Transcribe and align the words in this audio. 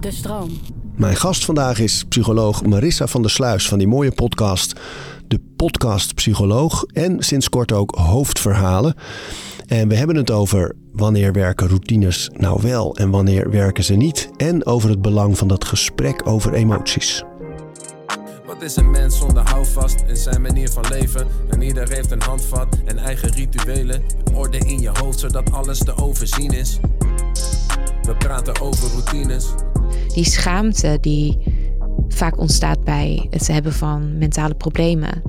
De 0.00 0.10
stroom. 0.10 0.50
Mijn 0.96 1.16
gast 1.16 1.44
vandaag 1.44 1.78
is 1.78 2.04
psycholoog 2.08 2.64
Marissa 2.64 3.06
van 3.06 3.22
der 3.22 3.30
Sluis 3.30 3.68
van 3.68 3.78
die 3.78 3.86
mooie 3.86 4.12
podcast, 4.12 4.80
de 5.28 5.40
Podcast 5.56 6.14
Psycholoog 6.14 6.84
en 6.84 7.22
sinds 7.22 7.48
kort 7.48 7.72
ook 7.72 7.94
Hoofdverhalen. 7.94 8.94
En 9.66 9.88
we 9.88 9.94
hebben 9.94 10.16
het 10.16 10.30
over 10.30 10.76
wanneer 10.92 11.32
werken 11.32 11.68
routines 11.68 12.30
nou 12.32 12.62
wel 12.62 12.96
en 12.96 13.10
wanneer 13.10 13.50
werken 13.50 13.84
ze 13.84 13.94
niet. 13.94 14.30
En 14.36 14.66
over 14.66 14.90
het 14.90 15.02
belang 15.02 15.38
van 15.38 15.48
dat 15.48 15.64
gesprek 15.64 16.26
over 16.26 16.52
emoties. 16.52 17.24
Wat 18.46 18.62
is 18.62 18.76
een 18.76 18.90
mens 18.90 19.18
zonder 19.18 19.48
houvast 19.48 20.04
in 20.06 20.16
zijn 20.16 20.42
manier 20.42 20.70
van 20.70 20.84
leven? 20.90 21.26
En 21.48 21.62
ieder 21.62 21.88
heeft 21.88 22.10
een 22.10 22.22
handvat 22.22 22.78
en 22.84 22.98
eigen 22.98 23.30
rituelen. 23.30 24.02
Orde 24.34 24.58
in 24.58 24.80
je 24.80 24.90
hoofd 24.92 25.18
zodat 25.18 25.52
alles 25.52 25.78
te 25.78 25.96
overzien 25.96 26.50
is. 26.50 26.80
We 28.02 28.14
praten 28.18 28.60
over 28.60 28.90
routines. 28.90 29.54
Die 30.14 30.24
schaamte 30.24 30.98
die 31.00 31.38
vaak 32.08 32.38
ontstaat 32.38 32.84
bij 32.84 33.26
het 33.30 33.46
hebben 33.46 33.72
van 33.72 34.18
mentale 34.18 34.54
problemen, 34.54 35.22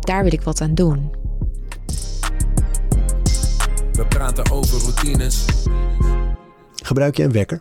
daar 0.00 0.22
wil 0.22 0.32
ik 0.32 0.42
wat 0.42 0.60
aan 0.60 0.74
doen. 0.74 1.14
We 3.92 4.06
praten 4.08 4.50
over 4.50 4.80
routines. 4.80 5.44
Gebruik 6.82 7.16
je 7.16 7.22
een 7.22 7.32
wekker? 7.32 7.60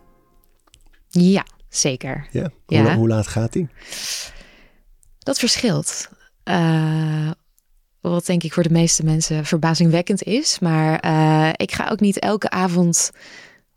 Ja, 1.08 1.45
zeker. 1.70 2.27
Ja. 2.31 2.50
Ja. 2.67 2.81
Hoe, 2.84 2.94
hoe 2.94 3.08
laat 3.08 3.27
gaat 3.27 3.53
die? 3.53 3.67
Dat 5.20 5.39
verschilt. 5.39 6.09
Eh, 6.44 7.31
wat 8.02 8.25
denk 8.25 8.44
ik 8.44 8.53
voor 8.53 8.64
de 8.64 8.70
meeste 8.70 9.03
mensen 9.03 9.45
verbazingwekkend 9.45 10.23
is. 10.23 10.59
Maar 10.59 11.00
eh, 11.00 11.50
ik 11.55 11.72
ga 11.72 11.89
ook 11.89 12.00
niet 12.00 12.20
elke 12.20 12.50
avond 12.50 13.12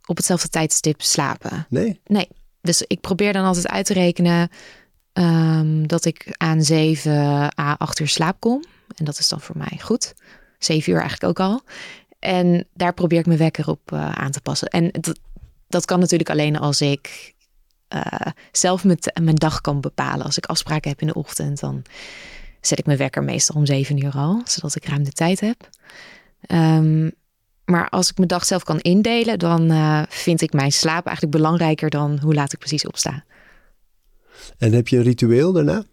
op 0.09 0.17
hetzelfde 0.17 0.49
tijdstip 0.49 1.03
slapen. 1.03 1.67
Nee? 1.69 2.01
Nee. 2.07 2.29
Dus 2.61 2.83
ik 2.83 3.01
probeer 3.01 3.33
dan 3.33 3.45
altijd 3.45 3.69
uit 3.69 3.87
te 3.87 3.93
rekenen 3.93 4.49
ehm, 5.13 5.87
dat 5.87 6.05
ik 6.05 6.35
aan 6.37 6.63
7 6.63 7.13
à 7.61 7.75
8 7.79 7.99
uur 7.99 8.09
slaap 8.09 8.41
kom. 8.41 8.65
En 8.97 9.05
dat 9.05 9.19
is 9.19 9.29
dan 9.29 9.41
voor 9.41 9.57
mij 9.57 9.79
goed. 9.81 10.15
7 10.59 10.93
uur 10.93 11.01
eigenlijk 11.01 11.31
ook 11.39 11.47
al. 11.47 11.63
En 12.19 12.67
daar 12.75 12.95
probeer 12.95 13.19
ik 13.19 13.27
mijn 13.27 13.39
wekker 13.39 13.69
op 13.69 13.93
eh, 13.93 14.13
aan 14.13 14.31
te 14.31 14.41
passen. 14.41 14.69
En 14.69 14.91
dat, 14.91 15.19
dat 15.69 15.85
kan 15.85 15.99
natuurlijk 16.01 16.31
alleen 16.31 16.59
als 16.59 16.81
ik 16.81 17.35
eh, 17.89 18.33
zelf 18.53 18.85
met, 18.85 19.19
mijn 19.23 19.37
dag 19.37 19.61
kan 19.61 19.81
bepalen. 19.81 20.25
Als 20.25 20.37
ik 20.37 20.47
afspraken 20.47 20.91
heb 20.91 21.01
in 21.01 21.07
de 21.07 21.15
ochtend, 21.15 21.61
dan 21.61 21.83
zet 22.61 22.79
ik 22.79 22.87
mijn 22.87 22.99
wekker 22.99 23.23
meestal 23.23 23.57
om 23.57 23.67
7 23.67 24.05
uur 24.05 24.13
al, 24.13 24.41
zodat 24.45 24.75
ik 24.75 24.85
ruim 24.85 25.05
de 25.05 25.13
tijd 25.13 25.41
heb. 25.41 25.69
Ehm, 26.41 27.11
maar 27.69 27.89
als 27.89 28.11
ik 28.11 28.17
mijn 28.17 28.29
dag 28.29 28.45
zelf 28.45 28.65
kan 28.65 28.81
indelen, 28.81 29.39
dan 29.39 29.71
eh, 29.71 30.03
vind 30.09 30.41
ik 30.41 30.53
mijn 30.53 30.73
slaap 30.73 31.07
eigenlijk 31.07 31.37
belangrijker 31.37 31.91
dan 31.91 32.19
hoe 32.23 32.35
laat 32.35 32.53
ik 32.53 32.59
precies 32.59 32.87
opsta. 32.87 33.25
En 34.59 34.73
heb 34.73 34.89
je 34.89 34.97
een 34.97 35.03
ritueel 35.03 35.53
daarna? 35.53 35.85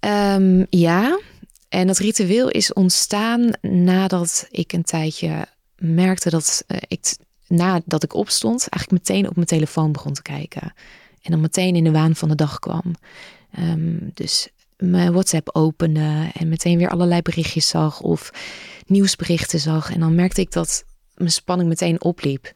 Ehm, 0.00 0.64
ja, 0.70 1.20
en 1.68 1.86
dat 1.86 1.98
ritueel 1.98 2.48
is 2.48 2.72
ontstaan 2.72 3.50
nadat 3.60 4.46
ik 4.50 4.72
een 4.72 4.84
tijdje 4.84 5.46
merkte 5.76 6.30
dat 6.30 6.64
eh, 6.66 6.76
ik, 6.88 7.16
nadat 7.46 8.02
ik 8.02 8.14
opstond, 8.14 8.68
eigenlijk 8.68 9.08
meteen 9.08 9.28
op 9.28 9.34
mijn 9.34 9.46
telefoon 9.46 9.92
begon 9.92 10.12
te 10.12 10.22
kijken. 10.22 10.72
En 11.22 11.30
dan 11.30 11.40
meteen 11.40 11.76
in 11.76 11.84
de 11.84 11.90
waan 11.90 12.16
van 12.16 12.28
de 12.28 12.34
dag 12.34 12.58
kwam. 12.58 12.94
Ehm, 13.52 13.96
dus 14.14 14.48
mijn 14.90 15.12
WhatsApp 15.12 15.48
opende 15.52 16.30
en 16.32 16.48
meteen 16.48 16.78
weer 16.78 16.88
allerlei 16.88 17.22
berichtjes 17.22 17.68
zag 17.68 18.00
of 18.00 18.30
nieuwsberichten 18.86 19.60
zag. 19.60 19.92
En 19.92 20.00
dan 20.00 20.14
merkte 20.14 20.40
ik 20.40 20.52
dat 20.52 20.84
mijn 21.14 21.32
spanning 21.32 21.68
meteen 21.68 22.02
opliep. 22.02 22.52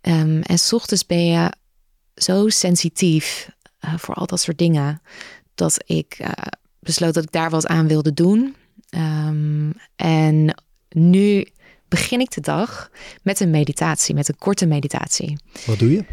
Ehm, 0.00 0.40
en 0.40 0.58
s 0.58 0.72
ochtends 0.72 1.06
ben 1.06 1.26
je 1.26 1.52
zo 2.14 2.48
sensitief 2.48 3.50
eh, 3.78 3.94
voor 3.96 4.14
al 4.14 4.26
dat 4.26 4.40
soort 4.40 4.58
dingen 4.58 5.02
dat 5.54 5.82
ik 5.86 6.16
eh, 6.18 6.30
besloot 6.78 7.14
dat 7.14 7.24
ik 7.24 7.32
daar 7.32 7.50
wat 7.50 7.66
aan 7.66 7.88
wilde 7.88 8.12
doen. 8.12 8.56
Ehm, 8.90 9.70
en 9.96 10.62
nu 10.88 11.46
begin 11.88 12.20
ik 12.20 12.30
de 12.30 12.40
dag 12.40 12.90
met 13.22 13.40
een 13.40 13.50
meditatie, 13.50 14.14
met 14.14 14.28
een 14.28 14.38
korte 14.38 14.66
meditatie. 14.66 15.38
Wat 15.66 15.78
doe 15.78 15.92
je? 15.92 16.04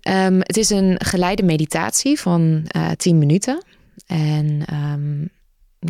Ehm, 0.00 0.38
het 0.38 0.56
is 0.56 0.70
een 0.70 1.00
geleide 1.04 1.42
meditatie 1.42 2.20
van 2.20 2.64
eh 2.66 2.90
10 2.90 3.18
minuten. 3.18 3.64
En 4.06 4.62
ehm, 4.66 5.20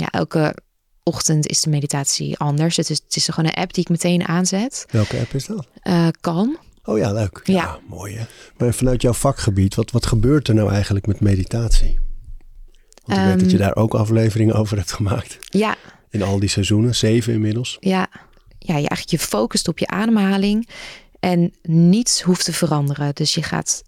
ja, 0.00 0.10
elke 0.10 0.56
ochtend 1.02 1.46
is 1.46 1.60
de 1.60 1.70
meditatie 1.70 2.38
anders. 2.38 2.76
Het 2.76 2.90
is, 2.90 3.00
het 3.04 3.16
is 3.16 3.28
gewoon 3.28 3.50
een 3.50 3.62
app 3.62 3.72
die 3.74 3.82
ik 3.82 3.90
meteen 3.90 4.24
aanzet. 4.26 4.86
Welke 4.90 5.18
app 5.18 5.34
is 5.34 5.46
dat? 5.46 5.66
Calm. 6.20 6.58
Oh 6.84 6.98
ja, 6.98 7.12
leuk. 7.12 7.40
Ja. 7.44 7.78
mooi 7.88 8.16
hè. 8.16 8.24
Maar 8.56 8.74
vanuit 8.74 9.02
jouw 9.02 9.12
vakgebied, 9.12 9.74
wat, 9.74 9.90
wat 9.90 10.06
gebeurt 10.06 10.48
er 10.48 10.54
nou 10.54 10.70
eigenlijk 10.70 11.06
met 11.06 11.20
meditatie? 11.20 11.98
Want 13.04 13.18
ik 13.18 13.24
weet 13.24 13.40
dat 13.40 13.50
je 13.50 13.56
Ehm, 13.56 13.66
daar 13.66 13.76
ook 13.76 13.94
afleveringen 13.94 14.54
over 14.54 14.76
hebt 14.76 14.92
gemaakt. 14.92 15.38
Ja, 15.40 15.76
In 16.10 16.22
al 16.22 16.38
die 16.38 16.48
seizoenen, 16.48 16.94
zeven 16.94 17.32
inmiddels. 17.32 17.76
ja, 17.80 18.08
ja, 18.58 18.76
je 18.76 18.88
eigenlijk 18.88 19.10
je 19.10 19.18
focust 19.18 19.68
op 19.68 19.78
je 19.78 19.86
ademhaling 19.86 20.68
en 21.20 21.52
niets 21.62 22.20
hoeft 22.22 22.44
te 22.44 22.52
veranderen. 22.52 23.14
Dus 23.14 23.34
je 23.34 23.42
gaat 23.42 23.82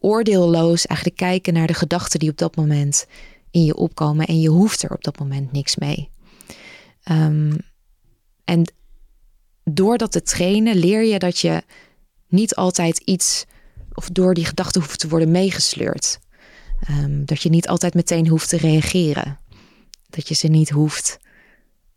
oordeelloos 0.00 0.86
eigenlijk 0.86 1.18
kijken 1.18 1.52
naar 1.52 1.66
de 1.66 1.74
gedachten 1.74 2.18
die 2.18 2.30
op 2.30 2.36
dat 2.36 2.56
moment 2.56 3.06
in 3.50 3.64
je 3.64 3.76
opkomen 3.76 4.26
en 4.26 4.40
je 4.40 4.48
hoeft 4.48 4.82
er 4.82 4.92
op 4.92 5.04
dat 5.04 5.18
moment 5.18 5.52
niks 5.52 5.76
mee. 5.76 6.10
Ehm, 7.02 7.56
en 8.44 8.72
door 9.64 9.98
dat 9.98 10.12
te 10.12 10.22
trainen 10.22 10.76
leer 10.76 11.04
je 11.04 11.18
dat 11.18 11.38
je 11.38 11.62
niet 12.28 12.54
altijd 12.54 12.98
iets 12.98 13.44
of 13.94 14.08
door 14.08 14.34
die 14.34 14.44
gedachten 14.44 14.80
hoeft 14.80 15.00
te 15.00 15.08
worden 15.08 15.30
meegesleurd. 15.30 16.18
Ehm, 16.80 17.24
dat 17.24 17.42
je 17.42 17.48
niet 17.48 17.68
altijd 17.68 17.94
meteen 17.94 18.28
hoeft 18.28 18.48
te 18.48 18.56
reageren. 18.56 19.38
Dat 20.08 20.28
je 20.28 20.34
ze 20.34 20.48
niet 20.48 20.70
hoeft 20.70 21.18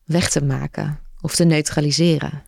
weg 0.03 0.29
te 0.29 0.43
maken 0.43 0.99
of 1.21 1.35
te 1.35 1.43
neutraliseren. 1.43 2.43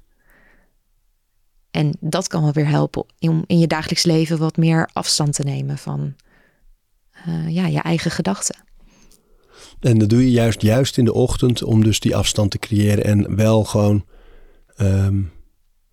En 1.76 1.94
dat 2.00 2.28
kan 2.28 2.42
wel 2.42 2.52
weer 2.52 2.68
helpen 2.68 3.06
om 3.20 3.44
in 3.48 3.60
je 3.60 3.68
dagelijks 3.68 4.04
leven 4.04 4.38
wat 4.38 4.58
meer 4.58 4.90
afstand 4.94 5.34
te 5.34 5.44
nemen 5.44 5.78
van 5.78 6.16
eh, 7.12 7.50
ja, 7.50 7.68
je 7.68 7.82
eigen 7.82 8.12
gedachten. 8.12 8.56
En 9.80 9.98
dat 9.98 10.10
doe 10.10 10.24
je 10.24 10.32
juist, 10.32 10.62
juist 10.62 10.98
in 10.98 11.06
de 11.06 11.14
ochtend 11.14 11.64
om 11.64 11.84
dus 11.84 12.00
die 12.00 12.16
afstand 12.16 12.52
te 12.52 12.60
creëren 12.60 13.04
en 13.04 13.36
wel 13.36 13.64
gewoon, 13.64 14.06
ehm, 14.76 15.22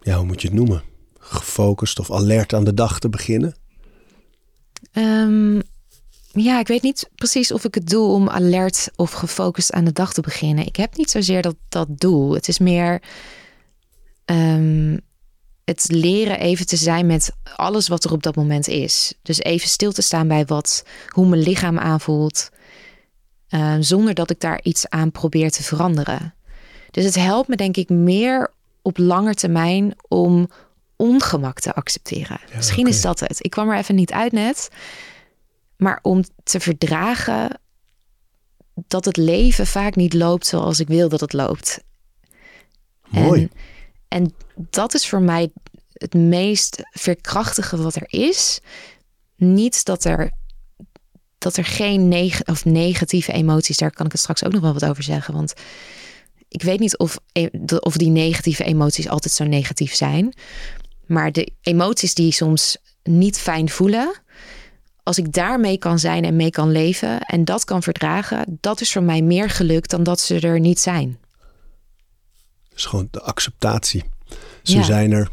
ja, 0.00 0.16
hoe 0.16 0.26
moet 0.26 0.42
je 0.42 0.48
het 0.48 0.56
noemen? 0.56 0.82
Gefocust 1.18 1.98
of 1.98 2.10
alert 2.10 2.54
aan 2.54 2.64
de 2.64 2.74
dag 2.74 2.98
te 2.98 3.08
beginnen. 3.08 3.54
Ehm, 4.92 5.60
ja, 6.32 6.58
ik 6.58 6.66
weet 6.66 6.82
niet 6.82 7.10
precies 7.14 7.52
of 7.52 7.64
ik 7.64 7.74
het 7.74 7.88
doe 7.88 8.08
om 8.08 8.28
alert 8.28 8.90
of 8.96 9.12
gefocust 9.12 9.72
aan 9.72 9.84
de 9.84 9.92
dag 9.92 10.12
te 10.12 10.20
beginnen. 10.20 10.66
Ik 10.66 10.76
heb 10.76 10.96
niet 10.96 11.10
zozeer 11.10 11.42
dat, 11.42 11.56
dat 11.68 11.88
doel. 11.98 12.34
Het 12.34 12.48
is 12.48 12.58
meer 12.58 13.02
ehm, 14.24 14.96
het 15.80 15.90
leren 15.90 16.38
even 16.40 16.66
te 16.66 16.76
zijn 16.76 17.06
met 17.06 17.32
alles 17.56 17.88
wat 17.88 18.04
er 18.04 18.12
op 18.12 18.22
dat 18.22 18.36
moment 18.36 18.68
is. 18.68 19.14
Dus 19.22 19.38
even 19.38 19.68
stil 19.68 19.92
te 19.92 20.02
staan 20.02 20.28
bij 20.28 20.44
wat, 20.44 20.84
hoe 21.08 21.26
mijn 21.26 21.42
lichaam 21.42 21.78
aanvoelt. 21.78 22.50
eh, 23.48 23.76
zonder 23.80 24.14
dat 24.14 24.30
ik 24.30 24.40
daar 24.40 24.60
iets 24.62 24.88
aan 24.88 25.10
probeer 25.10 25.50
te 25.50 25.62
veranderen. 25.62 26.34
Dus 26.90 27.04
het 27.04 27.14
helpt 27.14 27.48
me 27.48 27.56
denk 27.56 27.76
ik 27.76 27.88
meer 27.88 28.52
op 28.82 28.98
lange 28.98 29.34
termijn 29.34 29.94
om 30.08 30.48
ongemak 30.96 31.60
te 31.60 31.74
accepteren. 31.74 32.40
Misschien 32.56 32.86
is 32.86 33.00
dat 33.00 33.20
het. 33.20 33.44
Ik 33.44 33.50
kwam 33.50 33.70
er 33.70 33.78
even 33.78 33.94
niet 33.94 34.12
uit 34.12 34.32
net. 34.32 34.68
Maar 35.76 35.98
om 36.02 36.22
te 36.42 36.60
verdragen 36.60 37.60
dat 38.74 39.04
het 39.04 39.16
leven 39.16 39.66
vaak 39.66 39.96
niet 39.96 40.14
loopt 40.14 40.46
zoals 40.46 40.80
ik 40.80 40.88
wil 40.88 41.08
dat 41.08 41.20
het 41.20 41.32
loopt. 41.32 41.80
Mooi. 43.08 43.48
En, 44.08 44.24
en 44.24 44.34
dat 44.70 44.94
is 44.94 45.08
voor 45.08 45.22
mij 45.22 45.50
het 46.02 46.14
meest 46.14 46.82
verkrachtige 46.90 47.76
wat 47.82 47.94
er 47.94 48.04
is. 48.06 48.60
Niet 49.36 49.84
dat 49.84 50.04
er, 50.04 50.30
dat 51.38 51.56
er 51.56 51.64
geen 51.64 52.08
neg 52.08 52.44
of 52.44 52.64
negatieve 52.64 53.32
emoties, 53.32 53.76
daar 53.76 53.90
kan 53.90 54.06
ik 54.06 54.12
het 54.12 54.20
straks 54.20 54.44
ook 54.44 54.52
nog 54.52 54.60
wel 54.62 54.72
wat 54.72 54.84
over 54.84 55.02
zeggen. 55.02 55.34
Want 55.34 55.52
ik 56.48 56.62
weet 56.62 56.78
niet 56.80 56.98
of, 56.98 57.18
e- 57.32 57.48
of 57.78 57.96
die 57.96 58.10
negatieve 58.10 58.64
emoties 58.64 59.08
altijd 59.08 59.34
zo 59.34 59.44
negatief 59.44 59.94
zijn. 59.94 60.34
Maar 61.06 61.32
de 61.32 61.52
emoties 61.60 62.14
die 62.14 62.32
soms 62.32 62.76
niet 63.02 63.38
fijn 63.38 63.68
voelen, 63.70 64.20
als 65.02 65.18
ik 65.18 65.32
daarmee 65.32 65.78
kan 65.78 65.98
zijn 65.98 66.24
en 66.24 66.36
mee 66.36 66.50
kan 66.50 66.70
leven 66.70 67.20
en 67.20 67.44
dat 67.44 67.64
kan 67.64 67.82
verdragen, 67.82 68.58
dat 68.60 68.80
is 68.80 68.92
voor 68.92 69.02
mij 69.02 69.22
meer 69.22 69.50
geluk 69.50 69.88
dan 69.88 70.02
dat 70.02 70.20
ze 70.20 70.40
er 70.40 70.60
niet 70.60 70.80
zijn. 70.80 71.18
Dus 72.68 72.84
gewoon 72.84 73.08
de 73.10 73.20
acceptatie. 73.20 74.04
Ze 74.62 74.76
Ja. 74.76 74.82
zijn 74.82 75.12
er. 75.12 75.30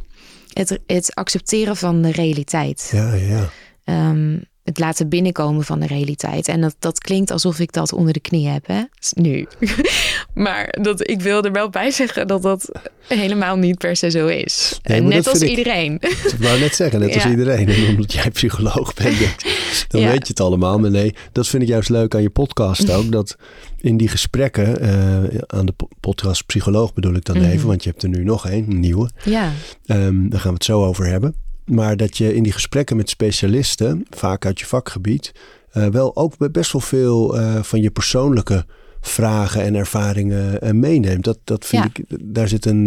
Het, 0.54 0.80
het 0.86 1.16
accepteren 1.16 1.78
van 1.78 2.02
de 2.02 2.12
realiteit. 2.12 2.90
Ja, 2.92 3.14
ja. 3.14 3.50
Ehm, 3.84 4.38
het 4.70 4.80
laten 4.80 5.10
binnenkomen 5.10 5.64
van 5.64 5.80
de 5.80 5.88
realiteit. 5.88 6.48
En 6.48 6.62
dat, 6.62 6.76
dat 6.80 7.00
klinkt 7.00 7.32
alsof 7.32 7.60
ik 7.60 7.72
dat 7.74 7.94
onder 7.94 8.14
de 8.14 8.20
knie 8.20 8.48
heb, 8.48 8.68
hè? 8.68 8.82
Nu. 9.16 9.48
maar 10.34 10.76
dat, 10.82 11.10
ik 11.10 11.22
wil 11.22 11.44
er 11.44 11.52
wel 11.52 11.70
bij 11.70 11.92
zeggen 11.92 12.28
dat 12.28 12.42
dat 12.42 12.72
helemaal 13.08 13.56
niet 13.58 13.78
per 13.78 13.96
se 13.96 14.10
zo 14.12 14.28
is. 14.28 14.80
Nee, 14.84 15.02
net 15.02 15.28
als 15.28 15.42
ik- 15.42 15.50
iedereen. 15.50 15.94
Ik 16.02 16.36
wou 16.40 16.60
net 16.60 16.76
zeggen, 16.76 17.00
net 17.00 17.14
als 17.14 17.26
iedereen. 17.26 17.68
En 17.70 17.88
omdat 17.90 18.14
jij 18.14 18.30
psycholoog 18.32 18.94
bent, 18.94 19.18
dan 19.88 20.02
Ja. 20.02 20.08
weet 20.08 20.22
je 20.28 20.28
het 20.28 20.40
allemaal. 20.40 20.80
Maar 20.80 20.92
nee, 20.92 21.14
dat 21.32 21.48
vind 21.48 21.64
ik 21.64 21.70
juist 21.70 21.90
leuk 21.90 22.16
aan 22.16 22.22
je 22.22 22.30
podcast 22.30 22.92
ook. 22.92 23.12
Dat 23.20 23.36
in 23.82 23.98
die 23.98 24.08
gesprekken, 24.08 24.80
eh, 24.82 25.40
aan 25.48 25.66
de 25.66 25.72
po- 25.72 25.88
podcast 26.00 26.46
Psycholoog 26.46 26.94
bedoel 26.94 27.14
ik 27.16 27.26
dan 27.26 27.38
Mhm. 27.38 27.46
even. 27.50 27.68
Want 27.68 27.84
je 27.84 27.90
hebt 27.90 28.04
er 28.04 28.10
nu 28.10 28.24
nog 28.24 28.48
één, 28.48 28.70
een 28.70 28.80
nieuwe. 28.80 29.10
ja, 29.26 29.52
Ehm, 29.86 30.30
daar 30.30 30.40
gaan 30.40 30.50
we 30.50 30.54
het 30.56 30.64
zo 30.64 30.86
over 30.86 31.06
hebben. 31.06 31.36
Maar 31.70 31.98
dat 31.98 32.18
je 32.18 32.36
in 32.36 32.44
die 32.44 32.52
gesprekken 32.52 32.96
met 32.98 33.10
specialisten, 33.10 34.06
vaak 34.10 34.46
uit 34.46 34.60
je 34.60 34.66
vakgebied, 34.66 35.32
eh, 35.72 35.88
wel 35.88 36.16
ook 36.16 36.52
best 36.52 36.72
wel 36.72 36.82
veel 36.82 37.38
eh, 37.40 37.64
van 37.64 37.82
je 37.82 37.92
persoonlijke 37.92 38.66
vragen 39.02 39.62
en 39.64 39.76
ervaringen 39.76 40.62
eh, 40.62 40.72
meeneemt. 40.72 41.24
Dat, 41.24 41.40
dat 41.44 41.66
vind 41.66 41.84
Ja. 41.84 41.90
ik, 41.94 42.18
daar 42.34 42.48
zit 42.48 42.66
een. 42.66 42.86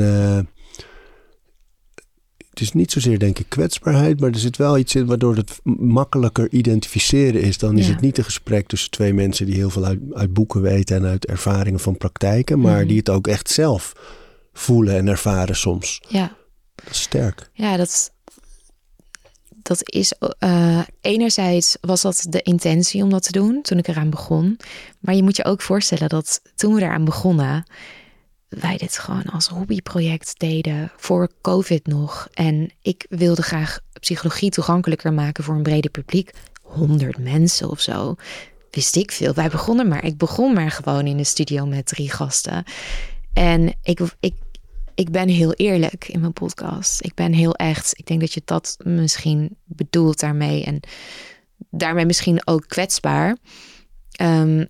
het 2.50 2.60
is 2.60 2.72
niet 2.72 2.92
zozeer 2.92 3.18
denk 3.18 3.38
ik 3.38 3.46
kwetsbaarheid, 3.48 4.20
maar 4.20 4.30
er 4.30 4.38
zit 4.38 4.56
wel 4.56 4.78
iets 4.78 4.94
in 4.94 5.06
waardoor 5.06 5.36
het 5.36 5.60
makkelijker 5.78 6.50
identificeren 6.50 7.40
is. 7.42 7.58
Dan 7.58 7.78
is 7.78 7.86
Ja. 7.86 7.92
het 7.92 8.00
niet 8.00 8.18
een 8.18 8.24
gesprek 8.24 8.66
tussen 8.66 8.90
twee 8.90 9.14
mensen 9.14 9.46
die 9.46 9.54
heel 9.54 9.70
veel 9.70 9.84
uit, 9.84 9.98
uit 10.12 10.32
boeken 10.32 10.60
weten 10.60 10.96
en 10.96 11.04
uit 11.04 11.26
ervaringen 11.26 11.80
van 11.80 11.96
praktijken, 11.96 12.60
maar 12.60 12.78
Mhm. 12.78 12.86
die 12.88 12.96
het 12.98 13.08
ook 13.10 13.26
echt 13.26 13.50
zelf 13.50 13.92
voelen 14.52 14.96
en 14.96 15.08
ervaren 15.08 15.56
soms. 15.56 16.00
ja. 16.08 16.36
Dat 16.74 16.90
is 16.94 17.00
sterk. 17.02 17.50
Ja, 17.52 17.76
dat, 17.76 18.12
dat 19.62 19.90
is. 19.92 20.12
eh, 20.38 20.80
enerzijds 21.00 21.76
was 21.80 22.02
dat 22.02 22.26
de 22.28 22.42
intentie 22.42 23.02
om 23.02 23.10
dat 23.10 23.22
te 23.22 23.32
doen 23.32 23.62
toen 23.62 23.78
ik 23.78 23.88
eraan 23.88 24.10
begon. 24.10 24.58
Maar 25.00 25.14
je 25.14 25.22
moet 25.22 25.36
je 25.36 25.44
ook 25.44 25.62
voorstellen 25.62 26.08
dat 26.08 26.42
toen 26.54 26.74
we 26.74 26.82
eraan 26.82 27.04
begonnen. 27.04 27.64
wij 28.48 28.76
dit 28.76 28.98
gewoon 28.98 29.24
als 29.24 29.48
hobbyproject 29.48 30.34
deden 30.38 30.92
voor 30.96 31.30
COVID 31.40 31.86
nog. 31.86 32.28
En 32.32 32.70
ik 32.82 33.06
wilde 33.08 33.42
graag 33.42 33.80
psychologie 34.00 34.50
toegankelijker 34.50 35.12
maken 35.12 35.44
voor 35.44 35.54
een 35.54 35.62
breder 35.62 35.90
publiek. 35.90 36.30
100 36.62 37.18
mensen 37.18 37.70
of 37.70 37.80
zo. 37.80 38.14
Wist 38.70 38.96
ik 38.96 39.12
veel. 39.12 39.34
Wij 39.34 39.48
begonnen 39.48 39.88
maar. 39.88 40.04
Ik 40.04 40.16
begon 40.16 40.54
maar 40.54 40.70
gewoon 40.70 41.06
in 41.06 41.16
de 41.16 41.24
studio 41.24 41.66
met 41.66 41.86
drie 41.86 42.10
gasten. 42.10 42.64
En 43.32 43.74
ik, 43.82 44.00
ik, 44.20 44.34
ik 44.94 45.10
ben 45.10 45.28
heel 45.28 45.52
eerlijk 45.52 46.08
in 46.08 46.20
mijn 46.20 46.32
podcast. 46.32 47.04
Ik 47.04 47.14
ben 47.14 47.32
heel 47.32 47.54
echt. 47.54 47.98
Ik 47.98 48.06
denk 48.06 48.20
dat 48.20 48.32
je 48.32 48.42
dat 48.44 48.76
misschien 48.84 49.56
bedoelt 49.64 50.20
daarmee. 50.20 50.64
En 50.64 50.80
daarmee 51.70 52.06
misschien 52.06 52.46
ook 52.46 52.68
kwetsbaar. 52.68 53.36
Ehm, 54.12 54.64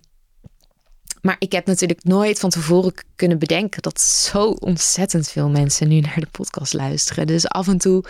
maar 1.21 1.35
ik 1.39 1.51
heb 1.51 1.65
natuurlijk 1.65 2.03
nooit 2.03 2.39
van 2.39 2.49
tevoren 2.49 2.93
kunnen 3.15 3.39
bedenken 3.39 3.81
dat 3.81 4.01
zo 4.01 4.45
ontzettend 4.49 5.29
veel 5.29 5.49
mensen 5.49 5.87
nu 5.87 5.99
naar 5.99 6.19
de 6.19 6.27
podcast 6.31 6.73
luisteren. 6.73 7.27
Dus 7.27 7.47
af 7.47 7.67
en 7.67 7.77
toe 7.77 8.03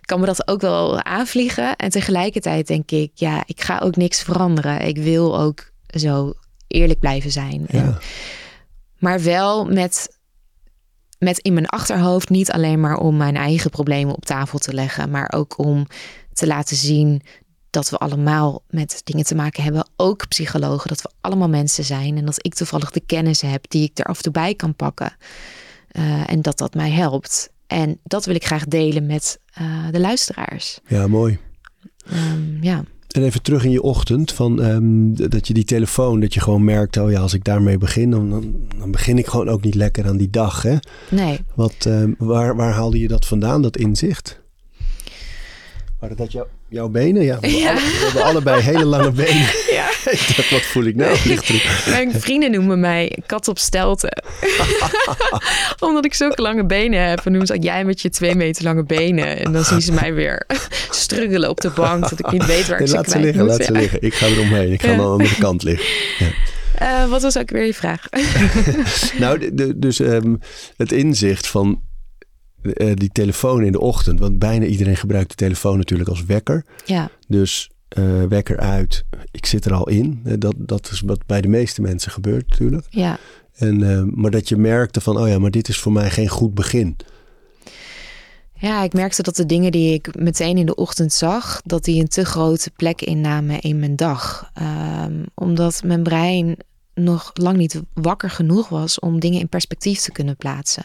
kan 0.00 0.20
me 0.20 0.26
dat 0.26 0.48
ook 0.48 0.60
wel 0.60 1.02
aanvliegen. 1.02 1.76
En 1.76 1.90
tegelijkertijd 1.90 2.66
denk 2.66 2.90
ik, 2.90 3.10
ja, 3.14 3.42
ik 3.46 3.60
ga 3.60 3.78
ook 3.78 3.96
niks 3.96 4.22
veranderen. 4.22 4.80
Ik 4.80 4.96
wil 4.96 5.40
ook 5.40 5.70
zo 5.86 6.32
eerlijk 6.66 6.98
blijven 6.98 7.30
zijn. 7.30 7.66
En- 7.66 7.98
maar 8.98 9.22
wel 9.22 9.64
met, 9.64 10.18
met 11.20 11.38
in 11.38 11.52
mijn 11.52 11.66
achterhoofd 11.66 12.28
niet 12.28 12.52
alleen 12.52 12.80
maar 12.80 12.96
om 12.96 13.16
mijn 13.16 13.36
eigen 13.36 13.70
problemen 13.70 14.14
op 14.14 14.24
tafel 14.24 14.58
te 14.58 14.74
leggen, 14.74 15.10
maar 15.10 15.32
ook 15.34 15.58
om 15.58 15.86
te 16.32 16.46
laten 16.46 16.76
zien 16.76 17.22
dat 17.70 17.90
we 17.90 17.98
allemaal 17.98 18.62
met 18.68 19.00
dingen 19.04 19.24
te 19.24 19.34
maken 19.34 19.62
hebben, 19.62 19.88
ook 19.96 20.28
psychologen, 20.28 20.88
dat 20.88 21.02
we 21.02 21.10
allemaal 21.20 21.48
mensen 21.48 21.84
zijn 21.84 22.16
en 22.16 22.24
dat 22.24 22.46
ik 22.46 22.54
toevallig 22.54 22.90
de 22.90 23.02
kennis 23.06 23.40
heb 23.40 23.64
die 23.70 23.84
ik 23.84 23.98
er 23.98 24.04
af 24.04 24.16
en 24.16 24.22
toe 24.22 24.32
bij 24.32 24.54
kan 24.54 24.74
pakken 24.74 25.16
Eh, 25.90 26.30
en 26.30 26.42
dat 26.42 26.58
dat 26.58 26.74
mij 26.74 26.90
helpt. 26.90 27.50
En 27.66 27.98
dat 28.02 28.24
wil 28.24 28.34
ik 28.34 28.44
graag 28.44 28.64
delen 28.64 29.06
met 29.06 29.40
eh, 29.52 29.88
de 29.90 30.00
luisteraars. 30.00 30.80
ja, 30.86 31.06
mooi. 31.06 31.38
Ehm, 32.06 32.62
ja. 32.62 32.84
En 33.10 33.22
even 33.22 33.42
terug 33.42 33.64
in 33.64 33.70
je 33.70 33.82
ochtend, 33.82 34.32
van, 34.32 34.62
ehm, 34.62 35.28
dat 35.30 35.46
je 35.46 35.54
die 35.54 35.64
telefoon, 35.64 36.20
dat 36.20 36.34
je 36.34 36.40
gewoon 36.40 36.64
merkt, 36.64 36.96
oh 36.96 37.10
ja, 37.10 37.20
als 37.20 37.34
ik 37.34 37.44
daarmee 37.44 37.78
begin, 37.78 38.10
dan, 38.10 38.30
dan, 38.30 38.54
dan 38.78 38.90
begin 38.90 39.18
ik 39.18 39.26
gewoon 39.26 39.48
ook 39.48 39.62
niet 39.62 39.74
lekker 39.74 40.06
aan 40.06 40.16
die 40.16 40.30
dag. 40.30 40.62
Hè? 40.62 40.76
Nee, 41.10 41.38
Wat, 41.54 41.74
ehm, 41.78 42.12
waar, 42.18 42.56
waar 42.56 42.72
haalde 42.72 42.98
je 42.98 43.08
dat 43.08 43.26
vandaan, 43.26 43.62
dat 43.62 43.76
inzicht? 43.76 44.40
Waren 45.98 46.16
dat 46.16 46.32
jou, 46.32 46.46
jouw 46.70 46.88
benen? 46.88 47.22
Ja, 47.22 47.38
we 47.40 47.48
hebben, 47.48 47.58
Ja. 47.60 47.70
alle- 47.70 47.80
we 47.80 48.00
hebben 48.04 48.22
allebei 48.24 48.60
hele 48.62 48.84
lange 48.84 49.10
benen. 49.10 49.46
Ja. 49.70 49.88
ik 50.10 50.32
dacht, 50.36 50.50
wat 50.50 50.60
voel 50.62 50.84
ik 50.84 50.96
nou? 50.96 51.16
Mijn 51.90 52.12
vrienden 52.20 52.50
noemen 52.50 52.80
mij 52.80 53.16
kat 53.26 53.48
op 53.48 53.58
stelten. 53.58 54.22
Omdat 55.78 56.04
ik 56.04 56.14
zulke 56.14 56.42
lange 56.42 56.66
benen 56.66 57.08
heb. 57.08 57.18
En 57.18 57.30
noemen 57.30 57.46
ze 57.46 57.58
jij 57.58 57.84
met 57.84 58.00
je 58.00 58.08
twee 58.10 58.34
meter 58.34 58.64
lange 58.64 58.84
benen. 58.84 59.38
En 59.44 59.52
dan 59.52 59.64
zien 59.64 59.80
ze 59.80 59.92
mij 59.92 60.14
weer 60.14 60.46
struggelen 60.90 61.48
op 61.50 61.60
de 61.60 61.70
bank. 61.70 62.08
Dat 62.08 62.18
ik 62.18 62.30
niet 62.30 62.46
weet 62.46 62.66
waar 62.66 62.72
ik 62.72 62.78
Nee, 62.78 62.88
ze 62.88 62.94
laat 62.94 63.10
ze 63.10 63.18
liggen, 63.18 63.40
moet. 63.46 63.50
laat 63.58 63.64
ze 63.66 63.72
liggen. 63.72 64.02
Ik 64.02 64.14
ga 64.14 64.26
eromheen. 64.26 64.72
Ik 64.72 64.82
ga 64.82 64.90
aan 64.90 64.96
de 64.96 65.02
andere 65.02 65.34
kant 65.38 65.62
liggen. 65.62 65.86
Eh, 66.74 67.06
wat 67.08 67.22
was 67.22 67.38
ook 67.38 67.50
weer 67.50 67.64
je 67.66 67.74
vraag? 67.74 68.02
Nou, 69.18 69.38
de, 69.38 69.54
de- 69.54 69.78
dus 69.78 70.00
ehm, 70.00 70.34
het 70.76 70.92
inzicht 70.92 71.46
van 71.46 71.80
eh, 72.62 72.94
die 72.94 73.10
telefoon 73.12 73.62
in 73.64 73.72
de 73.72 73.80
ochtend. 73.80 74.20
Want 74.20 74.38
bijna 74.38 74.64
iedereen 74.64 74.96
gebruikt 74.96 75.28
de 75.28 75.34
telefoon 75.34 75.76
natuurlijk 75.78 76.08
als 76.10 76.24
wekker. 76.24 76.64
ja, 76.84 77.10
Dus 77.28 77.70
eh, 77.88 78.22
wekker 78.28 78.58
uit, 78.58 79.04
ik 79.30 79.46
zit 79.46 79.64
er 79.64 79.72
al 79.72 79.88
in. 79.88 80.20
Eh, 80.24 80.32
Dat, 80.38 80.54
dat 80.56 80.90
is 80.92 81.00
wat 81.00 81.26
bij 81.26 81.40
de 81.40 81.48
meeste 81.48 81.80
mensen 81.80 82.12
gebeurt 82.12 82.48
natuurlijk. 82.48 82.86
ja. 82.90 83.18
En, 83.54 84.10
maar 84.20 84.30
dat 84.30 84.48
je 84.48 84.56
merkte 84.56 85.00
van, 85.00 85.18
oh 85.18 85.28
ja, 85.28 85.38
maar 85.38 85.50
dit 85.50 85.68
is 85.68 85.78
voor 85.78 85.92
mij 85.92 86.10
geen 86.10 86.28
goed 86.28 86.54
begin. 86.54 86.96
Ja, 88.54 88.82
ik 88.82 88.92
merkte 88.92 89.22
dat 89.22 89.36
de 89.36 89.46
dingen 89.46 89.72
die 89.72 89.94
ik 89.94 90.18
meteen 90.18 90.58
in 90.58 90.66
de 90.66 90.74
ochtend 90.74 91.12
zag, 91.12 91.60
dat 91.64 91.84
die 91.84 92.00
een 92.00 92.08
te 92.08 92.24
grote 92.24 92.70
plek 92.70 93.02
innamen 93.02 93.60
in 93.60 93.78
mijn 93.78 93.96
dag. 93.96 94.50
Ehm, 94.54 95.22
omdat 95.34 95.82
mijn 95.84 96.02
brein 96.02 96.56
nog 96.94 97.30
lang 97.34 97.56
niet 97.56 97.80
wakker 97.92 98.30
genoeg 98.30 98.68
was 98.68 98.98
om 98.98 99.20
dingen 99.20 99.40
in 99.40 99.48
perspectief 99.48 100.00
te 100.00 100.12
kunnen 100.12 100.36
plaatsen. 100.36 100.84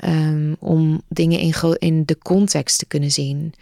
Ehm, 0.00 0.54
om 0.58 1.02
dingen 1.08 1.38
in, 1.38 1.54
in 1.78 2.04
de 2.04 2.18
context 2.18 2.78
te 2.78 2.86
kunnen 2.86 3.10
zien. 3.10 3.54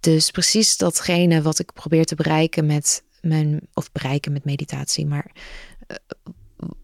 Dus 0.00 0.30
precies 0.30 0.76
datgene 0.76 1.42
wat 1.42 1.58
ik 1.58 1.72
probeer 1.72 2.04
te 2.04 2.14
bereiken 2.14 2.66
met 2.66 3.02
mijn, 3.20 3.60
of 3.74 3.92
bereiken 3.92 4.32
met 4.32 4.44
meditatie, 4.44 5.06
maar 5.06 5.30
eh, 5.86 5.96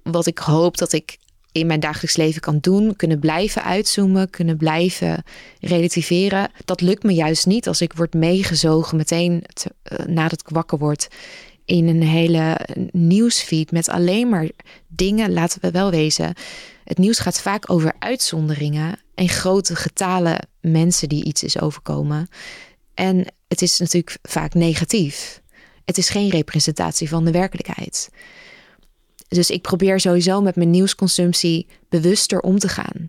wat 0.02 0.26
ik 0.26 0.38
hoop 0.38 0.76
dat 0.76 0.92
ik 0.92 1.19
in 1.52 1.66
mijn 1.66 1.80
dagelijks 1.80 2.16
leven 2.16 2.40
kan 2.40 2.58
doen, 2.60 2.96
kunnen 2.96 3.19
blijven 3.19 3.64
uitzoomen, 3.64 4.30
kunnen 4.30 4.56
blijven 4.56 5.24
relativeren. 5.60 6.50
Dat 6.64 6.80
lukt 6.80 7.02
me 7.02 7.14
juist 7.14 7.46
niet 7.46 7.69
als 7.69 7.80
ik 7.80 7.92
word 7.92 8.14
meegezogen 8.14 8.96
meteen 8.96 9.44
te- 9.52 9.74
eh, 9.82 10.06
nadat 10.06 10.41
ik 10.41 10.48
wakker 10.48 10.79
word 10.79 11.08
in 11.64 11.88
een 11.88 12.02
hele 12.02 12.60
nieuwsfeed 12.90 13.70
met 13.70 13.88
alleen 13.88 14.28
maar 14.28 14.48
dingen. 14.86 15.32
Laten 15.32 15.60
we 15.60 15.70
wel 15.70 15.90
wezen. 15.90 16.34
Het 16.84 16.98
nieuws 16.98 17.19
gaat 17.19 17.40
vaak 17.40 17.70
over 17.70 17.92
uitzonderingen 17.98 18.98
en 19.14 19.28
grote 19.28 19.76
getalen 19.76 20.48
mensen 20.60 21.08
die 21.08 21.24
iets 21.24 21.42
is 21.42 21.60
overkomen. 21.60 22.28
En 22.94 23.26
het 23.48 23.62
is 23.62 23.78
natuurlijk 23.78 24.19
vaak 24.22 24.54
negatief. 24.54 25.40
Het 25.84 25.98
is 25.98 26.08
geen 26.08 26.31
representatie 26.31 27.08
van 27.08 27.24
de 27.24 27.31
werkelijkheid. 27.31 28.10
Dus 29.28 29.50
ik 29.50 29.62
probeer 29.62 30.00
sowieso 30.00 30.40
met 30.40 30.56
mijn 30.56 30.70
nieuwsconsumptie 30.70 31.66
bewuster 31.88 32.40
om 32.40 32.58
te 32.58 32.69
gaan. 32.69 33.08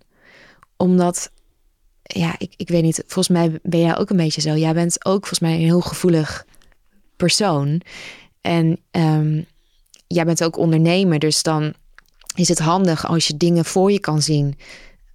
Omdat, 0.78 1.32
ja, 2.04 2.36
ik, 2.38 2.54
ik 2.58 2.70
weet 2.70 2.84
niet, 2.84 3.04
volgens 3.08 3.28
mij 3.28 3.60
ben 3.64 3.80
jij 3.80 3.98
ook 3.98 4.10
een 4.10 4.18
beetje 4.18 4.42
zo. 4.42 4.56
Jij 4.56 4.74
bent 4.74 5.06
ook 5.06 5.20
volgens 5.20 5.40
mij 5.40 5.54
een 5.54 5.60
heel 5.60 5.82
gevoelig 5.82 6.46
persoon. 7.16 7.82
En 8.44 8.80
ehm, 8.92 9.42
jij 10.08 10.26
bent 10.26 10.44
ook 10.44 10.58
ondernemer, 10.58 11.20
dus 11.20 11.44
dan 11.44 11.74
is 12.36 12.48
het 12.48 12.60
handig 12.60 13.08
als 13.08 13.28
je 13.28 13.38
dingen 13.38 13.66
voor 13.66 13.92
je 13.92 14.00
kan 14.00 14.22
zien. 14.22 14.58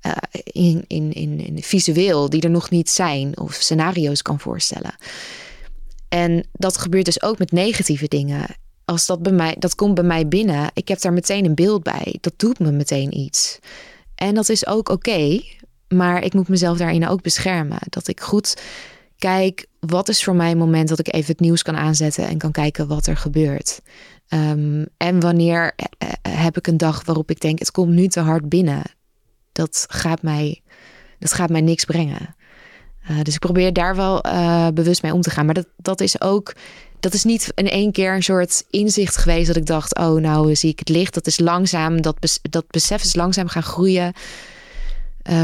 eh, 0.01 0.13
in, 0.43 0.85
in, 0.87 1.13
in, 1.13 1.41
in 1.41 1.63
visueel, 1.63 2.31
die 2.31 2.41
er 2.41 2.51
nog 2.51 2.71
niet 2.71 2.91
zijn, 2.91 3.39
of 3.39 3.53
scenario's 3.55 4.23
kan 4.23 4.41
voorstellen. 4.41 4.97
En 6.09 6.47
dat 6.53 6.77
gebeurt 6.79 7.05
dus 7.05 7.23
ook 7.23 7.39
met 7.39 7.53
negatieve 7.53 8.09
dingen. 8.09 8.47
Als 8.85 9.07
dat 9.07 9.23
bij 9.23 9.33
mij, 9.33 9.57
dat 9.59 9.75
komt 9.75 9.95
bij 9.95 10.05
mij 10.05 10.29
binnen, 10.29 10.71
ik 10.75 10.89
heb 10.89 11.01
daar 11.01 11.13
meteen 11.13 11.45
een 11.45 11.55
beeld 11.55 11.83
bij. 11.83 12.19
Dat 12.21 12.33
doet 12.37 12.59
me 12.59 12.71
meteen 12.71 13.19
iets. 13.19 13.59
En 14.15 14.35
dat 14.35 14.49
is 14.49 14.67
ook 14.67 14.89
oké, 14.89 15.41
maar 15.89 16.23
ik 16.25 16.35
moet 16.35 16.49
mezelf 16.49 16.79
daarin 16.79 17.09
ook 17.09 17.23
beschermen. 17.23 17.79
Dat 17.89 18.09
ik 18.09 18.21
goed 18.21 18.57
kijk, 19.19 19.67
wat 19.81 20.09
is 20.09 20.25
voor 20.25 20.35
mij 20.35 20.51
een 20.51 20.59
moment 20.59 20.89
dat 20.89 20.99
ik 20.99 21.15
even 21.15 21.33
het 21.33 21.41
nieuws 21.41 21.63
kan 21.63 21.77
aanzetten 21.77 22.29
en 22.29 22.39
kan 22.39 22.53
kijken 22.53 22.87
wat 22.87 23.07
er 23.07 23.17
gebeurt. 23.17 23.81
Ehm, 24.29 24.85
en 24.97 25.21
wanneer 25.21 25.73
eh, 25.77 25.87
eh, 26.23 26.43
heb 26.43 26.57
ik 26.57 26.67
een 26.67 26.77
dag 26.77 27.05
waarop 27.05 27.31
ik 27.31 27.41
denk, 27.41 27.59
het 27.59 27.71
komt 27.71 27.93
nu 27.93 28.07
te 28.07 28.21
hard 28.21 28.49
binnen. 28.49 28.83
Dat 29.53 29.87
gaat 29.89 30.23
mij, 30.23 30.63
dat 31.19 31.33
gaat 31.33 31.51
mij 31.51 31.61
niks 31.61 31.85
brengen. 31.85 32.37
Uh, 33.11 33.23
dus 33.23 33.35
ik 33.35 33.41
probeer 33.41 33.73
daar 33.73 33.97
wel 33.97 34.21
bewust 34.75 35.03
mee 35.03 35.13
om 35.13 35.21
te 35.21 35.31
gaan. 35.31 35.45
Maar 35.45 35.55
dat, 35.55 35.67
dat 35.77 36.01
is 36.01 36.21
ook. 36.21 36.55
Dat 37.01 37.15
is 37.15 37.25
niet 37.25 37.53
in 37.55 37.69
één 37.69 37.93
keer 37.93 38.15
een 38.15 38.23
soort 38.23 38.65
inzicht 38.71 39.17
geweest 39.17 39.47
dat 39.47 39.57
ik 39.57 39.67
dacht: 39.67 39.99
oh, 39.99 40.21
nou 40.21 40.57
zie 40.57 40.71
ik 40.71 40.79
het 40.79 40.89
licht. 40.89 41.15
Dat 41.15 41.27
is 41.27 41.39
langzaam, 41.39 42.03
dat, 42.03 42.41
dat 42.43 42.67
besef 42.71 43.03
is 43.03 43.15
langzaam 43.15 43.49
gaan 43.49 43.63
groeien. 43.63 44.13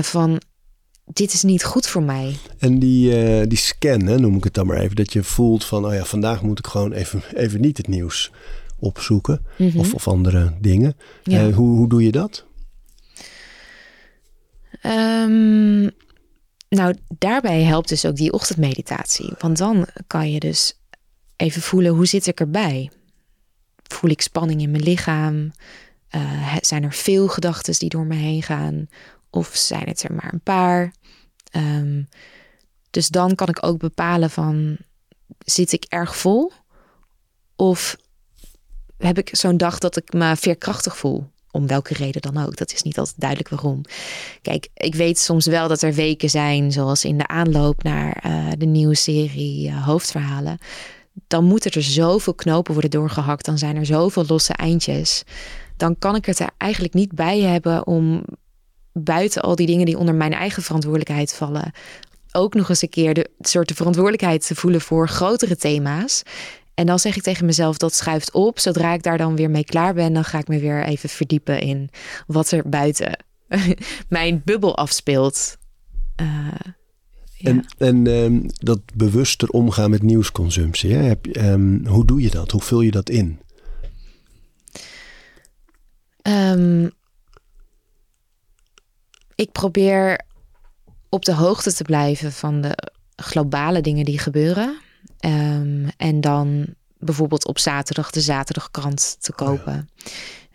Van 0.00 0.40
dit 1.04 1.32
is 1.32 1.42
niet 1.42 1.64
goed 1.64 1.87
voor 1.87 2.02
mij. 2.02 2.37
En 2.58 2.78
die, 2.78 3.46
die 3.46 3.58
scan, 3.58 4.00
hè, 4.00 4.18
noem 4.18 4.37
ik 4.37 4.44
het 4.44 4.54
dan 4.54 4.66
maar 4.66 4.78
even. 4.78 4.96
Dat 4.96 5.12
je 5.12 5.23
voelt 5.23 5.64
van: 5.64 5.87
oh 5.87 5.94
ja, 5.94 6.04
vandaag 6.04 6.42
moet 6.42 6.58
ik 6.58 6.66
gewoon 6.66 6.92
even, 6.92 7.23
even 7.34 7.61
niet 7.61 7.76
het 7.76 7.88
nieuws 7.88 8.30
opzoeken. 8.78 9.46
Mm 9.58 9.68
-hmm. 9.68 9.80
of, 9.80 9.94
of 9.94 10.08
andere 10.08 10.52
dingen. 10.61 10.96
Ja. 11.23 11.50
hoe, 11.50 11.76
hoe 11.76 11.88
doe 11.88 12.02
je 12.02 12.12
dat? 12.12 12.44
Um, 14.82 15.90
nou, 16.68 16.94
daarbij 17.18 17.62
helpt 17.62 17.88
dus 17.88 18.04
ook 18.04 18.16
die 18.16 18.32
ochtendmeditatie. 18.32 19.32
Want 19.38 19.58
dan 19.58 19.87
kan 20.06 20.30
je 20.30 20.40
dus 20.40 20.78
even 21.37 21.62
voelen 21.62 21.92
hoe 21.92 22.06
zit 22.06 22.26
ik 22.26 22.40
erbij. 22.40 22.90
Voel 23.82 24.11
ik 24.11 24.20
spanning 24.20 24.61
in 24.61 24.70
mijn 24.70 24.82
lichaam? 24.82 25.52
Uh, 26.11 26.56
zijn 26.61 26.82
er 26.82 26.92
veel 26.92 27.28
gedachten 27.28 27.75
die 27.78 27.88
door 27.88 28.06
me 28.06 28.14
heen 28.14 28.42
gaan? 28.42 28.88
Of 29.34 29.50
zijn 29.56 29.88
het 29.88 30.02
er 30.02 30.12
maar 30.12 30.32
een 30.32 30.40
paar? 30.40 30.92
Um, 31.56 32.08
dus 32.90 33.08
dan 33.08 33.34
kan 33.34 33.48
ik 33.48 33.66
ook 33.66 33.78
bepalen 33.78 34.30
van 34.30 34.76
zit 35.38 35.72
ik 35.72 35.84
erg 35.88 36.16
vol? 36.16 36.52
Of 37.56 37.96
heb 38.98 39.18
ik 39.18 39.36
zo'n 39.36 39.56
dag 39.56 39.78
dat 39.78 39.96
ik 39.96 40.12
me 40.12 40.36
veerkrachtig 40.36 40.96
voel? 40.96 41.32
om 41.50 41.66
welke 41.66 41.94
reden 41.94 42.22
dan 42.22 42.46
ook. 42.46 42.56
Dat 42.56 42.72
is 42.72 42.82
niet 42.82 42.98
altijd 42.98 43.20
duidelijk 43.20 43.48
waarom. 43.48 43.82
Kijk, 44.42 44.68
ik 44.74 44.94
weet 44.94 45.18
soms 45.18 45.46
wel 45.46 45.68
dat 45.68 45.82
er 45.82 45.92
weken 45.92 46.30
zijn, 46.30 46.72
zoals 46.72 47.04
in 47.04 47.18
de 47.18 47.26
aanloop 47.26 47.82
naar 47.82 48.24
uh, 48.26 48.48
de 48.58 48.66
nieuwe 48.66 48.94
serie 48.94 49.68
uh, 49.68 49.86
hoofdverhalen. 49.86 50.58
Dan 51.26 51.44
moeten 51.44 51.70
er 51.70 51.82
zoveel 51.82 52.34
knopen 52.34 52.72
worden 52.72 52.90
doorgehakt. 52.90 53.44
Dan 53.44 53.58
zijn 53.58 53.76
er 53.76 53.86
zoveel 53.86 54.24
losse 54.26 54.52
eindjes. 54.52 55.22
Dan 55.76 55.98
kan 55.98 56.14
ik 56.14 56.26
het 56.26 56.38
er 56.38 56.50
eigenlijk 56.56 56.94
niet 56.94 57.12
bij 57.12 57.40
hebben 57.40 57.86
om 57.86 58.24
buiten 58.94 59.42
al 59.42 59.56
die 59.56 59.66
dingen 59.66 59.86
die 59.86 59.98
onder 59.98 60.14
mijn 60.14 60.32
eigen 60.32 60.62
verantwoordelijkheid 60.62 61.34
vallen. 61.34 61.72
Ook 62.32 62.54
nog 62.54 62.68
eens 62.68 62.82
een 62.82 62.88
keer 62.88 63.14
de 63.14 63.30
soort 63.40 63.68
de 63.68 63.74
verantwoordelijkheid 63.74 64.46
te 64.46 64.54
voelen 64.54 64.80
voor 64.80 65.08
grotere 65.08 65.56
thema's. 65.56 66.22
En 66.74 66.86
dan 66.86 66.98
zeg 66.98 67.16
ik 67.16 67.22
tegen 67.22 67.46
mezelf 67.46 67.76
dat 67.76 67.94
schuift 67.94 68.32
op. 68.32 68.58
Zodra 68.58 68.92
ik 68.92 69.02
daar 69.02 69.18
dan 69.18 69.36
weer 69.36 69.50
mee 69.50 69.64
klaar 69.64 69.94
ben, 69.94 70.12
dan 70.12 70.24
ga 70.24 70.38
ik 70.38 70.48
me 70.48 70.58
weer 70.58 70.84
even 70.84 71.08
verdiepen 71.08 71.60
in 71.60 71.90
wat 72.26 72.50
er 72.50 72.68
buiten 72.68 73.24
mijn 74.08 74.42
bubbel 74.44 74.76
afspeelt. 74.76 75.56
Uh, 76.20 76.48
ja. 77.36 77.50
En, 77.50 77.64
en 77.78 78.06
um, 78.06 78.46
dat 78.46 78.80
bewuster 78.94 79.48
omgaan 79.48 79.90
met 79.90 80.02
nieuwsconsumptie. 80.02 80.92
Hè? 80.92 81.02
Heb, 81.02 81.36
um, 81.36 81.86
hoe 81.86 82.04
doe 82.04 82.20
je 82.20 82.30
dat? 82.30 82.50
Hoe 82.50 82.62
vul 82.62 82.80
je 82.80 82.90
dat 82.90 83.10
in? 83.10 83.38
Um, 86.22 86.90
ik 89.34 89.52
probeer 89.52 90.20
op 91.08 91.24
de 91.24 91.34
hoogte 91.34 91.72
te 91.72 91.84
blijven 91.84 92.32
van 92.32 92.60
de 92.60 92.78
globale 93.16 93.80
dingen 93.80 94.04
die 94.04 94.18
gebeuren. 94.18 94.78
Um, 95.20 95.88
en 95.96 96.20
dan 96.20 96.66
bijvoorbeeld 96.98 97.46
op 97.46 97.58
zaterdag 97.58 98.10
de 98.10 98.20
zaterdagkrant 98.20 99.16
te 99.20 99.32
kopen. 99.32 99.88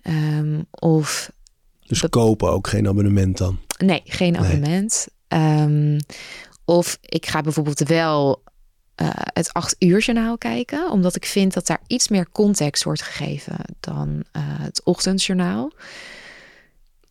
Oh 0.03 0.13
ja. 0.13 0.37
um, 0.37 0.65
of 0.69 1.31
dus 1.87 2.05
kopen 2.09 2.51
ook 2.51 2.67
geen 2.67 2.87
abonnement 2.87 3.37
dan? 3.37 3.59
Nee, 3.77 4.01
geen 4.05 4.31
nee. 4.31 4.41
abonnement. 4.41 5.07
Um, 5.27 5.97
of 6.65 6.97
ik 7.01 7.25
ga 7.25 7.41
bijvoorbeeld 7.41 7.79
wel 7.79 8.43
uh, 9.01 9.09
het 9.13 9.53
acht 9.53 9.75
uur 9.79 9.99
journaal 9.99 10.37
kijken, 10.37 10.91
omdat 10.91 11.15
ik 11.15 11.25
vind 11.25 11.53
dat 11.53 11.67
daar 11.67 11.81
iets 11.87 12.07
meer 12.07 12.31
context 12.31 12.83
wordt 12.83 13.01
gegeven 13.01 13.55
dan 13.79 14.09
uh, 14.09 14.43
het 14.43 14.83
ochtendjournaal. 14.83 15.71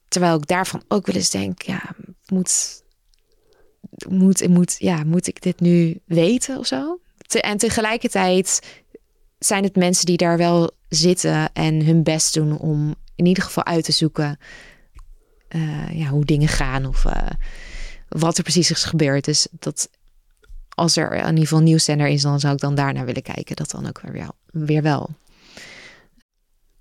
Terwijl 0.09 0.37
ik 0.37 0.47
daarvan 0.47 0.83
ook 0.88 1.07
wel 1.07 1.17
eens 1.17 1.31
denk, 1.31 1.62
ja, 1.62 1.83
moet, 2.27 2.83
moet, 4.09 4.49
moet, 4.49 4.77
ja, 4.79 5.05
moet 5.05 5.27
ik 5.27 5.43
dit 5.43 5.61
nu 5.61 6.00
weten 6.05 6.59
of 6.59 6.67
zo? 6.67 7.00
en 7.29 7.59
tegelijkertijd 7.59 8.61
zijn 9.38 9.65
het 9.65 9.77
mensen 9.77 10.07
die 10.07 10.17
daar 10.17 10.37
wel 10.37 10.71
zitten 10.88 11.53
en 11.53 11.85
hun 11.85 12.03
best 12.03 12.35
doen 12.35 12.59
om 12.59 12.95
in 13.15 13.27
ieder 13.27 13.43
geval 13.43 13.65
uit 13.65 13.85
te 13.85 13.93
zoeken 13.93 14.38
uh, 15.49 15.99
ja, 15.99 16.07
hoe 16.09 16.25
dingen 16.25 16.49
gaan 16.49 16.87
of 16.87 17.05
uh, 17.05 17.12
wat 18.09 18.37
er 18.37 18.43
precies 18.43 18.71
is 18.71 18.85
gebeurd. 18.85 19.25
Dus 19.25 19.49
dat 19.50 19.88
als 20.69 20.97
er 20.97 21.12
in 21.12 21.29
ieder 21.29 21.38
geval 21.41 21.61
nieuwszender 21.61 22.07
is, 22.07 22.23
dan 22.23 22.41
zou 22.41 22.55
ik 22.55 22.61
dan 22.61 22.75
daarnaar 22.75 23.05
willen 23.05 23.23
kijken. 23.23 23.57
Dat 23.57 23.71
dan 23.71 23.88
ook 23.88 24.00
weer. 24.00 24.29
Weer 24.47 24.83
wel. 24.83 25.11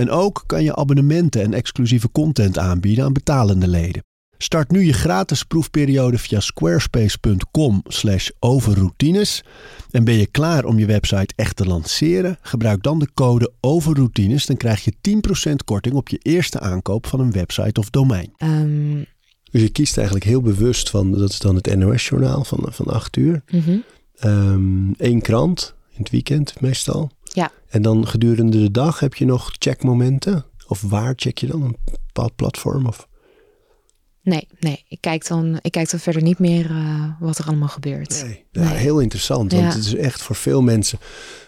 En 0.00 0.10
ook 0.10 0.42
kan 0.46 0.64
je 0.64 0.76
abonnementen 0.76 1.42
en 1.42 1.54
exclusieve 1.54 2.10
content 2.12 2.58
aanbieden 2.58 3.04
aan 3.04 3.12
betalende 3.12 3.68
leden. 3.68 4.02
Start 4.38 4.70
nu 4.70 4.84
je 4.84 4.92
gratis 4.92 5.44
proefperiode 5.44 6.18
via 6.18 6.40
squarespace.com 6.40 7.82
slash 7.86 8.28
overroutines. 8.38 9.44
En 9.90 10.04
ben 10.04 10.14
je 10.14 10.26
klaar 10.26 10.64
om 10.64 10.78
je 10.78 10.86
website 10.86 11.34
echt 11.36 11.56
te 11.56 11.66
lanceren? 11.66 12.38
Gebruik 12.40 12.82
dan 12.82 12.98
de 12.98 13.08
code 13.14 13.52
overroutines. 13.60 14.46
Dan 14.46 14.56
krijg 14.56 14.84
je 14.84 14.92
10% 15.50 15.54
korting 15.64 15.94
op 15.94 16.08
je 16.08 16.18
eerste 16.22 16.60
aankoop 16.60 17.06
van 17.06 17.20
een 17.20 17.32
website 17.32 17.80
of 17.80 17.90
domein. 17.90 18.32
Um... 18.38 19.06
Dus 19.50 19.62
je 19.62 19.68
kiest 19.68 19.96
eigenlijk 19.96 20.26
heel 20.26 20.42
bewust 20.42 20.90
van, 20.90 21.12
dat 21.12 21.30
is 21.30 21.38
dan 21.38 21.54
het 21.54 21.76
NOS-journaal 21.76 22.44
van, 22.44 22.66
van 22.68 22.86
8 22.86 23.16
uur. 23.16 23.42
Mm 23.50 23.60
-hmm. 23.60 23.84
um, 24.24 24.94
Eén 24.96 25.20
krant, 25.20 25.74
in 25.90 26.02
het 26.02 26.10
weekend 26.10 26.60
meestal. 26.60 27.10
Ja. 27.32 27.50
En 27.68 27.82
dan 27.82 28.06
gedurende 28.06 28.60
de 28.60 28.70
dag 28.70 29.00
heb 29.00 29.14
je 29.14 29.24
nog 29.24 29.50
checkmomenten? 29.58 30.44
Of 30.66 30.80
waar 30.80 31.12
check 31.16 31.38
je 31.38 31.46
dan? 31.46 31.62
Een 31.62 31.76
bepaald 32.06 32.36
platform? 32.36 32.86
Of? 32.86 33.08
Nee, 34.22 34.48
nee. 34.60 34.84
Ik 34.88 35.00
kijk 35.00 35.26
dan, 35.26 35.58
ik 35.62 35.72
kijk 35.72 35.90
dan 35.90 36.00
verder 36.00 36.22
niet 36.22 36.38
meer 36.38 36.70
uh, 36.70 37.04
wat 37.20 37.38
er 37.38 37.46
allemaal 37.46 37.68
gebeurt. 37.68 38.22
Nee, 38.24 38.44
ja, 38.52 38.68
nee. 38.68 38.78
heel 38.78 38.98
interessant. 38.98 39.52
Want 39.52 39.64
ja. 39.64 39.78
het 39.78 39.84
is 39.86 39.94
echt 39.94 40.22
voor 40.22 40.36
veel 40.36 40.62
mensen, 40.62 40.98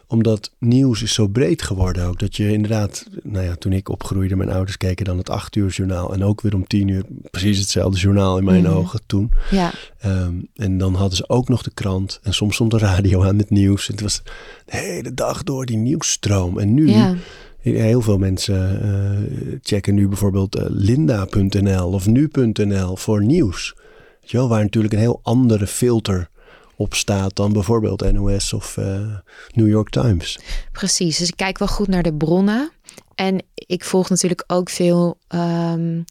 omdat 0.06 0.50
nieuws 0.58 1.02
is 1.02 1.14
zo 1.14 1.26
breed 1.26 1.62
geworden 1.62 2.06
ook. 2.06 2.18
Dat 2.18 2.36
je 2.36 2.52
inderdaad, 2.52 3.06
nou 3.22 3.44
ja, 3.44 3.54
toen 3.54 3.72
ik 3.72 3.88
opgroeide, 3.88 4.36
mijn 4.36 4.50
ouders 4.50 4.76
keken 4.76 5.04
dan 5.04 5.18
het 5.18 5.30
acht 5.30 5.56
uur 5.56 5.68
journaal. 5.68 6.12
En 6.12 6.24
ook 6.24 6.40
weer 6.40 6.54
om 6.54 6.66
tien 6.66 6.88
uur 6.88 7.04
precies 7.30 7.58
hetzelfde 7.58 7.98
journaal 7.98 8.38
in 8.38 8.44
mijn 8.44 8.64
mm. 8.64 8.72
ogen 8.72 9.00
toen. 9.06 9.32
Ja. 9.50 9.72
Um, 10.06 10.48
en 10.54 10.78
dan 10.78 10.94
hadden 10.94 11.16
ze 11.16 11.28
ook 11.28 11.48
nog 11.48 11.62
de 11.62 11.74
krant. 11.74 12.20
En 12.22 12.34
soms 12.34 12.54
stond 12.54 12.70
de 12.70 12.78
radio 12.78 13.24
aan 13.24 13.36
met 13.36 13.50
nieuws. 13.50 13.88
En 13.88 13.92
het 13.92 14.02
was 14.02 14.22
de 14.64 14.76
hele 14.76 15.14
dag 15.14 15.42
door 15.42 15.66
die 15.66 15.76
nieuwsstroom. 15.76 16.58
En 16.58 16.74
nu... 16.74 16.90
Ja 16.90 17.14
Heel 17.62 18.00
veel 18.00 18.18
mensen 18.18 18.84
uh, 18.84 19.58
checken 19.62 19.94
nu 19.94 20.08
bijvoorbeeld 20.08 20.56
uh, 20.56 20.64
linda.nl 20.68 21.88
of 21.88 22.06
nu.nl 22.06 22.96
voor 22.96 23.24
nieuws. 23.24 23.74
Weet 24.20 24.30
je 24.30 24.36
wel, 24.36 24.48
waar 24.48 24.62
natuurlijk 24.62 24.94
een 24.94 25.00
heel 25.00 25.20
andere 25.22 25.66
filter 25.66 26.28
op 26.76 26.94
staat 26.94 27.36
dan 27.36 27.52
bijvoorbeeld 27.52 28.12
NOS 28.12 28.52
of 28.52 28.76
uh, 28.76 29.16
New 29.52 29.68
York 29.68 29.88
Times. 29.88 30.38
Precies, 30.72 31.18
dus 31.18 31.28
ik 31.28 31.36
kijk 31.36 31.58
wel 31.58 31.68
goed 31.68 31.88
naar 31.88 32.02
de 32.02 32.14
bronnen. 32.14 32.70
En 33.14 33.42
ik 33.54 33.84
volg 33.84 34.08
natuurlijk 34.08 34.44
ook 34.46 34.70
veel 34.70 35.18
um, 35.28 36.04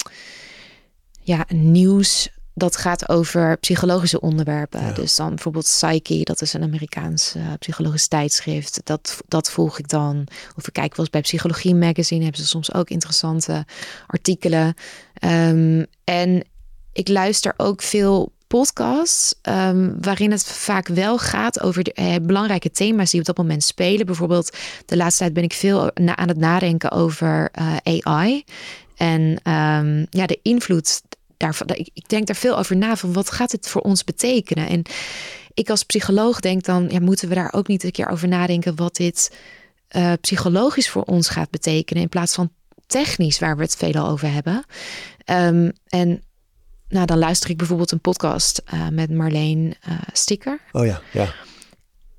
ja, 1.22 1.46
nieuws 1.50 2.30
dat 2.62 2.78
gaat 2.78 3.10
over 3.10 3.58
psychologische 3.58 4.20
onderwerpen. 4.20 4.82
Ja. 4.82 4.92
Dus 4.92 5.16
dan 5.16 5.30
bijvoorbeeld 5.30 5.66
Psyche, 5.66 6.24
dat 6.24 6.42
is 6.42 6.54
een 6.54 6.64
Amerikaans 6.64 7.34
uh, 7.38 7.44
psychologisch 7.60 8.08
tijdschrift. 8.08 8.82
Dat, 8.84 9.22
dat 9.28 9.52
volg 9.52 9.80
ik 9.80 9.90
dan. 9.90 10.28
Of 10.56 10.68
ik 10.68 10.74
kijk 10.74 10.96
wel 10.96 11.00
eens 11.00 11.10
bij 11.10 11.22
Psychologie 11.22 11.76
Magazine, 11.76 12.24
hebben 12.24 12.42
ze 12.42 12.48
soms 12.48 12.74
ook 12.74 12.90
interessante 12.90 13.66
artikelen. 14.08 14.74
Um, 15.24 15.86
en 16.04 16.44
ik 16.94 17.08
luister 17.08 17.54
ook 17.58 17.82
veel 17.82 18.32
podcasts 18.48 19.36
um, 19.42 19.98
waarin 20.02 20.32
het 20.32 20.44
vaak 20.44 20.88
wel 20.88 21.18
gaat 21.18 21.62
over 21.62 21.84
de 21.84 21.94
eh, 21.94 22.16
belangrijke 22.22 22.72
thema's 22.72 23.12
die 23.12 23.20
op 23.20 23.26
dat 23.26 23.38
moment 23.38 23.64
spelen. 23.64 24.06
Bijvoorbeeld 24.06 24.58
de 24.86 24.98
laatste 24.98 25.24
tijd 25.24 25.34
ben 25.34 25.44
ik 25.44 25.54
veel 25.54 25.92
na 25.94 26.16
aan 26.16 26.28
het 26.28 26.38
nadenken 26.38 26.92
over 26.92 27.50
uh, 27.60 28.02
AI. 28.04 28.44
En 28.98 29.22
um, 29.52 30.08
ja, 30.10 30.26
de 30.26 30.40
invloed 30.42 31.02
daarvan, 31.42 31.68
ik, 31.68 31.90
ik 31.94 32.10
denk 32.10 32.28
daar 32.28 32.36
veel 32.36 32.58
over 32.58 32.78
na 32.78 32.96
van 32.96 33.14
wat 33.14 33.32
gaat 33.32 33.52
het 33.52 33.68
voor 33.68 33.82
ons 33.82 34.04
betekenen. 34.04 34.68
En 34.68 34.82
ik 35.54 35.70
als 35.70 35.84
psycholoog 35.84 36.40
denk 36.40 36.64
dan, 36.64 36.88
ja, 36.90 37.00
moeten 37.00 37.30
we 37.30 37.36
daar 37.36 37.54
ook 37.54 37.68
niet 37.68 37.84
een 37.84 37.92
keer 37.92 38.10
over 38.10 38.28
nadenken 38.28 38.76
wat 38.76 38.96
dit 38.96 39.36
uh, 39.96 40.14
psychologisch 40.22 40.90
voor 40.90 41.04
ons 41.04 41.30
gaat 41.30 41.50
betekenen 41.50 42.04
in 42.04 42.10
plaats 42.10 42.34
van 42.34 42.52
technisch, 42.88 43.40
waar 43.40 43.56
we 43.58 43.64
het 43.64 43.76
veelal 43.76 44.08
over 44.08 44.32
hebben. 44.32 44.66
Um, 45.26 45.72
en 45.88 46.24
nou, 46.90 47.06
dan 47.06 47.18
luister 47.18 47.50
ik 47.50 47.58
bijvoorbeeld 47.58 47.92
een 47.92 48.02
podcast 48.02 48.62
uh, 48.74 48.88
met 48.88 49.10
Marleen 49.10 49.76
uh, 49.90 49.94
Sticker. 50.12 50.60
Oh 50.72 50.86
ja, 50.86 51.02
ja. 51.12 51.34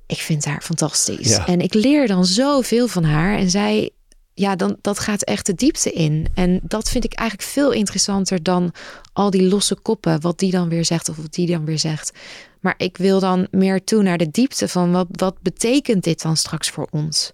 Ik 0.05 0.17
vind 0.17 0.45
haar 0.45 0.61
fantastisch. 0.61 1.29
Ja. 1.29 1.47
En 1.47 1.61
ik 1.61 1.73
leer 1.73 2.07
dan 2.07 2.25
zoveel 2.25 2.87
van 2.87 3.03
haar. 3.03 3.37
En 3.37 3.49
zij, 3.49 3.89
ja, 4.33 4.55
dan, 4.55 4.77
dat 4.81 4.99
gaat 4.99 5.23
echt 5.23 5.45
de 5.45 5.53
diepte 5.53 5.91
in. 5.91 6.27
En 6.33 6.59
dat 6.63 6.89
vind 6.89 7.03
ik 7.03 7.13
eigenlijk 7.13 7.49
veel 7.49 7.71
interessanter 7.71 8.43
dan 8.43 8.73
al 9.13 9.29
die 9.29 9.47
losse 9.47 9.75
koppen. 9.75 10.21
Wat 10.21 10.39
die 10.39 10.51
dan 10.51 10.69
weer 10.69 10.85
zegt 10.85 11.09
of 11.09 11.15
wat 11.15 11.33
die 11.33 11.47
dan 11.47 11.65
weer 11.65 11.79
zegt. 11.79 12.11
Maar 12.59 12.73
ik 12.77 12.97
wil 12.97 13.19
dan 13.19 13.47
meer 13.51 13.83
toe 13.83 14.03
naar 14.03 14.17
de 14.17 14.31
diepte 14.31 14.67
van 14.67 14.91
wat, 14.91 15.07
wat 15.11 15.35
betekent 15.41 16.03
dit 16.03 16.21
dan 16.21 16.37
straks 16.37 16.69
voor 16.69 16.87
ons? 16.91 17.31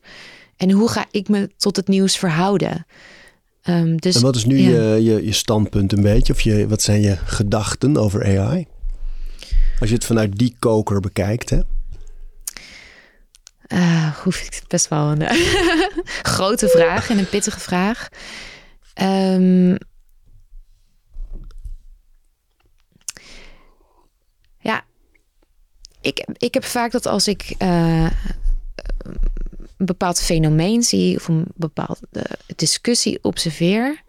En 0.58 0.72
hoe 0.72 0.89
ga 0.89 1.06
ik 1.12 1.29
me 1.29 1.50
tot 1.58 1.75
het 1.75 1.88
nieuws 1.88 2.18
verhouden? 2.18 2.86
Um, 3.63 3.98
dus, 3.98 4.15
en 4.15 4.22
wat 4.22 4.36
is 4.36 4.46
nu 4.46 4.58
je, 4.58 5.03
je, 5.03 5.25
je, 5.25 5.32
standpunt 5.32 5.91
een 5.91 6.01
beetje? 6.01 6.34
Of 6.34 6.41
je, 6.41 6.68
wat 6.68 6.82
zijn 6.82 7.01
je 7.01 7.15
gedachten 7.15 7.98
over 7.98 8.39
AI? 8.39 8.65
Als 9.79 9.89
je 9.89 9.96
het 9.96 10.06
vanuit 10.06 10.38
die 10.38 10.56
koker 10.60 11.00
bekijkt, 11.00 11.50
hè? 11.50 11.60
Uh, 13.74 14.18
hoef 14.18 14.42
ik 14.42 14.62
best 14.68 14.88
wel 14.88 15.12
een 15.12 15.28
grote 16.34 16.68
vraag 16.68 17.10
en 17.10 17.18
een 17.18 17.30
pittige 17.30 17.60
vraag. 17.60 18.10
Um, 19.02 19.78
ja, 24.60 24.84
ik, 26.02 26.28
ik 26.38 26.54
heb 26.54 26.64
vaak 26.64 26.92
dat 26.92 27.06
als 27.06 27.28
ik 27.28 27.56
uh, 27.62 28.12
een 29.78 29.86
bepaald 29.86 30.22
fenomeen 30.22 30.84
zie 30.84 31.16
of 31.16 31.28
een 31.28 31.46
bepaalde 31.56 32.08
discussie 32.56 33.24
observeer, 33.24 34.02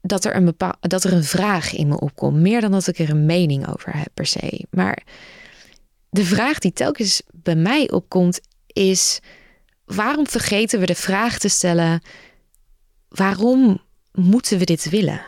dat 0.00 0.24
er 0.24 0.36
een, 0.36 0.44
bepaal, 0.44 0.74
dat 0.80 1.04
er 1.04 1.12
een 1.12 1.24
vraag 1.24 1.72
in 1.72 1.88
me 1.88 2.00
opkomt. 2.00 2.36
Meer 2.36 2.60
dan 2.60 2.70
dat 2.70 2.86
ik 2.86 2.98
er 2.98 3.10
een 3.10 3.26
mening 3.26 3.68
over 3.68 3.96
heb 3.96 4.08
per 4.14 4.26
se. 4.26 4.64
Maar 4.70 5.02
de 6.10 6.24
vraag 6.24 6.58
die 6.58 6.72
telkens 6.72 7.22
bij 7.32 7.56
mij 7.56 7.90
opkomt 7.90 8.40
is: 8.76 9.20
waarom 9.84 10.26
vergeten 10.26 10.80
we 10.80 10.86
de 10.86 10.94
vraag 10.94 11.38
te 11.38 11.48
stellen: 11.48 12.02
waarom 13.08 13.82
moeten 14.12 14.58
we 14.58 14.64
dit 14.64 14.88
willen? 14.88 15.20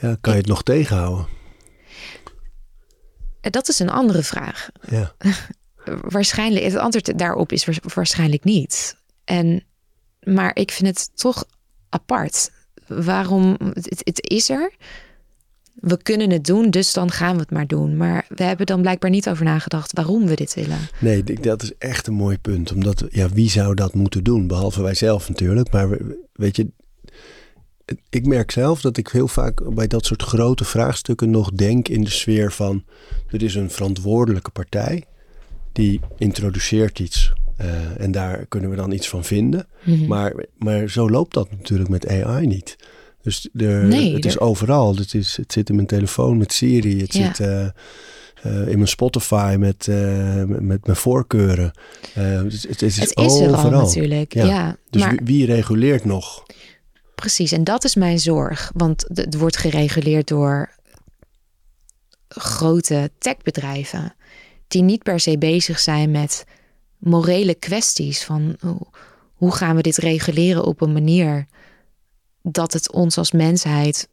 Ja, 0.00 0.16
kan 0.20 0.32
je 0.32 0.38
het 0.38 0.48
nog 0.48 0.62
tegenhouden? 0.62 1.26
Dat 3.40 3.68
is 3.68 3.78
een 3.78 3.90
andere 3.90 4.22
vraag. 4.22 4.68
Ja. 4.88 5.14
waarschijnlijk, 6.08 6.64
het 6.64 6.76
antwoord 6.76 7.18
daarop 7.18 7.52
is 7.52 7.68
waarschijnlijk 7.94 8.44
niet. 8.44 8.96
En, 9.24 9.64
maar 10.20 10.56
ik 10.56 10.70
vind 10.70 10.88
het 10.88 11.10
toch 11.14 11.44
apart. 11.88 12.50
Waarom? 12.86 13.56
Het, 13.72 14.00
het 14.04 14.30
is 14.30 14.50
er. 14.50 14.72
We 15.80 16.02
kunnen 16.02 16.30
het 16.30 16.44
doen, 16.44 16.70
dus 16.70 16.92
dan 16.92 17.10
gaan 17.10 17.34
we 17.34 17.40
het 17.40 17.50
maar 17.50 17.66
doen. 17.66 17.96
Maar 17.96 18.26
we 18.28 18.44
hebben 18.44 18.66
dan 18.66 18.80
blijkbaar 18.80 19.10
niet 19.10 19.28
over 19.28 19.44
nagedacht 19.44 19.92
waarom 19.92 20.26
we 20.26 20.34
dit 20.34 20.54
willen. 20.54 20.78
Nee, 20.98 21.22
dat 21.22 21.62
is 21.62 21.72
echt 21.78 22.06
een 22.06 22.14
mooi 22.14 22.38
punt. 22.38 22.72
Omdat, 22.72 23.04
ja, 23.10 23.28
wie 23.28 23.50
zou 23.50 23.74
dat 23.74 23.94
moeten 23.94 24.24
doen? 24.24 24.46
Behalve 24.46 24.82
wij 24.82 24.94
zelf 24.94 25.28
natuurlijk. 25.28 25.72
Maar 25.72 25.98
weet 26.32 26.56
je, 26.56 26.68
ik 28.10 28.26
merk 28.26 28.50
zelf 28.50 28.80
dat 28.80 28.96
ik 28.96 29.08
heel 29.08 29.28
vaak 29.28 29.74
bij 29.74 29.86
dat 29.86 30.04
soort 30.04 30.22
grote 30.22 30.64
vraagstukken 30.64 31.30
nog 31.30 31.50
denk 31.50 31.88
in 31.88 32.04
de 32.04 32.10
sfeer 32.10 32.52
van: 32.52 32.84
er 33.30 33.42
is 33.42 33.54
een 33.54 33.70
verantwoordelijke 33.70 34.50
partij 34.50 35.04
die 35.72 36.00
introduceert 36.16 36.98
iets. 36.98 37.32
Uh, 37.60 38.00
en 38.00 38.10
daar 38.10 38.46
kunnen 38.46 38.70
we 38.70 38.76
dan 38.76 38.92
iets 38.92 39.08
van 39.08 39.24
vinden. 39.24 39.66
Mhm. 39.84 40.06
maar, 40.06 40.44
maar 40.58 40.88
zo 40.88 41.10
loopt 41.10 41.34
dat 41.34 41.50
natuurlijk 41.50 41.88
met 41.88 42.08
AI 42.08 42.46
niet. 42.46 42.76
Dus 43.22 43.48
nee, 43.52 44.14
het 44.14 44.24
is 44.24 44.38
overal. 44.38 44.96
Het, 44.96 45.14
is, 45.14 45.36
het 45.36 45.52
zit 45.52 45.68
in 45.68 45.74
mijn 45.74 45.86
telefoon 45.86 46.36
met 46.36 46.52
Siri. 46.52 47.00
Het 47.00 47.12
zit 47.12 47.38
uh, 47.38 47.66
uh, 48.46 48.68
in 48.68 48.76
mijn 48.76 48.88
Spotify 48.88 49.56
met, 49.58 49.86
met 50.46 50.86
mijn 50.86 50.96
voorkeuren. 50.96 51.72
het, 52.12 52.62
het, 52.68 52.82
is, 52.82 52.96
het 52.96 53.16
is 53.16 53.40
overal 53.40 53.70
natuurlijk. 53.70 54.34
Ja. 54.34 54.44
ja 54.44 54.76
dus 54.90 55.06
wie, 55.06 55.20
wie, 55.24 55.46
reguleert 55.46 56.04
nog? 56.04 56.42
Precies, 57.14 57.52
en 57.52 57.64
dat 57.64 57.84
is 57.84 57.94
mijn 57.94 58.18
zorg. 58.18 58.70
Want 58.74 59.04
het 59.14 59.36
wordt 59.36 59.56
gereguleerd 59.56 60.28
door 60.28 60.70
grote 62.28 63.10
techbedrijven 63.18 64.14
die 64.68 64.82
niet 64.82 65.02
per 65.02 65.20
se 65.20 65.38
bezig 65.38 65.78
zijn 65.78 66.10
met 66.10 66.44
morele 66.98 67.54
kwesties 67.54 68.24
van 68.24 68.56
hoe 69.34 69.52
gaan 69.52 69.76
we 69.76 69.82
dit 69.82 69.96
reguleren 69.96 70.64
op 70.64 70.80
een 70.80 70.92
manier 70.92 71.46
dat 72.50 72.72
het 72.72 72.92
ons 72.92 73.18
als 73.18 73.32
mensheid 73.32 74.08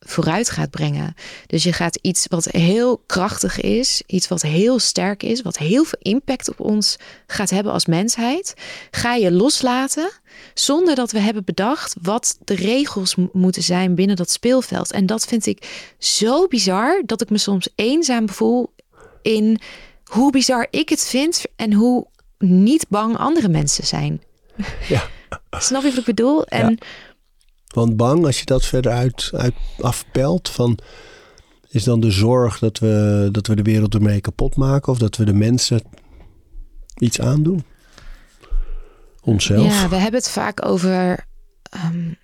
vooruit 0.00 0.50
gaat 0.50 0.70
brengen. 0.70 1.14
Dus 1.46 1.62
je 1.62 1.72
gaat 1.72 1.98
iets 2.02 2.26
wat 2.26 2.44
heel 2.44 3.02
krachtig 3.06 3.60
is, 3.60 4.02
iets 4.06 4.28
wat 4.28 4.42
heel 4.42 4.78
sterk 4.78 5.22
is, 5.22 5.42
wat 5.42 5.58
heel 5.58 5.84
veel 5.84 5.98
impact 6.02 6.48
op 6.48 6.60
ons 6.60 6.96
gaat 7.26 7.50
hebben 7.50 7.72
als 7.72 7.86
mensheid, 7.86 8.54
ga 8.90 9.14
je 9.14 9.32
loslaten 9.32 10.10
zonder 10.54 10.94
dat 10.94 11.12
we 11.12 11.18
hebben 11.18 11.44
bedacht 11.44 11.96
wat 12.02 12.38
de 12.44 12.54
regels 12.54 13.16
moeten 13.32 13.62
zijn 13.62 13.94
binnen 13.94 14.16
dat 14.16 14.30
speelveld. 14.30 14.92
En 14.92 15.06
dat 15.06 15.24
vind 15.24 15.46
ik 15.46 15.92
zo 15.98 16.46
bizar 16.46 17.02
dat 17.06 17.20
ik 17.20 17.30
me 17.30 17.38
soms 17.38 17.68
eenzaam 17.74 18.28
voel 18.28 18.72
in 19.22 19.60
hoe 20.04 20.32
bizar 20.32 20.66
ik 20.70 20.88
het 20.88 21.04
vind 21.06 21.42
en 21.56 21.72
hoe 21.72 22.06
niet 22.38 22.88
bang 22.88 23.16
andere 23.16 23.48
mensen 23.48 23.86
zijn. 23.86 24.22
Ja. 24.88 25.02
Snap 25.50 25.82
je 25.82 25.88
wat 25.88 25.98
ik 25.98 26.04
bedoel? 26.04 26.44
En, 26.44 26.78
Want 27.74 27.96
bang, 27.96 28.24
als 28.24 28.38
je 28.38 28.44
dat 28.44 28.64
verder 28.64 28.92
uit, 28.92 29.30
uit 29.34 29.54
afpelt, 29.80 30.48
van 30.48 30.78
is 31.68 31.84
dan 31.84 32.00
de 32.00 32.10
zorg 32.10 32.58
dat 32.58 32.78
we, 32.78 33.28
dat 33.32 33.46
we 33.46 33.56
de 33.56 33.62
wereld 33.62 33.94
ermee 33.94 34.20
kapot 34.20 34.56
maken 34.56 34.92
of 34.92 34.98
dat 34.98 35.16
we 35.16 35.24
de 35.24 35.34
mensen 35.34 35.82
iets 36.96 37.20
aandoen? 37.20 37.64
Onszelf? 39.22 39.66
Ja, 39.66 39.88
we 39.88 39.96
hebben 39.96 40.20
het 40.20 40.30
vaak 40.30 40.66
over 40.66 41.26
um, 41.84 42.16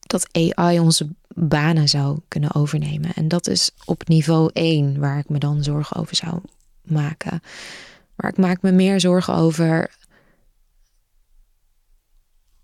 dat 0.00 0.28
AI 0.32 0.80
onze 0.80 1.08
banen 1.34 1.88
zou 1.88 2.18
kunnen 2.28 2.54
overnemen. 2.54 3.12
En 3.14 3.28
dat 3.28 3.46
is 3.46 3.70
op 3.84 4.08
niveau 4.08 4.50
1 4.52 4.98
waar 5.00 5.18
ik 5.18 5.28
me 5.28 5.38
dan 5.38 5.62
zorgen 5.62 5.96
over 5.96 6.16
zou 6.16 6.40
maken. 6.82 7.42
Maar 8.14 8.30
ik 8.30 8.36
maak 8.36 8.62
me 8.62 8.72
meer 8.72 9.00
zorgen 9.00 9.34
over 9.34 9.90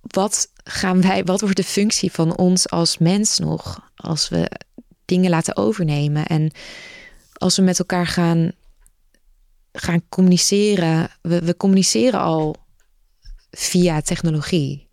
wat 0.07 0.53
gaan 0.65 1.01
wij, 1.01 1.25
wat 1.25 1.41
wordt 1.41 1.57
de 1.57 1.65
functie 1.65 2.13
van 2.13 2.37
ons 2.37 2.71
als 2.71 2.99
mens 2.99 3.39
nog 3.39 3.91
als 3.95 4.29
we 4.29 4.51
dingen 5.05 5.31
laten 5.31 5.57
overnemen 5.57 6.27
en 6.27 6.51
als 7.33 7.57
we 7.57 7.63
met 7.63 7.79
elkaar 7.79 8.07
gaan, 8.07 8.53
gaan 9.73 10.09
communiceren. 10.09 11.09
We, 11.23 11.41
we 11.43 11.57
communiceren 11.57 12.21
al 12.21 12.57
via 13.51 14.01
technologie. 14.01 14.89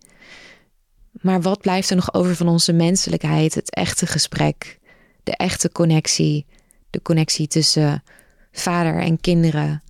Maar 1.12 1.42
wat 1.42 1.62
blijft 1.62 1.90
er 1.90 1.96
nog 1.96 2.14
over 2.14 2.36
van 2.36 2.48
onze 2.48 2.74
menselijkheid? 2.74 3.54
Het 3.54 3.76
echte 3.76 4.08
gesprek, 4.08 4.80
de 5.24 5.36
echte 5.36 5.72
connectie, 5.72 6.46
de 6.90 7.02
connectie 7.02 7.48
tussen 7.48 8.04
vader 8.52 9.00
en 9.00 9.20
kinderen. 9.20 9.84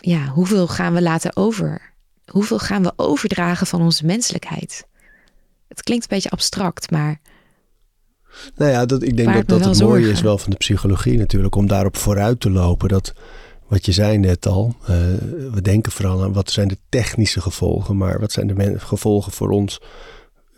Ja, 0.00 0.26
hoeveel 0.26 0.68
gaan 0.68 0.94
we 0.94 1.02
laten 1.02 1.36
over? 1.36 1.89
Hoeveel 2.30 2.58
gaan 2.58 2.82
we 2.82 2.92
overdragen 2.96 3.66
van 3.66 3.82
onze 3.82 4.06
menselijkheid? 4.06 4.86
Het 5.68 5.82
klinkt 5.82 6.04
een 6.04 6.16
beetje 6.16 6.30
abstract, 6.30 6.90
maar. 6.90 7.20
Nou 8.56 8.70
ja, 8.70 8.86
dat, 8.86 9.02
ik 9.02 9.16
denk 9.16 9.32
dat 9.34 9.48
dat 9.48 9.64
het 9.64 9.80
mooie 9.80 10.10
is 10.10 10.20
wel 10.20 10.38
van 10.38 10.50
de 10.50 10.56
psychologie 10.56 11.18
natuurlijk, 11.18 11.54
om 11.54 11.66
daarop 11.66 11.96
vooruit 11.96 12.40
te 12.40 12.50
lopen. 12.50 12.88
Dat 12.88 13.12
wat 13.70 13.86
je 13.86 13.92
zei 13.92 14.18
net 14.18 14.46
al, 14.46 14.74
uh, 14.82 14.88
we 15.52 15.62
denken 15.62 15.92
vooral 15.92 16.22
aan 16.22 16.32
wat 16.32 16.50
zijn 16.50 16.68
de 16.68 16.78
technische 16.88 17.40
gevolgen, 17.40 17.96
maar 17.96 18.20
wat 18.20 18.32
zijn 18.32 18.46
de 18.46 18.78
gevolgen 18.78 19.32
voor 19.32 19.50
ons, 19.50 19.80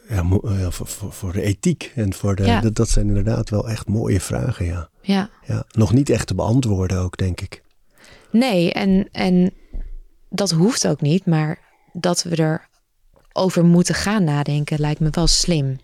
ja, 0.08 0.24
voor, 0.70 0.86
voor, 0.86 1.12
voor, 1.12 1.32
de 1.32 1.42
ethiek 1.42 1.92
en 1.94 2.12
voor 2.12 2.36
de, 2.36 2.58
dat, 2.62 2.74
dat, 2.74 2.88
zijn 2.88 3.06
inderdaad 3.06 3.50
wel 3.50 3.68
echt 3.68 3.88
mooie 3.88 4.20
vragen, 4.20 4.66
ja. 4.66 4.88
ja. 5.02 5.30
Ja. 5.46 5.64
Nog 5.70 5.92
niet 5.92 6.10
echt 6.10 6.26
te 6.26 6.34
beantwoorden 6.34 6.98
ook, 6.98 7.16
denk 7.16 7.40
ik. 7.40 7.62
Nee, 8.30 8.72
en, 8.72 9.08
en 9.12 9.52
dat 10.32 10.50
hoeft 10.50 10.86
ook 10.86 11.00
niet, 11.00 11.26
maar 11.26 11.58
dat 11.92 12.22
we 12.22 12.36
er 12.36 12.68
over 13.32 13.64
moeten 13.64 13.94
gaan 13.94 14.24
nadenken 14.24 14.80
lijkt 14.80 15.00
me 15.00 15.08
wel 15.10 15.26
slim 15.26 15.78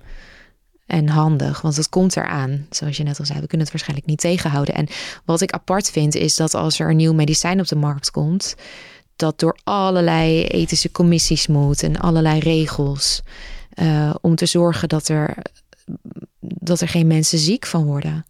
en 0.86 1.08
handig, 1.08 1.60
want 1.60 1.76
het 1.76 1.88
komt 1.88 2.16
eraan. 2.16 2.66
Zoals 2.70 2.96
je 2.96 3.02
net 3.02 3.18
al 3.18 3.24
zei, 3.24 3.40
we 3.40 3.46
kunnen 3.46 3.66
het 3.66 3.74
waarschijnlijk 3.74 4.08
niet 4.08 4.20
tegenhouden. 4.20 4.74
En 4.74 4.88
wat 5.24 5.40
ik 5.40 5.52
apart 5.52 5.90
vind, 5.90 6.14
is 6.14 6.36
dat 6.36 6.54
als 6.54 6.78
er 6.78 6.90
een 6.90 6.96
nieuw 6.96 7.12
medicijn 7.12 7.60
op 7.60 7.66
de 7.66 7.76
markt 7.76 8.10
komt, 8.10 8.54
dat 9.16 9.38
door 9.38 9.58
allerlei 9.64 10.44
ethische 10.44 10.90
commissies 10.90 11.46
moet 11.46 11.82
en 11.82 11.96
allerlei 11.96 12.40
regels 12.40 13.22
uh, 13.74 14.14
om 14.20 14.34
te 14.34 14.46
zorgen 14.46 14.88
dat 14.88 15.08
er, 15.08 15.36
dat 16.40 16.80
er 16.80 16.88
geen 16.88 17.06
mensen 17.06 17.38
ziek 17.38 17.66
van 17.66 17.84
worden. 17.84 18.26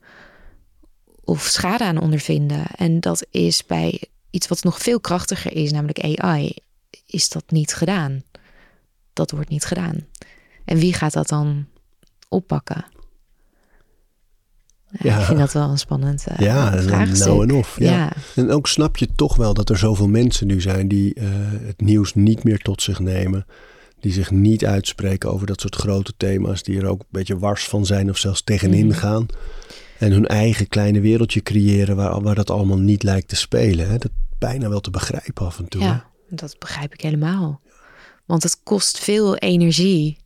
of 1.25 1.43
schade 1.43 1.85
aan 1.85 2.01
ondervinden. 2.01 2.67
En 2.77 3.01
dat 3.01 3.27
is 3.31 3.67
bij 3.67 4.09
iets 4.39 4.49
wat 4.49 4.63
nog 4.63 4.79
veel 4.79 5.01
krachtiger 5.01 5.53
is, 5.57 5.73
namelijk 5.73 6.19
AI, 6.19 6.55
is 7.07 7.29
dat 7.29 7.45
niet 7.49 7.75
gedaan. 7.75 8.23
Dat 9.13 9.31
wordt 9.31 9.49
niet 9.49 9.65
gedaan. 9.65 10.07
En 10.65 10.79
wie 10.79 10.93
gaat 10.93 11.13
dat 11.13 11.29
dan 11.29 11.67
oppakken? 12.29 12.85
Ja, 14.99 15.19
Ik 15.19 15.25
vind 15.25 15.39
dat 15.39 15.53
wel 15.53 15.71
een 15.71 15.79
spannend 15.79 16.25
uh, 16.31 16.39
ja, 16.39 16.83
vraagstuk. 16.83 17.27
Nou 17.27 17.43
en 17.49 17.55
of. 17.55 17.77
Ja. 17.79 17.91
Ja. 17.91 18.13
En 18.35 18.51
ook 18.51 18.67
snap 18.67 18.97
je 18.97 19.09
toch 19.17 19.37
wel 19.37 19.55
dat 19.55 19.71
er 19.71 19.79
zoveel 19.79 20.09
mensen 20.09 20.47
nu 20.47 20.61
zijn 20.61 20.89
die 20.89 21.15
eh, 21.15 21.27
het 21.67 21.81
nieuws 21.81 22.15
niet 22.15 22.45
meer 22.45 22.59
tot 22.59 22.83
zich 22.83 22.99
nemen. 22.99 23.47
Die 24.01 24.13
zich 24.13 24.31
niet 24.31 24.65
uitspreken 24.65 25.33
over 25.33 25.47
dat 25.47 25.61
soort 25.61 25.75
grote 25.75 26.13
thema's. 26.17 26.63
Die 26.63 26.79
er 26.81 26.87
ook 26.87 27.01
een 27.01 27.07
beetje 27.11 27.39
wars 27.39 27.65
van 27.65 27.87
zijn 27.87 28.11
of 28.11 28.19
zelfs 28.19 28.43
tegenin 28.43 28.87
Mhm. 28.87 28.97
gaan. 28.99 29.27
En 29.99 30.13
hun 30.13 30.27
eigen 30.27 30.69
kleine 30.69 31.01
wereldje 31.01 31.43
creëren 31.43 31.97
waar, 31.97 32.23
waar 32.23 32.35
dat 32.35 32.51
allemaal 32.51 32.79
niet 32.79 33.03
lijkt 33.03 33.29
te 33.29 33.37
spelen. 33.37 33.89
Hè? 33.89 33.99
Dat 33.99 34.11
bijna 34.39 34.69
wel 34.69 34.81
te 34.81 34.91
begrijpen 34.91 35.47
af 35.47 35.59
en 35.59 35.69
toe. 35.69 35.83
hè? 35.83 35.87
Ja, 35.89 36.11
dat 36.29 36.59
begrijp 36.59 36.93
ik 36.95 37.01
helemaal. 37.01 37.61
Want 38.27 38.43
het 38.43 38.63
kost 38.63 38.99
veel 38.99 39.37
energie. 39.37 40.19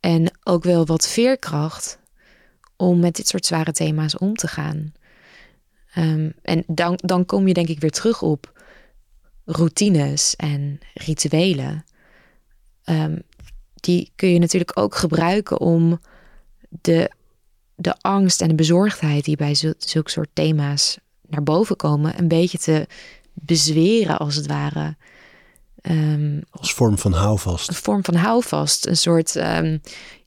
En 0.00 0.38
ook 0.42 0.64
wel 0.64 0.86
wat 0.86 1.08
veerkracht 1.08 1.98
om 2.76 2.98
met 3.00 3.16
dit 3.16 3.28
soort 3.28 3.46
zware 3.46 3.72
thema's 3.72 4.18
om 4.18 4.34
te 4.34 4.48
gaan. 4.48 4.92
Ehm, 5.94 6.30
en 6.42 6.64
dan, 6.66 6.98
dan 7.02 7.26
kom 7.26 7.48
je 7.48 7.54
denk 7.54 7.68
ik 7.68 7.80
weer 7.80 7.90
terug 7.90 8.22
op 8.22 8.52
routines 9.44 10.36
en 10.36 10.78
rituelen. 10.94 11.84
Ehm, 12.84 13.18
die 13.74 14.12
kun 14.16 14.28
je 14.28 14.38
natuurlijk 14.38 14.78
ook 14.78 14.94
gebruiken 14.94 15.60
om 15.60 16.00
de, 16.68 17.10
de 17.74 17.94
angst 18.00 18.40
en 18.40 18.48
de 18.48 18.54
bezorgdheid 18.54 19.24
die 19.24 19.36
bij 19.36 19.54
zul- 19.54 19.74
zulke 19.78 20.10
soort 20.10 20.30
thema's 20.32 20.98
naar 21.28 21.42
boven 21.42 21.76
komen, 21.76 22.18
een 22.18 22.28
beetje 22.28 22.58
te 22.58 22.86
bezweren 23.32 24.18
als 24.18 24.34
het 24.34 24.46
ware. 24.46 24.96
Ehm, 25.80 26.40
Als 26.50 26.72
vorm 26.72 26.98
van 26.98 27.12
houvast. 27.12 27.68
een 27.68 27.74
vorm 27.74 28.04
van 28.04 28.14
houvast, 28.14 28.86
een 28.86 28.96
soort, 28.96 29.36
ehm, 29.36 29.78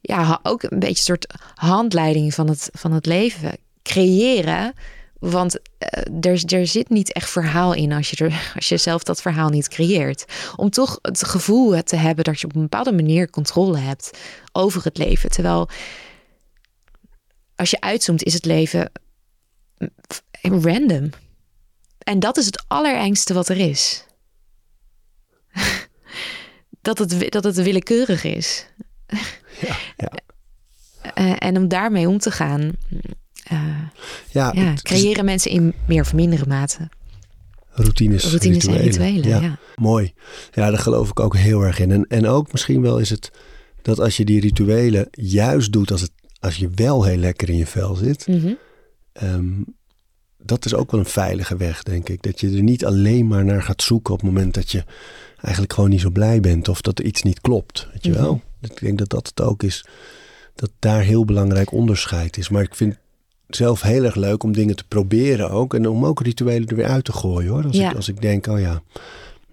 ja, 0.02 0.40
ook 0.44 0.64
een 0.64 0.80
beetje 0.80 0.88
een 0.88 0.96
soort 0.96 1.34
handleiding 1.56 2.34
van 2.34 2.50
het, 2.50 2.70
van 2.74 2.92
het 2.92 3.06
leven 3.06 3.58
creëren. 3.84 4.74
Want 5.20 5.60
eh, 5.78 6.32
er, 6.32 6.54
er 6.54 6.68
zit 6.68 6.90
niet 6.90 7.12
echt 7.12 7.30
verhaal 7.30 7.74
in 7.74 7.92
als 7.92 8.10
je, 8.10 8.26
er, 8.26 8.42
als 8.56 8.70
je 8.70 8.78
zelf 8.78 9.04
dat 9.04 9.22
verhaal 9.22 9.50
niet 9.50 9.68
creëert. 9.68 10.26
Om 10.56 10.70
toch 10.70 11.00
het 11.02 11.24
gevoel 11.24 11.84
te 11.84 11.96
hebben 11.96 12.24
dat 12.24 12.40
je 12.40 12.48
op 12.48 12.56
een 12.56 12.62
bepaalde 12.62 12.94
manier 12.94 13.30
controle 13.30 13.78
hebt 13.78 14.18
over 14.52 14.84
het 14.84 14.98
leven. 14.98 15.30
Terwijl 15.30 15.70
als 17.56 17.70
je 17.70 17.82
uitzoomt, 17.82 18.24
is 18.24 18.34
het 18.34 18.46
leven 18.46 18.92
random. 20.42 21.10
En 21.98 22.20
dat 22.20 22.38
is 22.38 22.46
het 22.46 22.64
allerengste 22.68 23.34
wat 23.34 23.50
er 23.50 23.58
is. 23.58 24.06
dat, 26.82 26.98
het, 26.98 27.32
dat 27.32 27.44
het 27.44 27.56
willekeurig 27.56 28.24
is. 28.24 28.66
ja. 29.98 30.12
Eh, 31.14 31.34
en 31.38 31.58
om 31.58 31.68
daarmee 31.68 32.08
om 32.08 32.18
te 32.18 32.32
gaan, 32.32 32.72
eh, 33.44 33.60
Ja, 34.30 34.52
ja, 34.56 34.62
het 34.62 34.76
is 34.76 34.82
creëren 34.82 35.26
mensen 35.26 35.52
in 35.52 35.74
meer 35.88 36.02
of 36.02 36.14
mindere 36.14 36.46
mate 36.48 36.90
routines, 37.78 38.24
routines 38.24 38.66
en 38.66 38.78
rituelen. 38.78 39.30
Ja. 39.30 39.42
Ja. 39.42 39.60
Mooi. 39.76 40.14
Ja, 40.54 40.70
daar 40.70 40.80
geloof 40.80 41.10
ik 41.10 41.20
ook 41.20 41.36
heel 41.36 41.62
erg 41.62 41.80
in. 41.80 41.92
En, 41.92 42.06
en 42.08 42.28
ook 42.28 42.52
misschien 42.52 42.82
wel 42.82 42.98
is 42.98 43.10
het 43.10 43.32
dat 43.82 44.00
als 44.00 44.18
je 44.18 44.26
die 44.26 44.40
rituelen 44.40 45.08
juist 45.12 45.72
doet 45.72 45.92
als, 45.92 46.02
het, 46.02 46.12
als 46.40 46.56
je 46.56 46.70
wel 46.76 47.04
heel 47.04 47.18
lekker 47.18 47.50
in 47.50 47.58
je 47.58 47.66
vel 47.68 47.96
zit. 47.96 48.28
Mhm. 48.28 48.54
ehm, 49.12 49.62
dat 50.48 50.66
is 50.66 50.74
ook 50.74 50.92
wel 50.92 51.00
een 51.00 51.06
veilige 51.06 51.58
weg, 51.58 51.84
denk 51.84 52.10
ik. 52.10 52.22
Dat 52.24 52.40
je 52.40 52.56
er 52.56 52.64
niet 52.64 52.86
alleen 52.86 53.28
maar 53.28 53.46
naar 53.46 53.64
gaat 53.64 53.82
zoeken 53.82 54.14
op 54.14 54.22
het 54.22 54.30
moment 54.30 54.54
dat 54.54 54.72
je 54.72 54.84
eigenlijk 55.42 55.74
gewoon 55.74 55.90
niet 55.90 56.02
zo 56.02 56.10
blij 56.10 56.40
bent. 56.40 56.68
Of 56.70 56.82
dat 56.82 57.00
er 57.00 57.06
iets 57.06 57.22
niet 57.22 57.42
klopt, 57.42 57.88
weet 57.94 58.04
je 58.06 58.12
Mhm. 58.12 58.22
wel. 58.22 58.42
Ik 58.62 58.80
denk 58.80 58.98
dat 58.98 59.10
dat 59.10 59.28
het 59.28 59.42
ook 59.42 59.64
is. 59.64 59.86
Dat 60.56 60.72
daar 60.80 61.02
heel 61.02 61.26
belangrijk 61.26 61.72
onderscheid 61.72 62.38
is. 62.38 62.50
Maar 62.50 62.62
ik 62.64 62.76
vind 62.76 62.98
het 63.48 63.56
zelf 63.56 63.82
heel 63.82 64.04
erg 64.04 64.16
leuk 64.16 64.44
om 64.44 64.52
dingen 64.54 64.76
te 64.76 64.84
proberen 64.88 65.50
ook. 65.50 65.74
En 65.74 65.88
om 65.88 66.06
ook 66.06 66.22
rituelen 66.22 66.68
er 66.68 66.76
weer 66.76 66.86
uit 66.86 67.04
te 67.06 67.12
gooien 67.14 67.52
hoor. 67.52 67.64
Als, 67.64 67.78
Ja. 67.78 67.90
ik, 67.90 67.96
als 67.96 68.08
ik 68.08 68.22
denk, 68.22 68.48
oh 68.48 68.60
ja, 68.60 68.82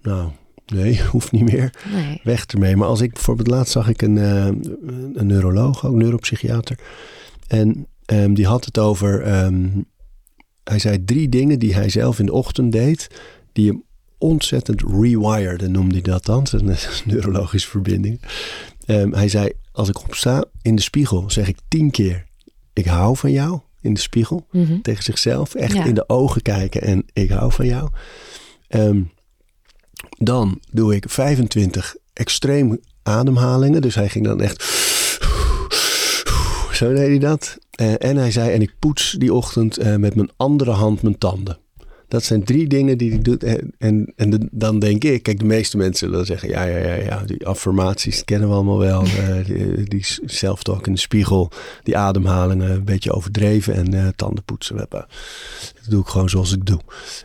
nou, 0.03 0.31
nee, 0.67 1.03
hoeft 1.11 1.33
niet 1.33 1.53
meer. 1.53 1.73
Nee. 1.93 2.21
Weg 2.23 2.47
ermee. 2.47 2.77
Maar 2.77 2.89
als 2.89 3.01
ik 3.01 3.13
bijvoorbeeld 3.13 3.49
laatst 3.49 3.73
zag 3.73 3.89
ik 3.89 4.03
een, 4.03 4.19
eh, 4.19 4.45
een 5.15 5.27
neuroloog, 5.27 5.87
ook 5.87 5.95
neuropsychiater. 5.95 6.79
En 7.47 7.87
ehm, 8.05 8.33
die 8.35 8.47
had 8.47 8.65
het 8.65 8.79
over, 8.79 9.23
ehm, 9.23 9.69
hij 10.65 10.79
zei 10.79 11.05
drie 11.05 11.29
dingen 11.29 11.59
die 11.59 11.75
hij 11.75 11.89
zelf 11.89 12.19
in 12.19 12.27
de 12.27 12.33
ochtend 12.33 12.73
deed. 12.73 13.07
Die 13.53 13.67
hem 13.69 13.83
ontzettend 14.19 14.83
rewireden, 14.83 15.71
noemde 15.73 15.95
hij 15.95 16.03
dat 16.03 16.25
dan. 16.25 16.47
Een 16.51 16.77
neurologische 17.05 17.69
verbinding. 17.69 18.21
Ehm, 18.85 19.13
hij 19.13 19.29
zei, 19.29 19.51
als 19.73 19.89
ik 19.89 20.03
opsta 20.03 20.45
in 20.63 20.77
de 20.77 20.83
spiegel, 20.83 21.31
zeg 21.31 21.49
ik 21.49 21.59
tien 21.69 21.91
keer, 21.91 22.27
ik 22.73 22.85
hou 22.87 23.17
van 23.17 23.33
jou 23.33 23.61
in 23.81 23.95
de 23.95 24.01
spiegel 24.01 24.47
Mhm. 24.51 24.81
tegen 24.81 25.03
zichzelf. 25.05 25.55
Echt 25.55 25.75
Ja. 25.75 25.85
in 25.85 25.95
de 25.95 26.09
ogen 26.09 26.43
kijken 26.43 26.83
en 26.83 27.05
ik 27.13 27.31
hou 27.31 27.53
van 27.53 27.67
jou. 27.67 27.89
Ehm, 28.69 29.03
dan 30.19 30.61
doe 30.71 30.95
ik 30.95 31.05
25 31.09 31.97
extreem 32.13 32.79
ademhalingen. 33.03 33.83
Dus 33.83 33.95
hij 33.95 34.09
ging 34.09 34.25
dan 34.25 34.41
echt... 34.41 34.65
Zo 36.75 36.89
deed 36.95 37.07
hij 37.09 37.19
dat. 37.19 37.59
Eh, 37.71 38.05
en 38.05 38.17
hij 38.17 38.31
zei, 38.31 38.51
en 38.51 38.63
ik 38.63 38.75
poets 38.79 39.13
die 39.19 39.33
ochtend 39.35 39.77
eh, 39.79 39.97
met 39.97 40.15
mijn 40.15 40.31
andere 40.37 40.71
hand 40.71 41.03
mijn 41.03 41.19
tanden. 41.19 41.59
Dat 42.09 42.23
zijn 42.25 42.45
drie 42.45 42.67
dingen 42.67 42.99
die 42.99 43.11
hij 43.11 43.23
doet. 43.23 43.43
En, 43.43 43.75
en, 43.79 44.13
en 44.17 44.31
de- 44.31 44.49
dan 44.51 44.79
denk 44.79 45.05
ik, 45.05 45.23
kijk, 45.23 45.39
de 45.39 45.45
meeste 45.45 45.77
mensen 45.77 46.09
zullen 46.09 46.27
zeggen, 46.27 46.49
ja, 46.49 46.65
ja, 46.65 46.77
ja, 46.79 46.95
ja, 46.95 47.23
die 47.27 47.47
affirmaties 47.47 48.25
kennen 48.25 48.49
we 48.49 48.55
allemaal 48.55 48.79
wel. 48.79 49.03
Eh, 49.03 49.45
die, 49.47 49.85
die 49.89 50.05
self-talk 50.25 50.87
in 50.87 50.93
de 50.93 50.99
spiegel, 50.99 51.51
die 51.83 51.97
ademhalingen, 51.97 52.71
een 52.71 52.85
beetje 52.85 53.13
overdreven 53.13 53.75
en 53.75 53.95
eh, 53.95 54.09
tanden 54.17 54.45
poetsen. 54.45 54.77
Dat 54.77 55.07
doe 55.89 56.01
ik 56.01 56.07
gewoon 56.07 56.29
zoals 56.29 56.53
ik 56.53 56.67
doe. 56.67 56.81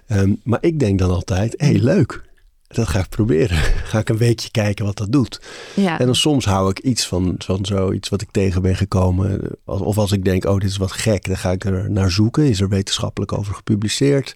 Ehm, 0.07 0.33
maar 0.43 0.59
ik 0.61 0.79
denk 0.79 0.99
dan 0.99 1.11
altijd, 1.11 1.53
hé, 1.57 1.67
hey, 1.67 1.79
leuk. 1.79 2.27
Dat 2.69 2.87
ga 2.87 2.99
ik 2.99 3.09
proberen. 3.09 3.57
Ga 3.89 3.99
ik 3.99 4.09
een 4.09 4.17
weekje 4.17 4.51
kijken 4.51 4.85
wat 4.85 4.97
dat 4.97 5.11
doet. 5.11 5.41
Ja. 5.75 5.99
En 5.99 6.05
dan 6.05 6.15
soms 6.15 6.45
hou 6.45 6.69
ik 6.69 6.79
iets 6.79 7.07
van, 7.07 7.35
van 7.37 7.65
zoiets 7.65 8.09
wat 8.09 8.21
ik 8.21 8.31
tegen 8.31 8.61
ben 8.61 8.75
gekomen. 8.75 9.41
Of 9.65 9.97
als 9.97 10.11
ik 10.11 10.23
denk, 10.25 10.45
oh, 10.45 10.59
dit 10.59 10.69
is 10.69 10.77
wat 10.77 10.91
gek, 10.91 11.25
dan 11.27 11.37
ga 11.37 11.51
ik 11.51 11.65
er 11.65 11.91
naar 11.91 12.11
zoeken. 12.11 12.43
Is 12.49 12.61
er 12.61 12.69
wetenschappelijk 12.69 13.33
over 13.33 13.53
gepubliceerd? 13.53 14.35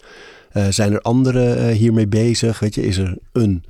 Eh, 0.52 0.67
zijn 0.69 0.93
er 0.93 1.02
anderen 1.02 1.58
eh, 1.58 1.76
hiermee 1.76 2.08
bezig? 2.08 2.60
Weet 2.60 2.76
je, 2.76 2.82
is 2.86 2.98
er 2.98 3.17
een, 3.32 3.63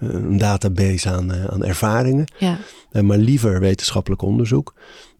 eh, 0.00 0.08
een 0.08 0.38
database 0.38 1.08
aan, 1.10 1.32
aan 1.50 1.64
ervaringen? 1.64 2.26
ja. 2.38 2.58
Maar 3.02 3.18
liever 3.18 3.60
wetenschappelijk 3.60 4.22
onderzoek. 4.22 4.74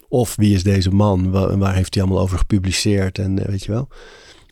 Of 0.08 0.36
wie 0.36 0.54
is 0.54 0.62
deze 0.62 0.90
man? 0.90 1.30
Wa- 1.30 1.56
Waar 1.56 1.74
heeft 1.74 1.94
hij 1.94 2.02
allemaal 2.02 2.22
over 2.22 2.38
gepubliceerd? 2.38 3.18
En 3.18 3.46
weet 3.46 3.64
je 3.64 3.72
wel. 3.72 3.88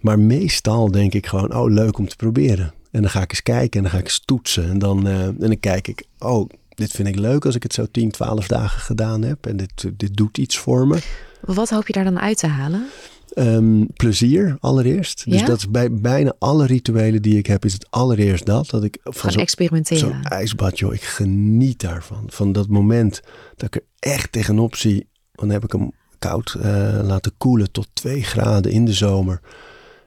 Maar 0.01 0.19
meestal 0.19 0.91
denk 0.91 1.15
ik 1.15 1.27
gewoon, 1.27 1.55
oh 1.55 1.71
leuk 1.71 1.99
om 1.99 2.09
te 2.09 2.17
proberen. 2.17 2.73
En 2.91 3.01
dan 3.01 3.11
ga 3.11 3.23
ik 3.23 3.31
eens 3.31 3.43
kijken 3.43 3.77
en 3.77 3.83
dan 3.83 3.91
ga 3.91 3.99
ik 3.99 4.05
eens 4.05 4.23
toetsen. 4.25 4.69
En 4.69 4.79
dan, 4.79 5.07
eh, 5.07 5.25
en 5.25 5.37
dan 5.39 5.61
kijk 5.61 5.89
ik, 5.89 6.05
oh 6.19 6.49
dit 6.69 6.91
vind 6.91 7.09
ik 7.09 7.17
leuk 7.17 7.45
als 7.45 7.55
ik 7.55 7.63
het 7.63 7.75
zo 7.75 7.87
10, 7.91 8.11
12 8.11 8.47
dagen 8.47 8.81
gedaan 8.81 9.23
heb. 9.23 9.47
En 9.47 9.57
dit, 9.57 9.91
dit 9.97 10.17
doet 10.17 10.39
iets 10.39 10.59
voor 10.59 10.87
me. 10.87 10.99
Wat 11.41 11.71
hoop 11.71 11.87
je 11.87 11.93
daar 11.93 12.05
dan 12.05 12.21
uit 12.21 12.39
te 12.39 12.47
halen? 12.47 12.87
Ehm, 13.35 13.85
plezier 13.95 14.57
allereerst. 14.61 15.31
Dus 15.31 15.45
dat 15.45 15.59
is 15.59 15.71
bij 15.71 15.93
bijna 15.93 16.35
alle 16.39 16.67
rituelen 16.67 17.23
die 17.23 17.39
ik 17.39 17.47
heb, 17.47 17.65
is 17.65 17.73
het 17.73 17.91
allereerst 17.91 18.47
dat. 18.47 18.71
Dat 18.71 18.85
ik 18.85 18.99
van 19.03 19.31
experimenteren. 19.31 20.01
Zo'n 20.01 20.23
ijsbad, 20.23 20.79
joh. 20.79 20.95
Ik 20.95 21.03
geniet 21.03 21.81
daarvan. 21.81 22.25
Van 22.27 22.53
dat 22.53 22.69
moment 22.69 23.21
dat 23.57 23.67
ik 23.67 23.75
er 23.75 24.11
echt 24.11 24.33
tegenop 24.33 24.77
zie. 24.77 25.09
Dan 25.33 25.51
heb 25.51 25.65
ik 25.65 25.73
hem 25.73 25.93
koud 26.19 26.55
eh, 26.55 27.01
laten 27.03 27.33
koelen 27.39 27.71
tot 27.71 27.89
2 27.93 28.23
graden 28.23 28.73
in 28.73 28.85
de 28.85 28.93
zomer. 28.93 29.41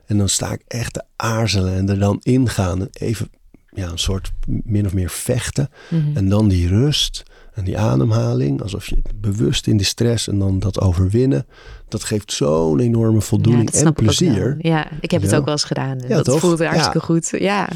En 0.06 0.18
dan 0.18 0.30
sta 0.30 0.52
ik 0.52 0.62
echt 0.68 0.94
te 0.94 1.04
aarzelen 1.16 1.74
en 1.74 1.90
er 1.90 2.00
dan 2.00 2.20
ingaan. 2.24 2.82
En 2.82 2.90
even 2.94 3.30
ja, 3.70 3.90
een 3.90 4.00
soort 4.00 4.32
min 4.48 4.86
of 4.86 4.94
meer 4.94 5.10
vechten. 5.10 5.70
Mhm. 5.90 6.18
En 6.18 6.30
dan 6.30 6.48
die 6.48 6.68
rust 6.68 7.24
en 7.54 7.64
die 7.64 7.78
ademhaling. 7.78 8.62
Alsof 8.62 8.88
je 8.88 9.02
bewust 9.16 9.68
in 9.68 9.78
de 9.78 9.84
stress 9.84 10.28
en 10.28 10.40
dan 10.40 10.60
dat 10.60 10.80
overwinnen. 10.82 11.46
Dat 11.88 12.04
geeft 12.04 12.32
zo'n 12.32 12.80
enorme 12.80 13.22
voldoening 13.22 13.70
en 13.70 13.88
ik 13.88 13.94
plezier. 13.94 14.56
Ja, 14.60 14.88
ik 15.00 15.12
heb 15.12 15.22
het 15.22 15.36
ook 15.36 15.44
wel 15.44 15.54
eens 15.54 15.64
gedaan. 15.64 16.00
Ja, 16.00 16.08
dat 16.08 16.26
toch? 16.26 16.40
voelt 16.40 16.64
hartstikke 16.64 17.00
goed. 17.00 17.30
Ja. 17.38 17.70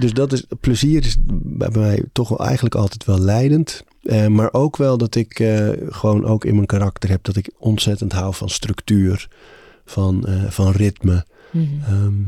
Dus 0.00 0.12
dat 0.12 0.32
is, 0.32 0.44
plezier 0.60 1.04
is 1.04 1.16
bij 1.42 1.70
mij 1.72 2.04
toch 2.12 2.28
wel 2.28 2.46
eigenlijk 2.46 2.74
altijd 2.74 3.04
wel 3.04 3.18
leidend. 3.18 3.84
Eh, 4.02 4.26
maar 4.26 4.52
ook 4.52 4.76
wel 4.76 4.98
dat 4.98 5.14
ik 5.14 5.40
eh, 5.40 5.68
gewoon 5.88 6.24
ook 6.24 6.44
in 6.44 6.54
mijn 6.54 6.66
karakter 6.66 7.10
heb 7.10 7.24
dat 7.24 7.36
ik 7.36 7.50
ontzettend 7.58 8.12
hou 8.12 8.34
van 8.34 8.48
structuur, 8.48 9.28
van, 9.84 10.26
eh, 10.26 10.50
van 10.50 10.72
ritme. 10.72 11.24
Mhm. 11.54 11.82
Ehm, 11.82 12.22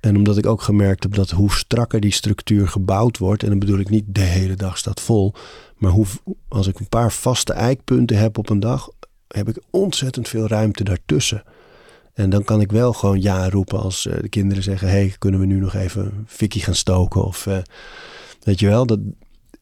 en 0.00 0.16
omdat 0.16 0.36
ik 0.36 0.46
ook 0.46 0.62
gemerkt 0.62 1.02
heb 1.02 1.14
dat 1.14 1.30
hoe 1.30 1.52
strakker 1.52 2.00
die 2.00 2.12
structuur 2.12 2.68
gebouwd 2.68 3.18
wordt, 3.18 3.42
en 3.42 3.48
dan 3.48 3.58
bedoel 3.58 3.78
ik 3.78 3.88
niet 3.88 4.04
de 4.06 4.20
hele 4.20 4.54
dag 4.54 4.78
staat 4.78 5.00
vol, 5.00 5.34
maar 5.76 5.90
hoe, 5.90 6.06
als 6.48 6.66
ik 6.66 6.78
een 6.78 6.88
paar 6.88 7.12
vaste 7.12 7.52
eikpunten 7.52 8.16
heb 8.18 8.38
op 8.38 8.50
een 8.50 8.60
dag, 8.60 8.90
heb 9.28 9.48
ik 9.48 9.62
ontzettend 9.70 10.28
veel 10.28 10.46
ruimte 10.46 10.84
daartussen. 10.84 11.42
En 12.14 12.30
dan 12.30 12.44
kan 12.44 12.60
ik 12.60 12.72
wel 12.72 12.92
gewoon 12.92 13.20
ja 13.20 13.48
roepen 13.48 13.80
als 13.80 14.06
eh, 14.06 14.20
de 14.20 14.28
kinderen 14.28 14.62
zeggen: 14.62 14.88
hey, 14.88 15.14
kunnen 15.18 15.40
we 15.40 15.46
nu 15.46 15.58
nog 15.58 15.74
even 15.74 16.24
fikkie 16.26 16.62
gaan 16.62 16.74
stoken? 16.74 17.24
Of 17.24 17.46
eh, 17.46 17.58
weet 18.42 18.60
je 18.60 18.66
wel, 18.66 18.86
dat, 18.86 18.98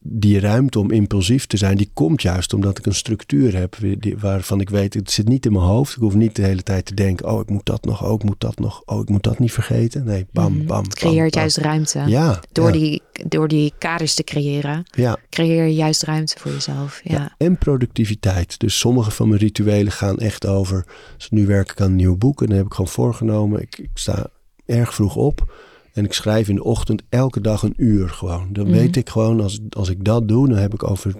die 0.03 0.39
ruimte 0.39 0.79
om 0.79 0.91
impulsief 0.91 1.45
te 1.47 1.57
zijn, 1.57 1.77
die 1.77 1.89
komt 1.93 2.21
juist 2.21 2.53
omdat 2.53 2.77
ik 2.77 2.85
een 2.85 2.95
structuur 2.95 3.55
heb 3.57 3.77
waarvan 4.19 4.59
ik 4.59 4.69
weet, 4.69 4.93
het 4.93 5.11
zit 5.11 5.27
niet 5.27 5.45
in 5.45 5.51
mijn 5.51 5.63
hoofd. 5.65 5.95
Ik 5.95 6.01
hoef 6.01 6.13
niet 6.15 6.35
de 6.35 6.41
hele 6.41 6.63
tijd 6.63 6.85
te 6.85 6.93
denken, 6.93 7.31
oh, 7.31 7.39
ik 7.39 7.49
moet 7.49 7.65
dat 7.65 7.85
nog, 7.85 8.03
oh, 8.03 8.13
ik 8.13 8.23
moet 8.23 8.39
dat 8.39 8.59
nog, 8.59 8.81
oh, 8.85 8.99
ik 9.01 9.09
moet 9.09 9.23
dat 9.23 9.39
niet 9.39 9.51
vergeten. 9.51 10.03
Nee, 10.05 10.25
bam, 10.31 10.53
Mhm. 10.53 10.65
bam. 10.65 10.83
Het 10.83 10.95
creëert 10.95 11.31
bam, 11.31 11.41
juist 11.41 11.57
ruimte. 11.57 12.03
Ja. 12.07 12.39
Door, 12.51 12.65
ja, 12.65 12.71
Die, 12.71 13.01
door 13.27 13.47
die 13.47 13.73
kaders 13.77 14.13
te 14.13 14.23
creëren, 14.23 14.83
Ja, 14.95 15.17
creëer 15.29 15.63
je 15.65 15.73
juist 15.73 16.03
ruimte 16.03 16.35
voor 16.39 16.51
jezelf. 16.51 17.01
Ja. 17.03 17.13
ja. 17.15 17.35
En 17.37 17.57
productiviteit. 17.57 18.59
Dus 18.59 18.79
sommige 18.79 19.11
van 19.11 19.27
mijn 19.27 19.39
rituelen 19.41 19.91
gaan 19.91 20.17
echt 20.17 20.45
over. 20.47 20.85
Dus 21.17 21.29
nu 21.29 21.45
werk 21.45 21.71
ik 21.71 21.81
aan 21.81 21.87
een 21.89 21.95
nieuw 21.95 22.17
boek 22.17 22.41
en 22.41 22.47
dan 22.47 22.57
heb 22.57 22.65
ik 22.65 22.73
gewoon 22.73 22.91
voorgenomen. 22.91 23.61
Ik, 23.61 23.77
ik 23.77 23.89
sta 23.93 24.27
erg 24.65 24.93
vroeg 24.93 25.15
op. 25.15 25.53
En 25.93 26.05
ik 26.05 26.13
schrijf 26.13 26.47
in 26.47 26.55
de 26.55 26.63
ochtend 26.63 27.01
elke 27.09 27.41
dag 27.41 27.63
een 27.63 27.73
uur 27.77 28.09
gewoon. 28.09 28.53
Dan 28.53 28.67
Mhm. 28.67 28.75
weet 28.75 28.95
ik 28.95 29.09
gewoon, 29.09 29.41
als, 29.41 29.59
als 29.69 29.89
ik 29.89 30.05
dat 30.05 30.27
doe, 30.27 30.47
dan 30.47 30.57
heb 30.57 30.73
ik 30.73 30.83
over 30.89 31.13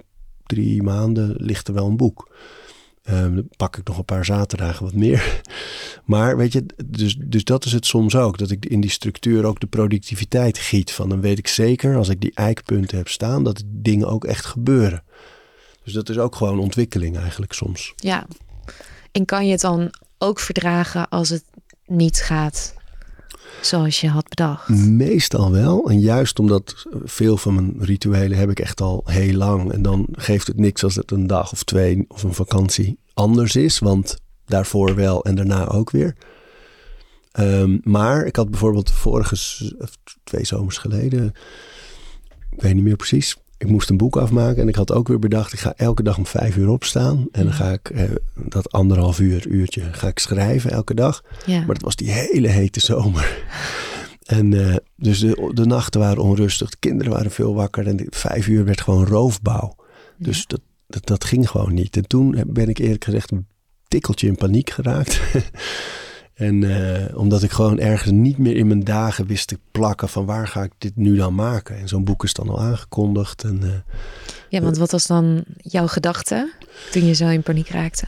drie 0.46 0.82
maanden 0.82 1.34
ligt 1.36 1.68
er 1.68 1.74
wel 1.74 1.86
een 1.86 1.96
boek. 1.96 2.34
Ehm, 3.02 3.34
dan 3.34 3.48
pak 3.56 3.76
ik 3.76 3.86
nog 3.88 3.98
een 3.98 4.04
paar 4.04 4.24
zaterdagen 4.24 4.84
wat 4.84 4.94
meer. 4.94 5.40
Maar 6.04 6.36
weet 6.36 6.52
je, 6.52 6.66
dus, 6.86 7.16
dus 7.18 7.44
dat 7.44 7.64
is 7.64 7.72
het 7.72 7.86
soms 7.86 8.16
ook. 8.16 8.38
Dat 8.38 8.50
ik 8.50 8.66
in 8.66 8.80
die 8.80 8.90
structuur 8.90 9.44
ook 9.44 9.60
de 9.60 9.66
productiviteit 9.66 10.58
giet. 10.58 10.92
Van 10.92 11.08
dan 11.08 11.20
weet 11.20 11.38
ik 11.38 11.46
zeker, 11.48 11.96
als 11.96 12.08
ik 12.08 12.20
die 12.20 12.34
eikpunten 12.34 12.96
heb 12.96 13.08
staan, 13.08 13.44
dat 13.44 13.62
dingen 13.66 14.08
ook 14.08 14.24
echt 14.24 14.44
gebeuren. 14.44 15.02
Dus 15.84 15.92
dat 15.92 16.08
is 16.08 16.18
ook 16.18 16.36
gewoon 16.36 16.58
ontwikkeling 16.58 17.16
eigenlijk 17.16 17.52
soms. 17.52 17.92
ja. 17.96 18.26
En 19.12 19.24
kan 19.24 19.46
je 19.46 19.52
het 19.52 19.60
dan 19.60 19.90
ook 20.18 20.40
verdragen 20.40 21.08
als 21.08 21.28
het 21.28 21.44
niet 21.86 22.22
gaat 22.22 22.74
zoals 23.60 24.00
je 24.00 24.08
had 24.08 24.28
bedacht? 24.28 24.68
Meestal 24.68 25.50
wel. 25.50 25.90
En 25.90 26.00
juist 26.00 26.38
omdat 26.38 26.86
veel 27.04 27.36
van 27.36 27.54
mijn 27.54 27.74
rituelen 27.78 28.38
heb 28.38 28.50
ik 28.50 28.60
echt 28.60 28.80
al 28.80 29.02
heel 29.04 29.34
lang. 29.34 29.72
En 29.72 29.82
dan 29.82 30.08
geeft 30.12 30.46
het 30.46 30.56
niks 30.56 30.84
als 30.84 30.94
het 30.94 31.10
een 31.10 31.26
dag 31.26 31.52
of 31.52 31.62
twee 31.62 32.04
of 32.08 32.22
een 32.22 32.34
vakantie 32.34 32.98
anders 33.14 33.56
is. 33.56 33.78
Want 33.78 34.16
daarvoor 34.46 34.94
wel 34.94 35.24
en 35.24 35.34
daarna 35.34 35.68
ook 35.68 35.90
weer. 35.90 36.16
Ehm, 37.32 37.78
maar 37.82 38.24
ik 38.24 38.36
had 38.36 38.50
bijvoorbeeld 38.50 38.90
vorige 38.90 39.36
twee 40.24 40.44
zomers 40.44 40.78
geleden, 40.78 41.32
ik 42.50 42.62
weet 42.62 42.74
niet 42.74 42.84
meer 42.84 42.96
precies. 42.96 43.36
Ik 43.62 43.68
moest 43.68 43.90
een 43.90 43.96
boek 43.96 44.16
afmaken 44.16 44.62
en 44.62 44.68
ik 44.68 44.74
had 44.74 44.92
ook 44.92 45.08
weer 45.08 45.18
bedacht, 45.18 45.52
ik 45.52 45.58
ga 45.58 45.72
elke 45.76 46.02
dag 46.02 46.18
om 46.18 46.26
vijf 46.26 46.56
uur 46.56 46.68
opstaan. 46.68 47.26
En 47.32 47.44
dan 47.44 47.52
ga 47.52 47.72
ik 47.72 47.90
eh, 47.90 48.04
dat 48.34 48.72
anderhalf 48.72 49.20
uur, 49.20 49.46
uurtje, 49.46 49.82
ga 49.92 50.08
ik 50.08 50.18
schrijven 50.18 50.70
elke 50.70 50.94
dag. 50.94 51.24
Ja. 51.46 51.58
Maar 51.58 51.74
het 51.74 51.82
was 51.82 51.96
die 51.96 52.10
hele 52.10 52.48
hete 52.48 52.80
zomer. 52.80 53.30
En 54.22 54.68
eh, 54.68 54.76
dus 54.96 55.20
de, 55.20 55.50
de 55.54 55.66
nachten 55.66 56.00
waren 56.00 56.22
onrustig, 56.22 56.70
de 56.70 56.76
kinderen 56.78 57.12
waren 57.12 57.30
veel 57.30 57.54
wakker 57.54 57.86
en 57.86 57.96
de 57.96 58.06
vijf 58.10 58.46
uur 58.46 58.64
werd 58.64 58.80
gewoon 58.80 59.06
roofbouw. 59.06 59.74
Dus 60.16 60.46
dat, 60.46 60.60
dat, 60.86 61.06
dat 61.06 61.24
ging 61.24 61.50
gewoon 61.50 61.74
niet. 61.74 61.96
En 61.96 62.06
toen 62.06 62.44
ben 62.46 62.68
ik 62.68 62.78
eerlijk 62.78 63.04
gezegd 63.04 63.30
een 63.30 63.46
tikkeltje 63.88 64.26
in 64.26 64.36
paniek 64.36 64.70
geraakt. 64.70 65.20
en 66.42 66.64
eh, 66.64 67.18
omdat 67.18 67.42
ik 67.42 67.50
gewoon 67.50 67.78
ergens 67.78 68.10
niet 68.10 68.38
meer 68.38 68.56
in 68.56 68.66
mijn 68.66 68.84
dagen 68.84 69.26
wist 69.26 69.48
te 69.48 69.58
plakken 69.70 70.08
van 70.08 70.24
waar 70.24 70.48
ga 70.48 70.62
ik 70.62 70.72
dit 70.78 70.96
nu 70.96 71.16
dan 71.16 71.34
maken. 71.34 71.76
En 71.76 71.88
zo'n 71.88 72.04
boek 72.04 72.24
is 72.24 72.32
dan 72.32 72.48
al 72.48 72.60
aangekondigd. 72.60 73.44
En, 73.44 73.58
eh, 73.62 73.94
ja, 74.48 74.60
want 74.60 74.76
wat 74.76 74.90
was 74.90 75.06
dan 75.06 75.44
jouw 75.56 75.86
gedachte 75.86 76.52
toen 76.90 77.06
je 77.06 77.12
zo 77.14 77.28
in 77.28 77.42
paniek 77.42 77.68
raakte? 77.68 78.06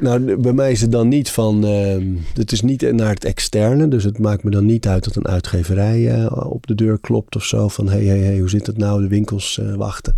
Nou, 0.00 0.36
bij 0.36 0.52
mij 0.52 0.72
is 0.72 0.80
het 0.80 0.92
dan 0.92 1.08
niet 1.08 1.30
van. 1.30 1.64
ehm, 1.64 2.06
het 2.34 2.52
is 2.52 2.60
niet 2.60 2.92
naar 2.92 3.14
het 3.14 3.24
externe. 3.24 3.88
Dus 3.88 4.04
het 4.04 4.18
maakt 4.18 4.44
me 4.44 4.50
dan 4.50 4.66
niet 4.66 4.86
uit 4.86 5.04
dat 5.04 5.16
een 5.16 5.28
uitgeverij 5.28 6.14
eh, 6.14 6.50
op 6.50 6.66
de 6.66 6.74
deur 6.74 6.98
klopt 6.98 7.36
of 7.36 7.44
zo. 7.44 7.68
Van 7.68 7.88
hey, 7.88 8.04
hey, 8.04 8.18
hey, 8.18 8.38
hoe 8.38 8.48
zit 8.48 8.66
het 8.66 8.78
nou? 8.78 9.02
De 9.02 9.08
winkels 9.08 9.58
eh, 9.58 9.74
wachten. 9.74 10.16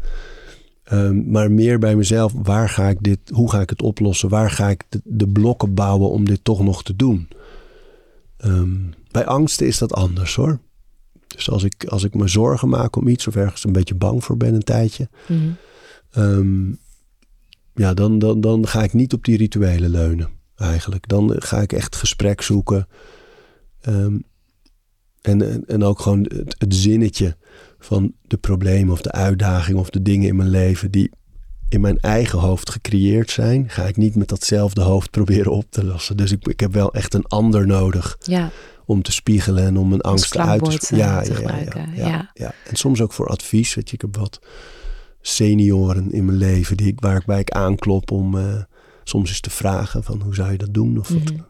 Ehm, 0.89 1.31
maar 1.31 1.51
meer 1.51 1.79
bij 1.79 1.97
mezelf. 1.97 2.33
Waar 2.43 2.69
ga 2.69 2.89
ik 2.89 2.99
dit? 3.01 3.19
Hoe 3.33 3.51
ga 3.51 3.61
ik 3.61 3.71
het 3.71 3.83
oplossen? 3.83 4.29
Waar 4.29 4.51
ga 4.51 4.69
ik 4.69 4.85
de, 4.89 5.01
de 5.05 5.29
blokken 5.29 5.75
bouwen 5.75 6.11
om 6.11 6.25
dit 6.25 6.45
toch 6.45 6.61
nog 6.63 6.83
te 6.83 6.97
doen? 6.97 7.29
Ehm, 8.37 8.77
bij 9.11 9.27
angsten 9.27 9.67
is 9.67 9.79
dat 9.79 9.93
anders 9.93 10.35
hoor. 10.35 10.59
Dus 11.27 11.51
als 11.51 11.65
ik, 11.65 11.85
als 11.85 12.05
ik 12.05 12.15
me 12.15 12.29
zorgen 12.29 12.69
maak 12.69 12.97
om 12.97 13.09
iets 13.09 13.27
of 13.27 13.37
ergens 13.37 13.65
een 13.65 13.73
beetje 13.73 13.95
bang 13.95 14.25
voor 14.25 14.37
ben 14.37 14.55
een 14.55 14.63
tijdje. 14.63 15.09
Mhm. 15.27 15.51
Ehm, 16.11 16.71
ja, 17.75 17.95
dan, 17.95 18.19
dan, 18.19 18.41
dan 18.41 18.67
ga 18.67 18.83
ik 18.83 18.93
niet 18.93 19.13
op 19.13 19.25
die 19.25 19.37
rituelen 19.37 19.91
leunen, 19.91 20.29
eigenlijk. 20.57 21.09
Dan 21.09 21.35
ga 21.39 21.61
ik 21.61 21.73
echt 21.73 21.97
gesprek 21.97 22.43
zoeken. 22.43 22.89
En, 23.81 24.25
en, 25.21 25.67
en 25.67 25.85
ook 25.85 26.01
gewoon 26.01 26.23
het, 26.23 26.55
het 26.59 26.75
zinnetje 26.75 27.37
van 27.79 28.13
de 28.27 28.37
problemen 28.37 28.93
of 28.93 29.01
de 29.01 29.13
uitdagingen 29.13 29.81
of 29.81 29.91
de 29.91 30.03
dingen 30.03 30.29
in 30.29 30.37
mijn 30.37 30.49
leven 30.49 30.91
die 30.91 31.11
in 31.69 31.81
mijn 31.81 31.99
eigen 31.99 32.39
hoofd 32.39 32.71
gecreëerd 32.71 33.31
zijn, 33.31 33.69
ga 33.71 33.85
ik 33.85 33.97
niet 33.97 34.15
met 34.15 34.29
datzelfde 34.29 34.81
hoofd 34.81 35.11
proberen 35.11 35.53
op 35.53 35.65
te 35.71 35.85
lossen. 35.85 36.17
Dus 36.17 36.33
ik, 36.33 36.47
ik 36.49 36.61
heb 36.61 36.73
wel 36.73 36.93
echt 36.95 37.15
een 37.15 37.27
ander 37.27 37.67
nodig 37.67 38.17
Ja, 38.21 38.51
om 38.87 39.03
te 39.03 39.13
spiegelen 39.13 39.65
en 39.65 39.77
om 39.77 39.89
mijn 39.89 40.01
Als 40.01 40.13
angst 40.13 40.37
uit 40.37 40.81
te 40.81 40.95
eh, 40.95 40.99
ja, 40.99 41.21
te 41.23 41.33
ja, 41.33 41.39
ja, 41.41 41.47
ja, 41.57 41.61
gebruiken, 41.61 41.95
ja, 41.95 42.31
ja. 42.35 42.53
En 42.69 42.77
soms 42.77 43.01
ook 43.01 43.13
voor 43.13 43.29
advies. 43.29 43.75
Weet 43.75 43.89
je, 43.89 43.95
ik 43.95 44.01
heb 44.01 44.17
wat 44.17 44.41
senioren 45.21 46.13
in 46.13 46.25
mijn 46.25 46.39
leven 46.39 46.77
die 46.77 46.87
ik, 46.87 47.01
waar 47.01 47.17
ik 47.17 47.25
bij 47.27 47.41
ik 47.41 47.51
aanklop 47.51 48.11
om 48.11 48.39
eh, 48.39 48.63
soms 49.05 49.29
eens 49.29 49.41
te 49.41 49.51
vragen 49.51 50.05
van 50.05 50.21
hoe 50.23 50.35
zou 50.35 50.51
je 50.53 50.59
dat 50.59 50.75
doen? 50.75 50.99
Of, 50.99 51.09
wat, 51.09 51.23
Mhm. 51.23 51.41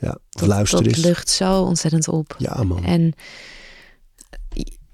ja, 0.00 0.10
of 0.10 0.18
dat, 0.30 0.48
luister 0.48 0.82
dat 0.84 0.92
eens. 0.92 1.04
lucht 1.04 1.28
zo 1.28 1.62
ontzettend 1.62 2.08
op. 2.08 2.34
Ja 2.38 2.62
man. 2.62 2.84
En 2.84 3.12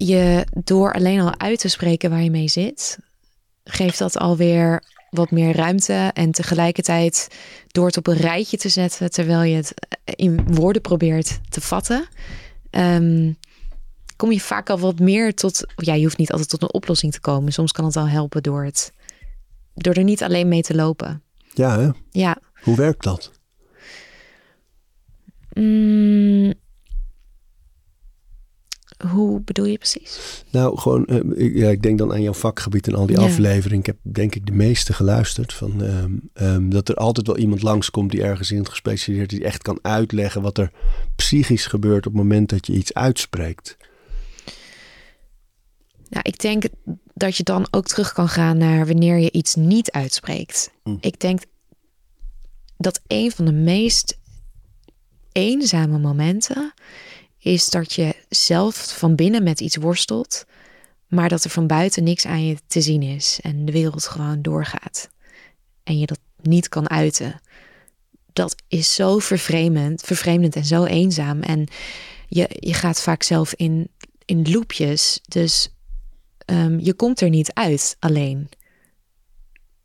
je 0.07 0.45
door 0.63 0.93
alleen 0.93 1.19
al 1.19 1.39
uit 1.39 1.59
te 1.59 1.67
spreken 1.67 2.09
waar 2.09 2.23
je 2.23 2.31
mee 2.31 2.47
zit, 2.47 2.97
geeft 3.63 3.97
dat 3.97 4.17
alweer 4.17 4.83
wat 5.09 5.31
meer 5.31 5.55
ruimte. 5.55 6.11
En 6.13 6.31
tegelijkertijd 6.31 7.27
door 7.67 7.85
het 7.85 7.97
op 7.97 8.07
een 8.07 8.17
rijtje 8.17 8.57
te 8.57 8.69
zetten, 8.69 9.11
terwijl 9.11 9.41
je 9.43 9.55
het 9.55 9.73
in 10.05 10.53
woorden 10.53 10.81
probeert 10.81 11.39
te 11.49 11.61
vatten, 11.61 12.07
ehm, 12.69 13.31
kom 14.15 14.31
je 14.31 14.39
vaak 14.39 14.69
al 14.69 14.79
wat 14.79 14.99
meer 14.99 15.33
tot. 15.33 15.65
Ja, 15.75 15.93
je 15.93 16.03
hoeft 16.03 16.17
niet 16.17 16.31
altijd 16.31 16.49
tot 16.49 16.61
een 16.61 16.73
oplossing 16.73 17.11
te 17.11 17.19
komen. 17.19 17.53
Soms 17.53 17.71
kan 17.71 17.85
het 17.85 17.95
al 17.95 18.07
helpen 18.07 18.43
door 18.43 18.63
het. 18.63 18.93
Door 19.73 19.93
er 19.93 20.03
niet 20.03 20.23
alleen 20.23 20.47
mee 20.47 20.61
te 20.61 20.75
lopen. 20.75 21.23
Ja, 21.53 21.79
hè? 21.79 21.89
Ja. 22.11 22.37
hoe 22.61 22.75
werkt 22.75 23.03
dat? 23.03 23.31
Mm, 25.53 26.53
hoe 29.07 29.41
bedoel 29.41 29.65
je 29.65 29.77
precies? 29.77 30.43
Nou, 30.51 30.77
gewoon, 30.77 31.05
eh, 31.05 31.45
ik, 31.45 31.55
ja, 31.55 31.69
ik 31.69 31.81
denk 31.81 31.97
dan 31.97 32.11
aan 32.13 32.21
jouw 32.21 32.33
vakgebied 32.33 32.87
en 32.87 32.95
al 32.95 33.05
die 33.05 33.19
Ja. 33.19 33.23
afleveringen. 33.25 33.79
Ik 33.79 33.85
heb 33.85 33.97
denk 34.01 34.35
ik 34.35 34.45
de 34.45 34.51
meeste 34.51 34.93
geluisterd. 34.93 35.53
Van, 35.53 35.83
ehm, 35.83 36.11
ehm, 36.33 36.69
dat 36.69 36.89
er 36.89 36.95
altijd 36.95 37.27
wel 37.27 37.37
iemand 37.37 37.61
langskomt 37.61 38.11
die 38.11 38.23
ergens 38.23 38.51
in 38.51 38.57
het 38.57 38.69
gespecialiseerd 38.69 39.31
is. 39.31 39.37
Die 39.37 39.47
echt 39.47 39.61
kan 39.61 39.79
uitleggen 39.81 40.41
wat 40.41 40.57
er 40.57 40.71
psychisch 41.15 41.65
gebeurt 41.65 42.05
op 42.05 42.13
het 42.13 42.21
moment 42.21 42.49
dat 42.49 42.67
je 42.67 42.73
iets 42.73 42.93
uitspreekt. 42.93 43.77
Nou, 46.09 46.23
ik 46.27 46.39
denk 46.39 46.63
dat 47.13 47.37
je 47.37 47.43
dan 47.43 47.67
ook 47.71 47.87
terug 47.87 48.13
kan 48.13 48.29
gaan 48.29 48.57
naar 48.57 48.85
wanneer 48.87 49.17
je 49.17 49.31
iets 49.31 49.55
niet 49.55 49.91
uitspreekt. 49.91 50.71
Mm. 50.83 50.97
Ik 51.01 51.19
denk 51.19 51.41
dat 52.77 53.01
een 53.07 53.31
van 53.31 53.45
de 53.45 53.51
meest 53.51 54.19
eenzame 55.31 55.97
momenten 55.99 56.73
is 57.41 57.69
dat 57.69 57.93
je 57.93 58.15
zelf 58.29 58.97
van 58.97 59.15
binnen 59.15 59.43
met 59.43 59.59
iets 59.59 59.75
worstelt, 59.75 60.45
maar 61.07 61.29
dat 61.29 61.43
er 61.43 61.49
van 61.49 61.67
buiten 61.67 62.03
niks 62.03 62.25
aan 62.25 62.45
je 62.45 62.57
te 62.67 62.81
zien 62.81 63.01
is 63.01 63.39
en 63.41 63.65
de 63.65 63.71
wereld 63.71 64.07
gewoon 64.07 64.41
doorgaat 64.41 65.09
en 65.83 65.99
je 65.99 66.05
dat 66.05 66.19
niet 66.41 66.69
kan 66.69 66.89
uiten. 66.89 67.41
Dat 68.33 68.55
is 68.67 68.95
zo 68.95 69.19
vervreemdend, 69.19 70.01
vervreemdend 70.01 70.55
en 70.55 70.65
zo 70.65 70.83
eenzaam. 70.83 71.41
En 71.41 71.67
je, 72.27 72.47
je 72.49 72.73
gaat 72.73 73.01
vaak 73.01 73.23
zelf 73.23 73.53
in, 73.53 73.89
in 74.25 74.51
loopjes. 74.51 75.19
Dus 75.27 75.71
Ehm, 76.51 76.79
je 76.79 76.93
komt 76.93 77.21
er 77.21 77.29
niet 77.29 77.53
uit 77.53 77.95
alleen. 77.99 78.49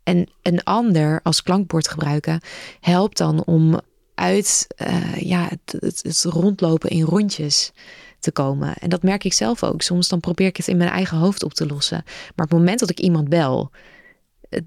En 0.02 0.28
een 0.42 0.62
ander 0.64 1.20
als 1.22 1.42
klankbord 1.42 1.88
gebruiken 1.88 2.40
helpt 2.80 3.16
dan 3.16 3.44
om 3.44 3.80
uit 4.16 4.66
eh, 4.76 5.14
ja, 5.20 5.48
het, 5.48 5.76
het, 5.80 6.00
het 6.02 6.22
rondlopen 6.22 6.90
in 6.90 7.02
rondjes 7.02 7.72
te 8.20 8.32
komen. 8.32 8.74
En 8.74 8.88
dat 8.88 9.02
merk 9.02 9.24
ik 9.24 9.32
zelf 9.32 9.62
ook. 9.62 9.82
Soms 9.82 10.08
dan 10.08 10.20
probeer 10.20 10.46
ik 10.46 10.56
het 10.56 10.68
in 10.68 10.76
mijn 10.76 10.90
eigen 10.90 11.18
hoofd 11.18 11.42
op 11.42 11.54
te 11.54 11.66
lossen. 11.66 12.02
Maar 12.04 12.44
op 12.46 12.50
het 12.50 12.58
moment 12.58 12.78
dat 12.78 12.90
ik 12.90 13.00
iemand 13.00 13.28
bel, 13.28 13.70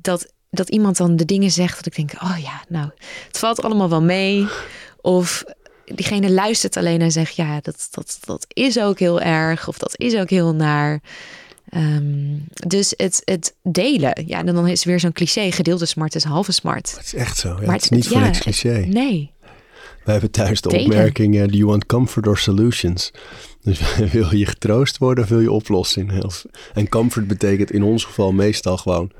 dat, 0.02 0.34
dat 0.50 0.70
iemand 0.70 0.98
dan 0.98 1.16
de 1.16 1.26
dingen 1.26 1.52
zegt 1.52 1.76
dat 1.76 1.86
ik 1.86 1.96
denk, 1.96 2.24
oh 2.24 2.38
ja, 2.42 2.64
nou, 2.68 2.90
het 3.28 3.40
valt 3.40 3.62
allemaal 3.62 3.90
wel 3.90 4.02
mee. 4.02 4.48
Of 5.02 5.44
diegene 5.86 6.32
luistert 6.32 6.78
alleen 6.78 7.02
en 7.02 7.12
zegt, 7.12 7.36
ja, 7.36 7.60
dat, 7.62 7.88
dat, 7.92 8.18
dat 8.26 8.46
is 8.48 8.80
ook 8.80 9.00
heel 9.00 9.22
erg. 9.22 9.68
Of 9.68 9.78
dat 9.78 9.98
is 9.98 10.16
ook 10.16 10.30
heel 10.30 10.56
naar. 10.56 11.02
Ehm, 11.70 12.38
dus 12.68 12.94
het, 12.98 13.22
het 13.26 13.56
delen, 13.62 14.24
ja, 14.26 14.40
en 14.40 14.46
dan 14.46 14.68
is 14.68 14.84
weer 14.84 15.00
zo'n 15.00 15.12
cliché: 15.12 15.52
gedeelde 15.52 15.86
smart 15.86 16.16
is 16.16 16.24
halve 16.24 16.52
smart. 16.52 16.92
Het 16.96 17.06
is 17.06 17.14
echt 17.14 17.38
zo. 17.38 17.50
Ja, 17.50 17.66
Maar 17.66 17.76
het 17.76 17.84
is 17.84 17.90
niet 17.90 18.08
voor 18.08 18.18
ja, 18.18 18.24
niks 18.24 18.40
cliché. 18.40 18.86
Nee. 18.88 19.32
We 20.10 20.16
hebben 20.16 20.32
thuis 20.32 20.62
de 20.62 20.70
Delen. 20.70 20.86
opmerking: 20.86 21.36
eh, 21.36 21.48
Do 21.48 21.58
you 21.58 21.66
want 21.66 21.86
comfort 21.86 22.28
or 22.28 22.38
solutions? 22.38 23.12
Dus 23.62 23.96
wil 24.12 24.36
je 24.36 24.46
getroost 24.46 24.98
worden 24.98 25.24
of 25.24 25.30
wil 25.30 25.40
je 25.40 25.52
oplossing? 25.52 26.24
En 26.74 26.90
comfort 26.90 27.28
betekent 27.28 27.72
in 27.72 27.84
ons 27.84 28.04
geval 28.04 28.32
meestal 28.32 28.78
gewoon... 28.78 29.12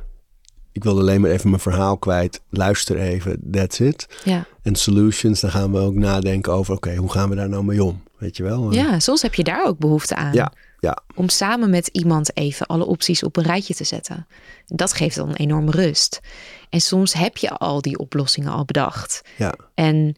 Ik 0.72 0.84
wil 0.84 1.00
alleen 1.00 1.22
maar 1.22 1.32
even 1.32 1.50
mijn 1.50 1.62
verhaal 1.62 1.98
kwijt. 1.98 2.42
Luister 2.50 3.00
even, 3.00 3.42
that's 3.52 3.80
it. 3.80 4.08
Ja. 4.24 4.46
En 4.62 4.76
solutions, 4.76 5.40
dan 5.40 5.52
gaan 5.52 5.72
we 5.72 5.80
ook 5.80 5.94
nadenken 5.94 6.54
over... 6.54 6.74
Oké, 6.74 6.96
hoe 6.96 7.12
gaan 7.12 7.30
we 7.30 7.36
daar 7.36 7.50
nou 7.50 7.64
mee 7.64 7.84
om? 7.84 8.04
Weet 8.18 8.38
je 8.38 8.44
wel? 8.44 8.74
ja, 8.74 9.00
soms 9.00 9.22
heb 9.22 9.34
je 9.34 9.44
daar 9.44 9.66
ook 9.66 9.78
behoefte 9.78 10.16
aan. 10.16 10.34
Ja, 10.34 10.54
ja. 10.80 10.98
Om 11.16 11.30
samen 11.30 11.70
met 11.70 11.88
iemand 11.88 12.38
even 12.38 12.66
alle 12.66 12.86
opties 12.86 13.24
op 13.24 13.38
een 13.38 13.44
rijtje 13.44 13.74
te 13.74 13.84
zetten. 13.84 14.28
Dat 14.66 14.94
geeft 14.94 15.16
dan 15.16 15.34
enorme 15.34 15.72
rust. 15.72 16.20
En 16.70 16.82
soms 16.82 17.14
heb 17.14 17.38
je 17.38 17.50
al 17.50 17.82
die 17.82 17.98
oplossingen 17.98 18.52
al 18.52 18.66
bedacht. 18.66 19.22
ja. 19.38 19.54
En 19.74 20.16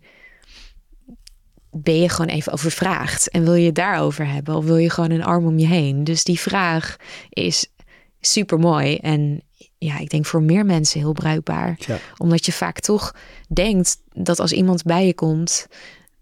ben 1.71 2.01
je 2.01 2.09
gewoon 2.09 2.35
even 2.35 2.51
overvraagd 2.51 3.29
en 3.29 3.43
wil 3.43 3.53
je 3.53 3.65
het 3.65 3.75
daarover 3.75 4.27
hebben 4.27 4.55
of 4.55 4.65
wil 4.65 4.77
je 4.77 4.89
gewoon 4.89 5.11
een 5.11 5.23
arm 5.23 5.45
om 5.45 5.59
je 5.59 5.67
heen? 5.67 6.03
Dus 6.03 6.23
die 6.23 6.39
vraag 6.39 6.95
is 7.29 7.67
super 8.19 8.59
mooi 8.59 8.95
en 8.95 9.41
ja, 9.77 9.99
ik 9.99 10.09
denk 10.09 10.25
voor 10.25 10.41
meer 10.41 10.65
mensen 10.65 10.99
heel 10.99 11.13
bruikbaar. 11.13 11.75
Ja. 11.79 11.97
Omdat 12.17 12.45
je 12.45 12.51
vaak 12.51 12.79
toch 12.79 13.15
denkt 13.47 13.97
dat 14.13 14.39
als 14.39 14.51
iemand 14.51 14.83
bij 14.83 15.05
je 15.05 15.13
komt 15.13 15.67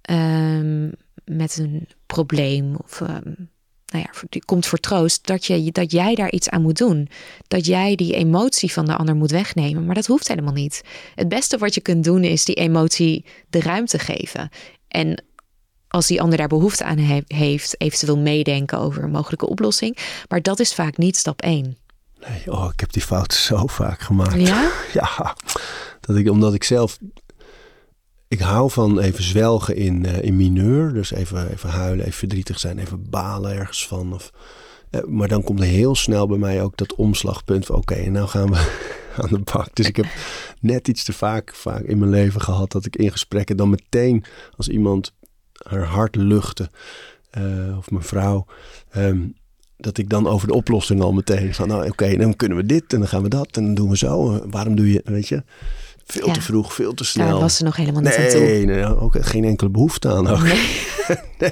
ehm, 0.02 0.90
met 1.26 1.58
een 1.58 1.88
probleem 2.06 2.76
of 2.76 3.02
ehm, 3.02 3.34
nou 3.86 4.04
ja, 4.04 4.28
die 4.30 4.46
komt 4.46 4.66
voor 4.66 4.80
troost, 4.80 5.28
dat, 5.28 5.46
je, 5.46 5.72
dat 5.72 5.92
jij 5.92 6.16
daar 6.16 6.32
iets 6.32 6.50
aan 6.50 6.62
moet 6.62 6.78
doen. 6.78 7.10
Dat 7.48 7.66
jij 7.66 7.96
die 7.96 8.16
emotie 8.16 8.72
van 8.72 8.86
de 8.86 8.96
ander 8.96 9.16
moet 9.16 9.32
wegnemen. 9.32 9.86
Maar 9.86 9.96
dat 9.96 10.06
hoeft 10.06 10.28
helemaal 10.28 10.54
niet. 10.54 10.82
Het 11.16 11.28
beste 11.28 11.58
wat 11.58 11.74
je 11.74 11.82
kunt 11.82 12.04
doen 12.04 12.24
is 12.24 12.46
die 12.46 12.56
emotie 12.56 13.26
de 13.50 13.60
ruimte 13.60 14.00
geven. 14.00 14.50
En 14.88 15.24
als 15.90 16.08
die 16.08 16.22
ander 16.22 16.38
daar 16.38 16.48
behoefte 16.48 16.84
aan 16.84 16.98
he- 16.98 17.24
heeft, 17.28 17.82
eventueel 17.82 18.18
meedenken 18.18 18.80
over 18.80 19.04
een 19.04 19.12
mogelijke 19.12 19.50
oplossing. 19.50 19.98
Maar 20.28 20.42
dat 20.42 20.60
is 20.60 20.74
vaak 20.74 20.98
niet 20.98 21.18
stap 21.18 21.42
1. 21.42 21.78
Nee, 22.28 22.52
oh, 22.52 22.70
ik 22.74 22.80
heb 22.80 22.92
die 22.92 23.02
fout 23.02 23.34
zo 23.34 23.68
vaak 23.68 24.02
gemaakt. 24.02 24.48
Ja? 24.48 24.72
Ja, 24.94 25.36
dat 26.00 26.16
ik, 26.16 26.30
omdat 26.30 26.54
ik 26.54 26.64
zelf... 26.64 26.98
Ik 28.28 28.40
hou 28.40 28.72
van 28.72 29.00
even 29.00 29.24
zwelgen 29.24 29.76
in, 29.76 30.06
eh, 30.06 30.24
in 30.24 30.36
mineur. 30.36 30.94
Dus 30.94 31.12
even, 31.12 31.52
even 31.52 31.70
huilen, 31.70 32.06
even 32.06 32.18
verdrietig 32.18 32.60
zijn, 32.60 32.80
even 32.80 33.10
balen 33.10 33.52
ergens 33.56 33.88
van. 33.88 34.14
Of, 34.14 34.32
eh, 34.90 35.04
maar 35.04 35.28
dan 35.28 35.44
komt 35.44 35.60
er 35.60 35.66
heel 35.66 35.96
snel 35.96 36.28
bij 36.28 36.38
mij 36.38 36.62
ook 36.64 36.78
dat 36.78 36.96
omslagpunt 36.96 37.66
van... 37.66 37.76
Oké, 37.76 37.94
en 37.94 38.12
nou 38.12 38.28
gaan 38.28 38.52
we 38.52 38.58
aan 39.22 39.30
de 39.30 39.40
bak. 39.40 39.76
Dus 39.76 39.88
ik 39.88 39.96
heb 39.96 40.06
net 40.60 40.88
iets 40.88 41.04
te 41.04 41.14
vaak, 41.14 41.54
vaak 41.56 41.82
in 41.82 41.98
mijn 41.98 42.12
leven 42.12 42.42
gehad... 42.42 42.72
dat 42.72 42.86
ik 42.86 42.96
in 42.96 43.12
gesprekken 43.12 43.58
dan 43.58 43.70
meteen 43.70 44.24
als 44.58 44.68
iemand 44.68 45.14
haar 45.68 45.84
hart 45.84 46.16
luchtte... 46.16 46.70
eh, 47.30 47.78
of 47.78 47.92
mijn 47.92 48.04
vrouw... 48.04 48.46
ehm, 48.92 49.20
dat 49.78 49.98
ik 49.98 50.10
dan 50.10 50.28
over 50.28 50.48
de 50.48 50.54
oplossing 50.54 51.02
al 51.02 51.14
meteen 51.14 51.54
van, 51.54 51.68
nou 51.68 51.90
oké, 51.90 52.18
dan 52.18 52.36
kunnen 52.36 52.58
we 52.58 52.66
dit 52.66 52.94
en 52.94 53.00
dan 53.00 53.08
gaan 53.08 53.24
we 53.24 53.30
dat 53.30 53.48
en 53.58 53.66
dan 53.66 53.74
doen 53.74 53.90
we 53.90 53.98
zo. 53.98 54.36
Eh, 54.36 54.42
Waarom 54.50 54.76
doe 54.76 54.92
je, 54.92 55.02
weet 55.06 55.28
je, 55.28 55.44
veel 56.06 56.28
Ja. 56.28 56.34
te 56.34 56.42
vroeg, 56.42 56.74
veel 56.74 56.94
te 56.94 57.04
snel. 57.04 57.28
Daar 57.28 57.40
was 57.40 57.56
ze 57.56 57.64
nog 57.64 57.76
helemaal 57.76 58.02
niet 58.02 58.16
aan 58.18 58.28
toe. 58.28 58.40
nee, 58.40 58.66
nee, 58.66 59.00
ook 59.00 59.16
geen 59.20 59.44
enkele 59.44 59.70
behoefte 59.70 60.10
aan. 60.10 60.28
Ook. 60.28 60.40
Nee. 61.40 61.52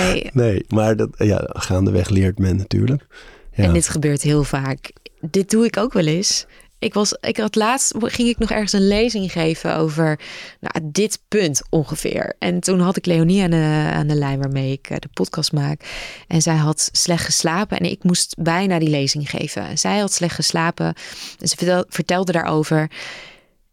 nee. 0.00 0.30
Nee, 0.32 0.64
maar 0.68 0.96
dat, 0.96 1.08
ja, 1.16 1.40
gaandeweg 1.52 2.08
leert 2.08 2.38
men 2.38 2.56
natuurlijk. 2.56 3.06
Ja. 3.52 3.64
En 3.64 3.72
dit 3.72 3.88
gebeurt 3.88 4.22
heel 4.22 4.44
vaak. 4.44 4.92
Dit 5.20 5.50
doe 5.50 5.64
ik 5.64 5.76
ook 5.76 5.92
wel 5.92 6.06
eens. 6.06 6.46
Ik, 6.80 6.94
was, 6.94 7.16
ik 7.20 7.36
had 7.36 7.54
laatst 7.54 7.94
ging 7.98 8.28
ik 8.28 8.38
nog 8.38 8.50
ergens 8.50 8.72
een 8.72 8.88
lezing 8.88 9.32
geven 9.32 9.76
over 9.76 10.20
nou, 10.60 10.90
dit 10.92 11.20
punt 11.28 11.62
ongeveer. 11.70 12.34
En 12.38 12.60
toen 12.60 12.80
had 12.80 12.96
ik 12.96 13.06
Leonie 13.06 13.42
aan 13.42 13.50
de, 13.50 13.90
aan 13.92 14.06
de 14.06 14.14
lijn 14.14 14.38
waarmee 14.38 14.72
ik 14.72 14.90
eh, 14.90 14.96
de 14.98 15.08
podcast 15.12 15.52
maak. 15.52 15.80
En 16.26 16.42
zij 16.42 16.56
had 16.56 16.88
slecht 16.92 17.24
geslapen 17.24 17.78
en 17.78 17.90
ik 17.90 18.04
moest 18.04 18.34
bijna 18.38 18.78
die 18.78 18.88
lezing 18.88 19.30
geven. 19.30 19.66
En 19.66 19.78
zij 19.78 19.98
had 19.98 20.12
slecht 20.12 20.34
geslapen. 20.34 20.94
En 21.38 21.48
ze 21.48 21.56
vertel- 21.56 21.84
vertelde 21.88 22.32
daarover. 22.32 22.90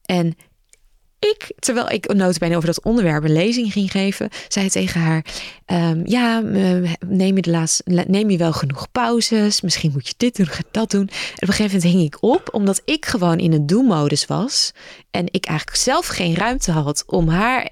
En 0.05 0.35
ik, 1.19 1.51
terwijl 1.60 1.89
ik 1.89 2.13
notabene 2.13 2.56
over 2.56 2.67
dat 2.67 2.84
onderwerp 2.84 3.23
een 3.23 3.34
lezing 3.34 3.71
ging 3.71 3.91
geven, 3.91 4.30
zei 4.47 4.69
tegen 4.69 5.01
haar: 5.01 5.25
ehm, 5.65 6.01
Ja, 6.03 6.39
neem 7.06 7.36
je, 7.36 7.41
de 7.41 7.49
laatste, 7.49 8.06
neem 8.08 8.30
je 8.30 8.38
wel 8.38 8.53
genoeg 8.53 8.91
pauzes? 8.91 9.62
Misschien 9.62 9.91
moet 9.91 10.08
je 10.08 10.13
dit 10.17 10.36
doen, 10.36 10.47
dat 10.71 10.91
doen. 10.91 11.08
En 11.08 11.08
op 11.08 11.47
een 11.47 11.53
gegeven 11.53 11.75
moment 11.75 11.84
hing 11.84 12.03
ik 12.03 12.17
op, 12.23 12.49
omdat 12.51 12.82
ik 12.86 13.06
gewoon 13.06 13.38
in 13.38 13.53
een 13.53 13.65
do-modus 13.65 14.25
was. 14.25 14.71
En 15.12 15.25
ik 15.32 15.45
eigenlijk 15.45 15.77
zelf 15.77 16.08
geen 16.08 16.36
ruimte 16.36 16.71
had 16.71 17.03
om 17.08 17.27
haar. 17.27 17.69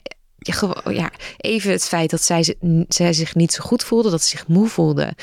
Ja, 0.89 1.11
even 1.37 1.71
het 1.71 1.83
feit 1.83 2.09
dat 2.09 2.21
zij, 2.21 2.55
zij 2.87 3.13
zich 3.13 3.35
niet 3.35 3.53
zo 3.53 3.63
goed 3.63 3.83
voelde, 3.83 4.09
dat 4.09 4.23
ze 4.23 4.29
zich 4.29 4.47
moe 4.47 4.67
voelde, 4.67 5.13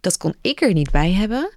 dat 0.00 0.16
kon 0.16 0.34
ik 0.40 0.60
er 0.60 0.72
niet 0.72 0.90
bij 0.90 1.12
hebben. 1.12 1.50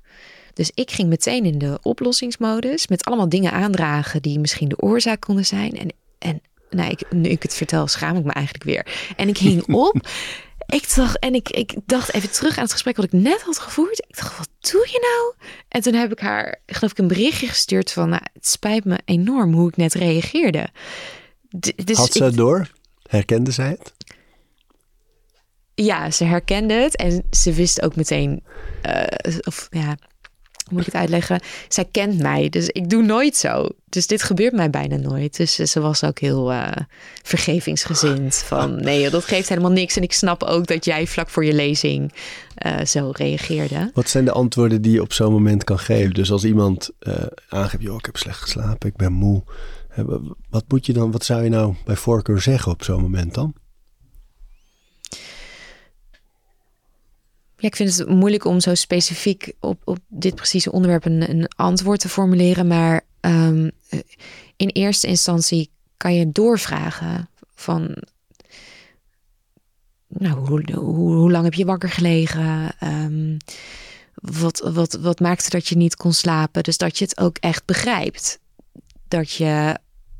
Dus 0.53 0.71
ik 0.73 0.91
ging 0.91 1.09
meteen 1.09 1.45
in 1.45 1.57
de 1.57 1.79
oplossingsmodus 1.81 2.87
met 2.87 3.05
allemaal 3.05 3.29
dingen 3.29 3.51
aandragen 3.51 4.21
die 4.21 4.39
misschien 4.39 4.69
de 4.69 4.81
oorzaak 4.81 5.21
konden 5.21 5.45
zijn. 5.45 5.77
En, 5.77 5.89
en 6.23 6.41
nou, 6.69 6.89
ik, 6.91 7.11
nu 7.11 7.29
ik 7.29 7.43
het 7.43 7.53
vertel, 7.55 7.87
schaam 7.87 8.17
ik 8.17 8.23
me 8.23 8.31
eigenlijk 8.31 8.65
weer. 8.65 8.87
En 9.15 9.27
ik 9.27 9.37
hing 9.37 9.63
op. 9.87 10.07
Ik 10.67 10.95
dacht, 10.95 11.19
en 11.19 11.33
ik, 11.33 11.49
ik 11.49 11.73
dacht 11.85 12.13
even 12.13 12.31
terug 12.31 12.57
aan 12.57 12.63
het 12.63 12.71
gesprek 12.71 12.95
wat 12.95 13.05
ik 13.05 13.11
net 13.13 13.41
had 13.41 13.59
gevoerd. 13.59 13.99
Ik 14.07 14.15
dacht, 14.17 14.37
wat 14.37 14.49
doe 14.71 14.87
je 14.91 14.99
nou? 15.01 15.47
En 15.67 15.81
toen 15.81 15.93
heb 15.93 16.11
ik 16.11 16.19
haar, 16.19 16.59
geloof 16.65 16.91
ik, 16.91 16.97
een 16.97 17.07
berichtje 17.07 17.47
gestuurd 17.47 17.91
van, 17.91 18.09
nou, 18.09 18.21
het 18.33 18.47
spijt 18.47 18.85
me 18.85 18.99
enorm 19.05 19.53
hoe 19.53 19.67
ik 19.67 19.75
net 19.77 19.93
reageerde. 19.93 20.69
D- 21.59 21.87
dus 21.87 21.97
Had 21.97 22.11
ze 22.13 22.25
ik- 22.25 22.35
door? 22.35 22.69
Herkende 23.09 23.51
zij 23.51 23.69
het? 23.69 23.93
ja, 25.75 26.11
ze 26.11 26.23
herkende 26.23 26.73
het 26.73 26.95
en 26.95 27.23
ze 27.31 27.53
wist 27.53 27.81
ook 27.81 27.95
meteen, 27.95 28.43
eh, 28.81 29.37
of 29.41 29.67
ja, 29.69 29.97
moet 30.71 30.79
ik 30.79 30.85
het 30.85 30.95
uitleggen? 30.95 31.39
Zij 31.67 31.85
kent 31.91 32.19
mij, 32.19 32.49
dus 32.49 32.67
ik 32.67 32.89
doe 32.89 33.03
nooit 33.03 33.35
zo. 33.35 33.67
Dus 33.89 34.07
dit 34.07 34.23
gebeurt 34.23 34.53
mij 34.53 34.69
bijna 34.69 34.95
nooit. 34.95 35.37
Dus 35.37 35.55
ze 35.55 35.79
was 35.79 36.03
ook 36.03 36.19
heel 36.19 36.51
eh, 36.51 36.71
vergevingsgezind. 37.23 38.35
Van 38.35 38.75
nee, 38.83 39.09
dat 39.09 39.25
geeft 39.25 39.49
helemaal 39.49 39.71
niks. 39.71 39.95
En 39.95 40.03
ik 40.03 40.13
snap 40.13 40.43
ook 40.43 40.67
dat 40.67 40.85
jij 40.85 41.07
vlak 41.07 41.29
voor 41.29 41.45
je 41.45 41.53
lezing 41.53 42.13
eh, 42.55 42.85
zo 42.85 43.11
reageerde. 43.15 43.91
Wat 43.93 44.09
zijn 44.09 44.25
de 44.25 44.31
antwoorden 44.31 44.81
die 44.81 44.91
je 44.91 45.01
op 45.01 45.13
zo'n 45.13 45.31
moment 45.31 45.63
kan 45.63 45.79
geven? 45.79 46.13
Dus 46.13 46.31
als 46.31 46.43
iemand 46.43 46.89
eh, 46.99 47.13
aangeeft, 47.49 47.83
joh, 47.83 47.95
ik 47.97 48.05
heb 48.05 48.17
slecht 48.17 48.41
geslapen, 48.41 48.89
ik 48.89 48.95
ben 48.95 49.11
moe. 49.11 49.43
Eh, 49.89 50.03
wa- 50.05 50.19
Wat 50.49 50.63
moet 50.67 50.85
je 50.85 50.93
dan, 50.93 51.11
wat 51.11 51.25
zou 51.25 51.43
je 51.43 51.49
nou 51.49 51.73
bij 51.85 51.95
voorkeur 51.95 52.41
zeggen 52.41 52.71
op 52.71 52.83
zo'n 52.83 53.01
moment 53.01 53.33
dan? 53.33 53.53
Ik 57.63 57.75
vind 57.75 57.97
het 57.97 58.09
moeilijk 58.09 58.45
om 58.45 58.59
zo 58.59 58.75
specifiek 58.75 59.53
op, 59.59 59.81
op 59.83 59.97
dit 60.07 60.35
precieze 60.35 60.71
onderwerp 60.71 61.05
een, 61.05 61.29
een 61.29 61.47
antwoord 61.55 61.99
te 61.99 62.09
formuleren. 62.09 62.67
Maar 62.67 63.01
ehm, 63.19 63.69
eh, 63.89 63.99
in 64.55 64.67
eerste 64.67 65.07
instantie 65.07 65.71
kan 65.97 66.15
je 66.15 66.31
doorvragen 66.31 67.29
van... 67.55 67.95
Nou, 70.07 70.47
hoe, 70.47 70.73
hoe, 70.73 71.15
hoe 71.15 71.31
lang 71.31 71.43
heb 71.43 71.53
je 71.53 71.65
wakker 71.65 71.89
gelegen? 71.89 72.75
Ehm, 72.79 73.37
wat, 74.13 74.59
wat, 74.73 74.93
wat 74.93 75.19
maakte 75.19 75.49
dat 75.49 75.67
je 75.67 75.77
niet 75.77 75.95
kon 75.95 76.13
slapen? 76.13 76.63
Dus 76.63 76.77
dat 76.77 76.97
je 76.97 77.03
het 77.03 77.19
ook 77.19 77.37
echt 77.37 77.65
begrijpt. 77.65 78.39
Dat 79.07 79.31
je 79.31 79.77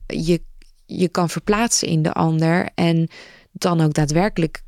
je, 0.08 0.42
je 0.86 1.08
kan 1.08 1.30
verplaatsen 1.30 1.88
in 1.88 2.02
de 2.02 2.14
ander 2.14 2.70
en 2.76 3.10
dan 3.52 3.82
ook 3.82 3.94
daadwerkelijk 3.94 4.63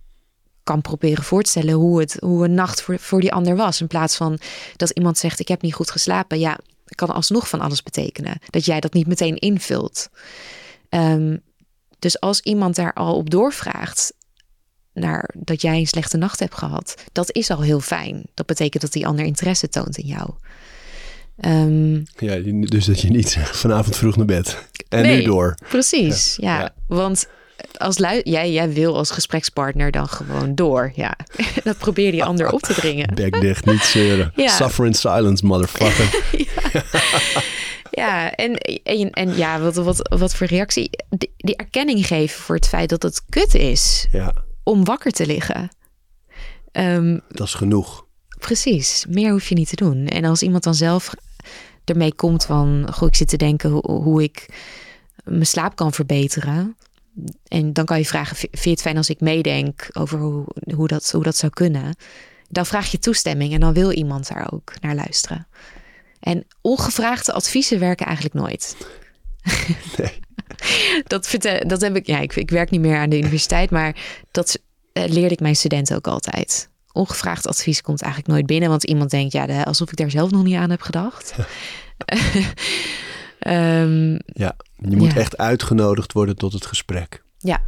kan 0.65 0.81
proberen 0.81 1.23
voor 1.23 1.43
te 1.43 1.49
stellen 1.49 1.73
hoe, 1.73 1.99
het, 1.99 2.17
hoe 2.19 2.45
een 2.45 2.53
nacht 2.53 2.81
voor, 2.81 2.99
voor 2.99 3.21
die 3.21 3.33
ander 3.33 3.55
was. 3.55 3.81
In 3.81 3.87
plaats 3.87 4.15
van 4.15 4.39
dat 4.75 4.89
iemand 4.89 5.17
zegt: 5.17 5.39
Ik 5.39 5.47
heb 5.47 5.61
niet 5.61 5.73
goed 5.73 5.91
geslapen. 5.91 6.39
Ja, 6.39 6.57
kan 6.85 7.09
alsnog 7.09 7.49
van 7.49 7.59
alles 7.59 7.83
betekenen. 7.83 8.39
Dat 8.49 8.65
jij 8.65 8.79
dat 8.79 8.93
niet 8.93 9.07
meteen 9.07 9.35
invult. 9.37 10.09
Ehm, 10.89 11.37
dus 11.99 12.19
als 12.19 12.39
iemand 12.39 12.75
daar 12.75 12.93
al 12.93 13.15
op 13.15 13.29
doorvraagt. 13.29 14.13
Naar 14.93 15.29
dat 15.37 15.61
jij 15.61 15.77
een 15.77 15.87
slechte 15.87 16.17
nacht 16.17 16.39
hebt 16.39 16.55
gehad, 16.55 16.95
dat 17.11 17.31
is 17.31 17.49
al 17.49 17.61
heel 17.61 17.79
fijn. 17.79 18.23
Dat 18.33 18.45
betekent 18.45 18.81
dat 18.83 18.91
die 18.91 19.07
ander 19.07 19.25
interesse 19.25 19.69
toont 19.69 19.97
in 19.97 20.07
jou. 20.07 20.29
Ehm, 21.37 21.93
Ja, 22.17 22.37
dus 22.67 22.85
dat 22.85 23.01
je 23.01 23.09
niet 23.09 23.37
vanavond 23.63 23.95
vroeg 23.97 24.15
naar 24.15 24.25
bed. 24.25 24.67
En 24.89 25.01
Nee. 25.01 25.17
nu 25.17 25.23
door. 25.23 25.57
Precies, 25.69 26.35
ja. 26.41 26.59
Ja. 26.59 26.73
Want 26.87 27.27
als 27.77 27.97
jij, 28.23 28.51
jij 28.51 28.73
wil 28.73 28.97
als 28.97 29.11
gesprekspartner 29.11 29.91
dan 29.91 30.07
gewoon 30.07 30.55
door. 30.55 30.91
Ja, 30.95 31.15
dat 31.63 31.77
probeer 31.77 32.11
die 32.11 32.23
ander 32.23 32.51
op 32.51 32.61
te 32.61 32.73
dringen. 32.73 33.15
Bek 33.15 33.41
dicht, 33.41 33.65
niet 33.65 33.81
zeuren. 33.81 34.31
Ja. 34.35 34.49
Suffer 34.49 34.85
in 34.85 34.93
silence, 34.93 35.45
motherfucker. 35.45 36.23
Ja, 37.95 38.31
en, 38.31 38.57
en, 38.83 39.09
en 39.11 39.35
ja, 39.35 39.59
wat, 39.59 39.75
wat, 39.75 40.15
wat 40.17 40.35
voor 40.35 40.47
reactie? 40.47 40.89
Die, 41.09 41.33
die 41.37 41.55
erkenning 41.55 42.07
geven 42.07 42.41
voor 42.41 42.55
het 42.55 42.67
feit 42.67 42.89
dat 42.89 43.03
het 43.03 43.21
kut 43.29 43.53
is 43.53 44.07
Ja, 44.11 44.33
om 44.63 44.83
wakker 44.83 45.11
te 45.11 45.25
liggen. 45.25 45.69
Ehm, 46.71 47.19
dat 47.29 47.47
is 47.47 47.53
genoeg. 47.53 48.05
precies, 48.39 49.05
meer 49.09 49.31
hoef 49.31 49.49
je 49.49 49.55
niet 49.55 49.69
te 49.69 49.75
doen. 49.75 50.07
En 50.07 50.25
als 50.25 50.41
iemand 50.41 50.63
dan 50.63 50.75
zelf 50.75 51.13
ermee 51.85 52.13
komt 52.13 52.45
van... 52.45 52.87
Goh, 52.93 53.07
ik 53.07 53.15
zit 53.15 53.27
te 53.27 53.37
denken 53.37 53.69
hoe, 53.69 53.91
hoe 53.91 54.23
ik 54.23 54.45
mijn 55.23 55.45
slaap 55.45 55.75
kan 55.75 55.93
verbeteren. 55.93 56.77
En 57.47 57.73
dan 57.73 57.85
kan 57.85 57.97
je 57.97 58.05
vragen: 58.05 58.35
vind 58.35 58.63
je 58.63 58.69
het 58.69 58.81
fijn 58.81 58.97
als 58.97 59.09
ik 59.09 59.19
meedenk 59.19 59.89
over 59.93 60.19
hoe, 60.19 60.45
hoe, 60.75 60.87
dat, 60.87 61.11
hoe 61.11 61.23
dat 61.23 61.35
zou 61.35 61.51
kunnen? 61.51 61.95
Dan 62.49 62.65
vraag 62.65 62.91
je 62.91 62.99
toestemming 62.99 63.53
en 63.53 63.59
dan 63.59 63.73
wil 63.73 63.91
iemand 63.91 64.27
daar 64.27 64.53
ook 64.53 64.73
naar 64.81 64.95
luisteren. 64.95 65.47
En 66.19 66.45
ongevraagde 66.61 67.33
adviezen 67.33 67.79
werken 67.79 68.05
eigenlijk 68.05 68.35
nooit. 68.35 68.75
Nee. 69.97 70.23
dat, 71.13 71.27
vertel, 71.27 71.67
dat 71.67 71.81
heb 71.81 71.95
ik, 71.95 72.07
ja, 72.07 72.19
ik, 72.19 72.35
ik 72.35 72.49
werk 72.49 72.69
niet 72.69 72.81
meer 72.81 72.97
aan 72.97 73.09
de 73.09 73.17
universiteit, 73.17 73.69
maar 73.69 73.95
dat 74.31 74.59
uh, 74.93 75.05
leerde 75.05 75.33
ik 75.33 75.39
mijn 75.39 75.55
studenten 75.55 75.95
ook 75.95 76.07
altijd. 76.07 76.69
Ongevraagd 76.91 77.47
advies 77.47 77.81
komt 77.81 78.01
eigenlijk 78.01 78.33
nooit 78.33 78.45
binnen, 78.45 78.69
want 78.69 78.83
iemand 78.83 79.09
denkt, 79.09 79.33
ja, 79.33 79.45
de, 79.45 79.65
alsof 79.65 79.91
ik 79.91 79.97
daar 79.97 80.11
zelf 80.11 80.31
nog 80.31 80.43
niet 80.43 80.55
aan 80.55 80.69
heb 80.69 80.81
gedacht. 80.81 81.35
um, 83.47 84.19
ja, 84.25 84.55
je 84.75 84.95
moet 84.95 85.11
ja. 85.13 85.19
echt 85.19 85.37
uitgenodigd 85.37 86.13
worden 86.13 86.35
tot 86.35 86.53
het 86.53 86.65
gesprek. 86.65 87.23
ja, 87.37 87.61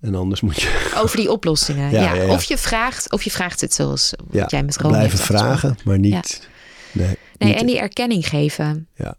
En 0.00 0.14
anders 0.14 0.40
moet 0.40 0.60
je 0.62 0.92
over 0.96 1.16
die 1.16 1.30
oplossingen. 1.30 1.90
Ja. 2.00 2.26
Of, 2.26 2.44
je 2.44 2.58
vraagt, 2.58 3.12
of 3.12 3.22
je 3.22 3.30
vraagt 3.30 3.60
het 3.60 3.74
zoals 3.74 4.14
wat 4.30 4.50
jij 4.50 4.62
met 4.62 4.76
Rome 4.76 4.94
blijven 4.94 5.18
vragen, 5.18 5.76
maar 5.84 5.98
niet. 5.98 6.48
Nee, 6.92 7.06
Nee, 7.38 7.48
niet- 7.50 7.60
en 7.60 7.66
die 7.66 7.78
erkenning 7.78 8.28
geven. 8.28 8.88
Ja. 8.94 9.16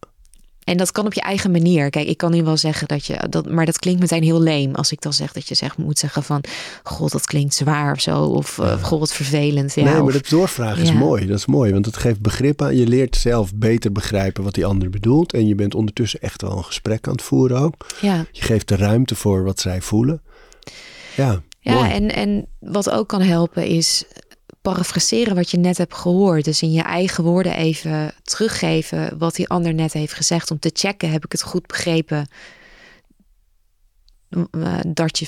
En 0.65 0.77
dat 0.77 0.91
kan 0.91 1.05
op 1.05 1.13
je 1.13 1.21
eigen 1.21 1.51
manier. 1.51 1.89
Kijk, 1.89 2.07
ik 2.07 2.17
kan 2.17 2.31
nu 2.31 2.43
wel 2.43 2.57
zeggen 2.57 2.87
dat 2.87 3.05
je 3.05 3.19
dat, 3.29 3.49
maar 3.49 3.65
dat 3.65 3.79
klinkt 3.79 3.99
meteen 4.01 4.23
heel 4.23 4.41
leem 4.41 4.75
als 4.75 4.91
ik 4.91 5.01
dan 5.01 5.13
zeg 5.13 5.31
dat 5.31 5.47
je 5.47 5.55
zeg, 5.55 5.77
moet 5.77 5.99
zeggen 5.99 6.23
van, 6.23 6.43
god, 6.83 7.11
dat 7.11 7.25
klinkt 7.25 7.53
zwaar 7.53 7.91
of 7.91 8.01
zo, 8.01 8.23
of 8.23 8.59
eh, 8.59 8.83
god, 8.83 8.99
wat 8.99 9.13
vervelend. 9.13 9.73
Ja, 9.73 9.83
nee, 9.83 10.01
maar 10.01 10.13
dat 10.13 10.29
doorvragen 10.29 10.83
is 10.83 10.93
mooi. 10.93 11.27
Dat 11.27 11.37
is 11.37 11.45
mooi, 11.45 11.71
want 11.71 11.85
het 11.85 11.97
geeft 11.97 12.19
begrip 12.21 12.61
aan. 12.61 12.75
Je 12.75 12.87
leert 12.87 13.15
zelf 13.15 13.55
beter 13.55 13.91
begrijpen 13.91 14.43
wat 14.43 14.53
die 14.53 14.65
ander 14.65 14.89
bedoelt. 14.89 15.33
En 15.33 15.47
je 15.47 15.55
bent 15.55 15.75
ondertussen 15.75 16.21
echt 16.21 16.41
wel 16.41 16.57
een 16.57 16.63
gesprek 16.63 17.07
aan 17.07 17.13
het 17.13 17.21
voeren 17.21 17.59
ook. 17.59 17.85
ja. 18.01 18.25
Je 18.31 18.41
geeft 18.41 18.67
de 18.67 18.75
ruimte 18.75 19.15
voor 19.15 19.43
wat 19.43 19.59
zij 19.59 19.81
voelen. 19.81 20.21
Ja, 21.15 21.41
Ja, 21.59 21.73
mooi. 21.73 21.89
en, 21.91 22.15
en 22.15 22.45
wat 22.59 22.89
ook 22.89 23.07
kan 23.07 23.21
helpen 23.21 23.65
is 23.67 24.03
parafraseren 24.73 25.35
wat 25.35 25.51
je 25.51 25.57
net 25.57 25.77
hebt 25.77 25.93
gehoord. 25.93 26.45
Dus 26.45 26.61
in 26.61 26.71
je 26.71 26.81
eigen 26.81 27.23
woorden 27.23 27.55
even 27.55 28.13
teruggeven 28.23 29.17
wat 29.17 29.35
die 29.35 29.47
ander 29.47 29.73
net 29.73 29.93
heeft 29.93 30.13
gezegd. 30.13 30.51
Om 30.51 30.59
te 30.59 30.71
checken, 30.73 31.11
heb 31.11 31.25
ik 31.25 31.31
het 31.31 31.41
goed 31.41 31.67
begrepen? 31.67 32.27
Eh, 34.29 34.79
Dat 34.91 35.17
je, 35.17 35.27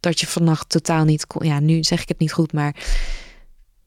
dat, 0.00 0.20
je 0.20 0.26
vannacht 0.26 0.68
totaal 0.68 1.04
niet 1.04 1.26
kon. 1.26 1.46
Ja, 1.46 1.60
nu 1.60 1.82
zeg 1.82 2.02
ik 2.02 2.08
het 2.08 2.18
niet 2.18 2.32
goed, 2.32 2.52
maar. 2.52 2.76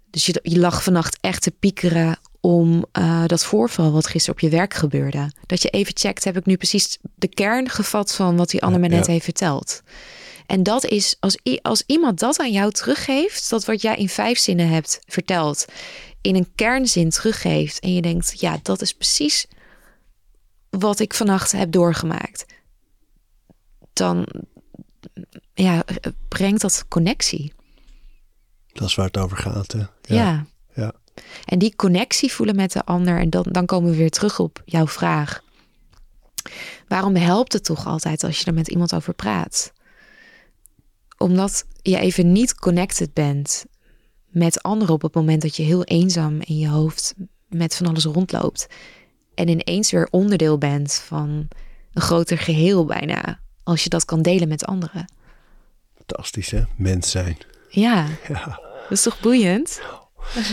Dus 0.09 0.25
je, 0.25 0.39
je 0.43 0.59
lag 0.59 0.83
vannacht 0.83 1.17
echt 1.21 1.41
te 1.41 1.51
piekeren 1.51 2.19
om 2.39 2.85
eh, 2.91 3.25
dat 3.25 3.45
voorval 3.45 3.91
wat 3.91 4.07
gisteren 4.07 4.35
op 4.35 4.41
je 4.41 4.57
werk 4.57 4.73
gebeurde. 4.73 5.31
Dat 5.45 5.61
je 5.61 5.69
even 5.69 5.97
checkt, 5.97 6.23
heb 6.23 6.37
ik 6.37 6.45
nu 6.45 6.55
precies 6.55 6.97
de 7.15 7.27
kern 7.27 7.69
gevat 7.69 8.15
van 8.15 8.35
wat 8.35 8.49
die 8.49 8.63
ander 8.63 8.79
me 8.79 8.87
net 8.87 9.05
ja. 9.05 9.11
heeft 9.11 9.23
verteld. 9.23 9.81
En 10.47 10.63
dat 10.63 10.85
is, 10.85 11.15
als, 11.19 11.39
als 11.61 11.83
iemand 11.85 12.19
dat 12.19 12.39
aan 12.39 12.51
jou 12.51 12.71
teruggeeft, 12.71 13.49
dat 13.49 13.65
wat 13.65 13.81
jij 13.81 13.95
in 13.95 14.09
vijf 14.09 14.39
zinnen 14.39 14.69
hebt 14.69 14.99
verteld, 15.07 15.65
in 16.21 16.35
een 16.35 16.51
kernzin 16.55 17.09
teruggeeft. 17.09 17.79
En 17.79 17.93
je 17.93 18.01
denkt, 18.01 18.39
ja, 18.39 18.59
dat 18.61 18.81
is 18.81 18.93
precies 18.93 19.47
wat 20.69 20.99
ik 20.99 21.13
vannacht 21.13 21.51
heb 21.51 21.71
doorgemaakt. 21.71 22.45
Dan 23.93 24.27
ja, 25.53 25.83
brengt 26.27 26.61
dat 26.61 26.85
connectie. 26.87 27.53
Dat 28.73 28.87
is 28.87 28.95
waar 28.95 29.05
het 29.05 29.17
over 29.17 29.37
gaat. 29.37 29.71
Hè? 29.71 29.83
Ja. 30.01 30.45
ja. 30.75 30.93
En 31.45 31.59
die 31.59 31.75
connectie 31.75 32.31
voelen 32.31 32.55
met 32.55 32.71
de 32.71 32.85
ander. 32.85 33.19
En 33.19 33.29
dan, 33.29 33.45
dan 33.51 33.65
komen 33.65 33.91
we 33.91 33.97
weer 33.97 34.09
terug 34.09 34.39
op 34.39 34.61
jouw 34.65 34.87
vraag. 34.87 35.43
Waarom 36.87 37.15
helpt 37.15 37.53
het 37.53 37.63
toch 37.63 37.85
altijd 37.85 38.23
als 38.23 38.39
je 38.39 38.45
er 38.45 38.53
met 38.53 38.67
iemand 38.67 38.93
over 38.95 39.13
praat? 39.13 39.73
Omdat 41.17 41.65
je 41.81 41.97
even 41.99 42.31
niet 42.31 42.55
connected 42.55 43.13
bent 43.13 43.65
met 44.27 44.63
anderen 44.63 44.93
op 44.93 45.01
het 45.01 45.13
moment 45.13 45.41
dat 45.41 45.55
je 45.55 45.63
heel 45.63 45.83
eenzaam 45.83 46.39
in 46.41 46.57
je 46.57 46.69
hoofd 46.69 47.13
met 47.49 47.75
van 47.75 47.87
alles 47.87 48.03
rondloopt. 48.05 48.67
En 49.35 49.47
ineens 49.47 49.91
weer 49.91 50.07
onderdeel 50.11 50.57
bent 50.57 50.93
van 50.93 51.47
een 51.93 52.01
groter 52.01 52.37
geheel 52.37 52.85
bijna. 52.85 53.39
Als 53.63 53.83
je 53.83 53.89
dat 53.89 54.05
kan 54.05 54.21
delen 54.21 54.47
met 54.47 54.65
anderen. 54.65 55.11
Fantastisch 55.95 56.51
hè, 56.51 56.61
mens 56.77 57.11
zijn. 57.11 57.37
Ja, 57.69 58.07
Ja. 58.27 58.59
dat 58.81 58.91
is 58.91 59.01
toch 59.01 59.19
boeiend? 59.19 59.81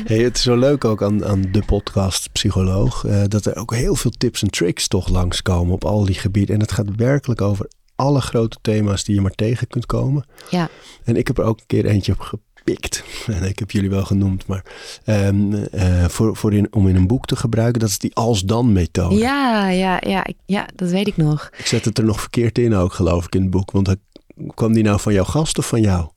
Hey, 0.05 0.19
het 0.19 0.37
is 0.37 0.43
zo 0.43 0.57
leuk 0.57 0.85
ook 0.85 1.03
aan, 1.03 1.25
aan 1.25 1.43
de 1.53 1.63
podcast 1.67 2.33
Psycholoog. 2.33 3.05
eh, 3.05 3.23
dat 3.29 3.47
er 3.47 3.57
ook 3.57 3.75
heel 3.75 3.95
veel 3.95 4.11
tips 4.11 4.43
en 4.43 4.51
tricks 4.51 4.89
toch 4.89 5.09
langskomen 5.09 5.75
op 5.75 5.85
al 5.85 6.05
die 6.05 6.15
gebieden. 6.15 6.55
En 6.55 6.61
het 6.61 6.73
gaat 6.73 6.95
werkelijk 6.97 7.41
over 7.41 7.71
alle 8.03 8.21
grote 8.21 8.57
thema's 8.61 9.05
die 9.05 9.15
je 9.15 9.21
maar 9.21 9.31
tegen 9.35 9.67
kunt 9.67 9.87
komen. 9.87 10.25
Ja, 10.51 10.69
En 11.05 11.17
ik 11.17 11.27
heb 11.27 11.39
er 11.39 11.45
ook 11.45 11.59
een 11.61 11.67
keer 11.67 11.87
eentje 11.87 12.13
op 12.13 12.21
gepikt. 12.21 13.05
En 13.27 13.43
ik 13.43 13.59
heb 13.59 13.71
jullie 13.71 13.91
wel 13.91 14.05
genoemd. 14.05 14.47
Maar 14.47 14.65
eh, 15.05 16.05
voor, 16.09 16.37
voor 16.37 16.53
in, 16.55 16.69
om 16.71 16.89
in 16.89 16.97
een 16.97 17.07
boek 17.07 17.27
te 17.27 17.37
gebruiken. 17.37 17.81
Dat 17.81 17.89
is 17.89 17.99
die 17.99 18.15
als-dan 18.15 18.73
methode. 18.73 19.15
ja, 19.15 19.69
ja, 19.69 20.01
ja, 20.07 20.25
ik- 20.27 20.37
ja, 20.47 20.67
dat 20.75 20.91
weet 20.91 21.07
ik 21.07 21.17
nog. 21.17 21.51
Ik 21.59 21.67
zet 21.67 21.85
het 21.85 21.99
er 21.99 22.05
nog 22.05 22.21
verkeerd 22.21 22.59
in 22.59 22.75
ook 22.75 22.93
geloof 22.93 23.25
ik 23.27 23.35
in 23.35 23.41
het 23.43 23.51
boek. 23.51 23.71
Want 23.71 23.95
kwam 24.55 24.73
die 24.73 24.83
nou 24.83 25.01
van 25.01 25.13
jouw 25.13 25.25
gast 25.25 25.59
of 25.59 25.67
van 25.69 25.81
jou? 25.81 26.09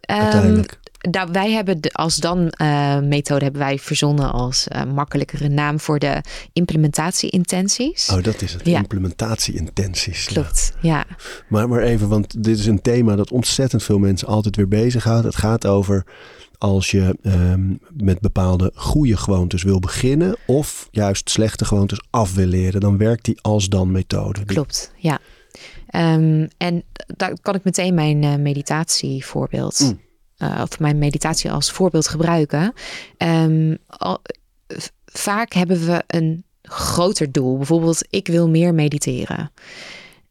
Ehm, 0.00 0.20
Uiteindelijk. 0.20 0.79
Nou, 1.00 1.28
wij 1.32 1.50
hebben 1.50 1.80
de 1.80 1.92
als 1.92 2.16
dan 2.16 2.48
eh, 2.48 3.00
methode 3.00 3.42
hebben 3.42 3.60
wij 3.60 3.78
verzonnen 3.78 4.32
als 4.32 4.68
eh, 4.68 4.84
makkelijkere 4.84 5.48
naam 5.48 5.80
voor 5.80 5.98
de 5.98 6.22
implementatie-intenties. 6.52 8.08
oh, 8.08 8.22
dat 8.22 8.42
is 8.42 8.52
het. 8.52 8.66
ja. 8.66 8.78
Implementatie-intenties. 8.78 10.24
Klopt, 10.24 10.72
ja. 10.80 11.04
Maar, 11.48 11.68
maar 11.68 11.82
even, 11.82 12.08
want 12.08 12.44
dit 12.44 12.58
is 12.58 12.66
een 12.66 12.82
thema 12.82 13.16
dat 13.16 13.30
ontzettend 13.30 13.82
veel 13.82 13.98
mensen 13.98 14.28
altijd 14.28 14.56
weer 14.56 14.68
bezighoudt. 14.68 15.24
Het 15.24 15.36
gaat 15.36 15.66
over 15.66 16.04
als 16.58 16.90
je 16.90 17.16
ehm, 17.22 17.74
met 17.96 18.20
bepaalde 18.20 18.72
goede 18.74 19.16
gewoontes 19.16 19.62
wil 19.62 19.78
beginnen 19.78 20.36
of 20.46 20.88
juist 20.90 21.30
slechte 21.30 21.64
gewoontes 21.64 22.00
af 22.10 22.34
wil 22.34 22.46
leren, 22.46 22.80
dan 22.80 22.96
werkt 22.96 23.24
die 23.24 23.38
als-dan 23.40 23.90
methode. 23.90 24.44
Klopt, 24.44 24.92
ja. 24.96 25.18
Ehm, 25.86 26.46
en 26.58 26.82
daar 27.06 27.40
kan 27.42 27.54
ik 27.54 27.64
meteen 27.64 27.94
mijn 27.94 28.22
eh, 28.22 28.36
meditatievoorbeeld, 28.36 29.80
Mm. 29.80 30.00
Eh, 30.40 30.60
of 30.62 30.78
mijn 30.78 30.98
meditatie 30.98 31.50
als 31.50 31.70
voorbeeld 31.70 32.08
gebruiken. 32.08 32.72
Ehm, 33.16 33.76
vaak 35.04 35.52
hebben 35.52 35.86
we 35.86 36.02
een 36.06 36.44
groter 36.62 37.32
doel. 37.32 37.56
Bijvoorbeeld, 37.56 38.06
ik 38.10 38.26
wil 38.26 38.48
meer 38.48 38.74
mediteren. 38.74 39.52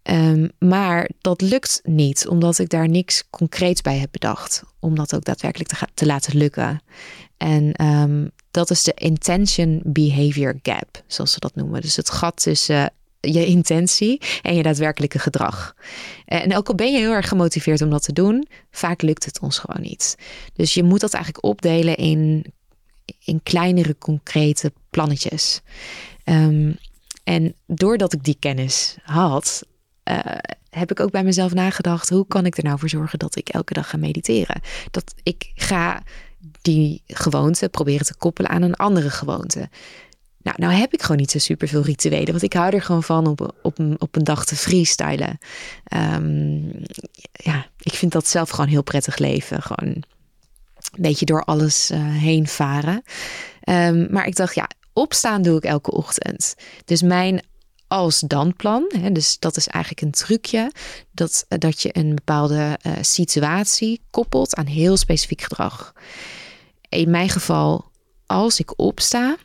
Ehm, 0.02 0.48
maar 0.60 1.10
dat 1.22 1.42
lukt 1.42 1.80
niet, 1.84 2.28
omdat 2.28 2.60
ik 2.60 2.70
daar 2.70 2.90
niks 2.90 3.24
concreets 3.30 3.82
bij 3.82 3.98
heb 3.98 4.12
bedacht. 4.12 4.64
Om 4.80 4.96
dat 4.96 5.14
ook 5.16 5.24
daadwerkelijk 5.24 5.70
te, 5.70 5.88
te 5.94 6.06
laten 6.06 6.38
lukken. 6.38 6.82
En 7.38 7.72
ehm, 7.72 8.28
dat 8.52 8.70
is 8.70 8.84
de 8.84 8.94
intention 8.94 9.82
behavior 9.84 10.60
gap, 10.64 11.04
zoals 11.08 11.32
ze 11.32 11.40
dat 11.40 11.56
noemen. 11.56 11.82
Dus 11.82 11.96
het 11.96 12.10
gat 12.10 12.42
tussen 12.42 12.94
je 13.20 13.46
intentie 13.46 14.22
en 14.42 14.56
je 14.56 14.64
daadwerkelijke 14.64 15.20
gedrag. 15.20 15.76
En 16.26 16.56
ook 16.56 16.68
al 16.68 16.76
ben 16.76 16.92
je 16.92 16.98
heel 16.98 17.12
erg 17.12 17.28
gemotiveerd 17.28 17.82
om 17.82 17.90
dat 17.90 18.04
te 18.04 18.14
doen, 18.14 18.48
vaak 18.72 19.02
lukt 19.02 19.26
het 19.26 19.40
ons 19.40 19.58
gewoon 19.60 19.82
niet. 19.82 20.16
Dus 20.54 20.74
je 20.74 20.84
moet 20.84 21.00
dat 21.00 21.14
eigenlijk 21.14 21.46
opdelen 21.46 21.96
in, 21.96 22.46
in 23.24 23.44
kleinere, 23.44 23.98
concrete 23.98 24.74
plannetjes. 24.90 25.62
Ehm, 26.24 26.72
en 27.24 27.56
doordat 27.66 28.14
ik 28.14 28.24
die 28.24 28.38
kennis 28.40 28.98
had, 29.04 29.64
eh, 30.04 30.20
heb 30.70 30.92
ik 30.92 31.00
ook 31.00 31.12
bij 31.12 31.24
mezelf 31.24 31.54
nagedacht: 31.54 32.10
hoe 32.10 32.28
kan 32.28 32.46
ik 32.46 32.58
er 32.58 32.64
nou 32.64 32.80
voor 32.80 32.90
zorgen 32.90 33.20
dat 33.20 33.36
ik 33.36 33.50
elke 33.50 33.74
dag 33.74 33.90
ga 33.90 33.98
mediteren? 33.98 34.62
Dat 34.92 35.14
ik 35.24 35.52
ga 35.56 36.04
die 36.62 37.02
gewoonte 37.08 37.70
proberen 37.70 38.06
te 38.06 38.16
koppelen 38.18 38.52
aan 38.52 38.62
een 38.62 38.76
andere 38.76 39.10
gewoonte. 39.10 39.70
Nou, 40.42 40.56
nou 40.60 40.74
heb 40.74 40.94
ik 40.94 41.02
gewoon 41.02 41.18
niet 41.18 41.32
zo 41.32 41.38
super 41.40 41.68
veel 41.68 41.82
rituelen, 41.82 42.32
want 42.32 42.44
ik 42.44 42.54
hou 42.54 42.76
er 42.76 42.82
gewoon 42.82 43.04
van 43.04 43.28
op, 43.28 43.56
op, 43.62 43.80
een- 43.80 44.02
op 44.02 44.16
een 44.16 44.24
dag 44.24 44.46
te 44.46 44.56
freestylen. 44.56 45.38
Ehm, 45.84 46.68
ja, 47.32 47.68
ik 47.80 47.94
vind 47.94 48.12
dat 48.12 48.28
zelf 48.28 48.50
gewoon 48.50 48.70
heel 48.70 48.84
prettig 48.84 49.18
leven. 49.18 49.62
Gewoon 49.62 49.94
een 49.94 50.04
beetje 50.98 51.26
door 51.26 51.44
alles 51.44 51.90
eh, 51.90 52.00
heen 52.02 52.48
varen. 52.48 53.04
Ehm, 53.62 54.08
maar 54.12 54.26
ik 54.28 54.36
dacht, 54.36 54.56
ja, 54.56 54.70
opstaan 54.94 55.42
doe 55.42 55.58
ik 55.58 55.64
elke 55.64 55.92
ochtend. 55.92 56.56
Dus 56.86 57.02
mijn 57.02 57.42
als 57.88 58.20
dan 58.20 58.56
plan, 58.56 58.92
hè, 59.00 59.12
dus 59.12 59.40
dat 59.40 59.58
is 59.58 59.68
eigenlijk 59.68 60.04
een 60.06 60.12
trucje, 60.26 60.72
dat, 61.12 61.46
dat 61.48 61.82
je 61.82 61.98
een 61.98 62.16
bepaalde 62.16 62.78
eh, 62.82 62.92
situatie 63.02 64.02
koppelt 64.10 64.56
aan 64.56 64.66
heel 64.66 64.98
specifiek 64.98 65.42
gedrag. 65.42 65.94
In 66.90 67.10
mijn 67.10 67.30
geval, 67.30 67.92
als 68.26 68.60
ik 68.60 68.80
opsta, 68.80 69.38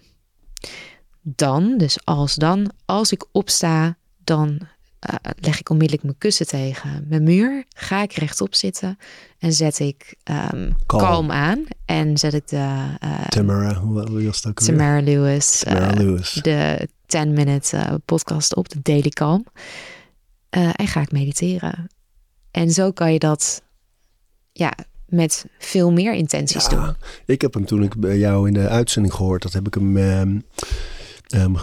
dan, 1.25 1.79
dus 1.79 2.05
als 2.05 2.35
dan, 2.35 2.71
als 2.85 3.13
ik 3.13 3.27
opsta, 3.33 3.97
dan 4.25 4.61
eh, 4.99 5.15
leg 5.41 5.61
ik 5.61 5.71
onmiddellijk 5.71 6.05
mijn 6.07 6.19
kussen 6.19 6.47
tegen 6.47 7.07
mijn 7.09 7.23
muur, 7.23 7.65
ga 7.69 8.03
ik 8.03 8.13
rechtop 8.13 8.55
zitten 8.55 8.99
en 9.39 9.53
zet 9.53 9.79
ik 9.79 10.15
ehm, 10.23 10.71
Kalm. 10.87 11.31
aan 11.31 11.65
en 11.85 12.19
zet 12.19 12.35
ik 12.35 12.49
de 12.49 12.97
eh, 13.01 13.25
Tamara, 13.29 13.75
hoe 13.75 13.95
was 13.95 14.07
alweer? 14.07 14.41
Tamara 14.55 15.01
Lewis, 15.01 15.59
Tamara 15.59 15.91
eh, 15.91 15.97
Lewis. 15.97 16.33
de 16.33 16.89
10 17.07 17.33
minute 17.33 17.77
eh, 17.77 17.95
podcast 18.05 18.55
op, 18.55 18.69
de 18.69 18.79
Daily 18.83 19.09
Calm. 19.09 19.45
en 20.51 20.87
ga 20.87 21.01
ik 21.01 21.13
mediteren. 21.13 21.87
En 22.51 22.71
zo 22.71 22.91
kan 22.91 23.13
je 23.13 23.19
dat 23.19 23.63
ja, 24.53 24.73
met 25.07 25.47
veel 25.59 25.93
meer 25.93 26.15
intenties 26.15 26.69
doen. 26.69 26.97
Ik 27.27 27.41
heb 27.41 27.55
hem 27.55 27.65
toen 27.65 27.83
ik 27.83 27.97
bij 27.97 28.19
jou 28.19 28.49
in 28.49 28.55
de 28.55 28.69
uitzending 28.69 29.15
gehoord, 29.15 29.43
dat 29.43 29.53
heb 29.53 29.67
ik 29.67 29.75
hem 29.75 29.97
ehm, 31.27 31.55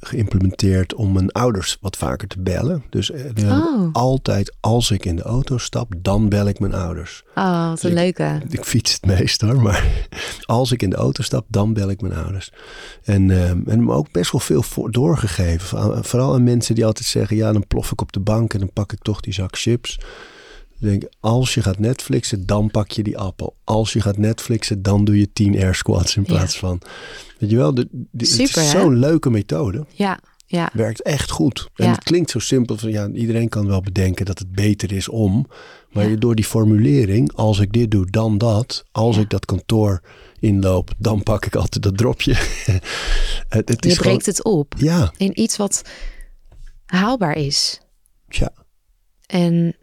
geïmplementeerd 0.00 0.94
om 0.94 1.12
mijn 1.12 1.32
ouders 1.32 1.76
wat 1.80 1.96
vaker 1.96 2.28
te 2.28 2.40
bellen. 2.40 2.82
Dus 2.90 3.10
eh, 3.10 3.50
Oh. 3.50 3.88
altijd 3.92 4.54
als 4.60 4.90
ik 4.90 5.04
in 5.04 5.16
de 5.16 5.22
auto 5.22 5.58
stap, 5.58 5.92
dan 5.96 6.28
bel 6.28 6.48
ik 6.48 6.60
mijn 6.60 6.74
ouders. 6.74 7.22
Oh, 7.34 7.68
wat 7.68 7.82
een 7.82 7.90
Ik- 7.90 7.96
leuke. 7.96 8.40
Ik 8.48 8.64
fiets 8.64 8.92
het 8.92 9.06
meest 9.06 9.40
hoor, 9.40 9.60
maar 9.62 10.08
als 10.46 10.72
ik 10.72 10.82
in 10.82 10.90
de 10.90 10.96
auto 10.96 11.22
stap, 11.22 11.44
dan 11.48 11.72
bel 11.72 11.90
ik 11.90 12.00
mijn 12.00 12.14
ouders. 12.14 12.52
En, 13.04 13.30
ehm, 13.30 13.58
en 13.66 13.78
hem 13.78 13.90
ook 13.92 14.12
best 14.12 14.32
wel 14.32 14.40
veel 14.40 14.62
voor, 14.62 14.90
doorgegeven. 14.90 16.04
Vooral 16.04 16.34
aan 16.34 16.42
mensen 16.44 16.74
die 16.74 16.86
altijd 16.86 17.06
zeggen, 17.06 17.36
ja 17.36 17.52
dan 17.52 17.66
plof 17.66 17.92
ik 17.92 18.00
op 18.00 18.12
de 18.12 18.20
bank 18.20 18.52
en 18.54 18.58
dan 18.60 18.72
pak 18.72 18.92
ik 18.92 19.02
toch 19.02 19.20
die 19.20 19.32
zak 19.34 19.56
chips. 19.58 19.98
Denk, 20.82 21.02
als 21.20 21.54
je 21.54 21.62
gaat 21.62 21.78
Netflixen, 21.78 22.46
dan 22.46 22.70
pak 22.70 22.90
je 22.90 23.02
die 23.02 23.18
appel. 23.18 23.56
Als 23.64 23.92
je 23.92 24.00
gaat 24.00 24.16
Netflixen, 24.18 24.82
dan 24.82 25.04
doe 25.04 25.18
je 25.18 25.32
10 25.32 25.56
air 25.58 25.74
squats 25.74 26.16
in 26.16 26.22
Ja. 26.26 26.34
plaats 26.34 26.58
van... 26.58 26.80
Weet 27.38 27.50
je 27.50 27.56
wel, 27.56 27.74
de, 27.74 27.88
de- 27.90 28.06
het 28.16 28.28
Super, 28.28 28.62
is 28.62 28.70
zo'n 28.70 28.98
leuke 28.98 29.30
methode. 29.30 29.86
Ja, 29.92 30.18
ja, 30.46 30.70
Werkt 30.72 31.02
echt 31.02 31.30
goed. 31.30 31.68
En 31.74 31.84
Ja. 31.86 31.90
het 31.92 32.04
klinkt 32.04 32.30
zo 32.30 32.38
simpel. 32.38 32.76
Van, 32.76 32.90
ja, 32.90 33.08
iedereen 33.08 33.48
kan 33.48 33.66
wel 33.66 33.80
bedenken 33.80 34.24
dat 34.24 34.38
het 34.38 34.52
beter 34.52 34.92
is 34.92 35.08
om. 35.08 35.46
Maar 35.90 36.04
Ja. 36.04 36.10
je, 36.10 36.18
door 36.18 36.34
die 36.34 36.44
formulering, 36.44 37.32
als 37.34 37.58
ik 37.58 37.72
dit 37.72 37.90
doe, 37.90 38.06
dan 38.10 38.38
dat. 38.38 38.84
Als 38.92 39.16
ik 39.16 39.30
dat 39.30 39.44
kantoor 39.44 40.02
inloop, 40.40 40.90
dan 40.98 41.22
pak 41.22 41.46
ik 41.46 41.54
altijd 41.56 41.82
dat 41.82 41.96
dropje. 41.96 42.34
het, 43.48 43.68
het 43.68 43.84
je 43.84 43.90
is 43.90 43.96
breekt 43.98 44.26
het 44.26 44.44
op 44.44 44.74
ja, 44.78 45.12
in 45.16 45.40
iets 45.40 45.56
wat 45.56 45.82
haalbaar 46.86 47.36
is. 47.36 47.80
ja. 48.28 48.52
En 49.26 49.76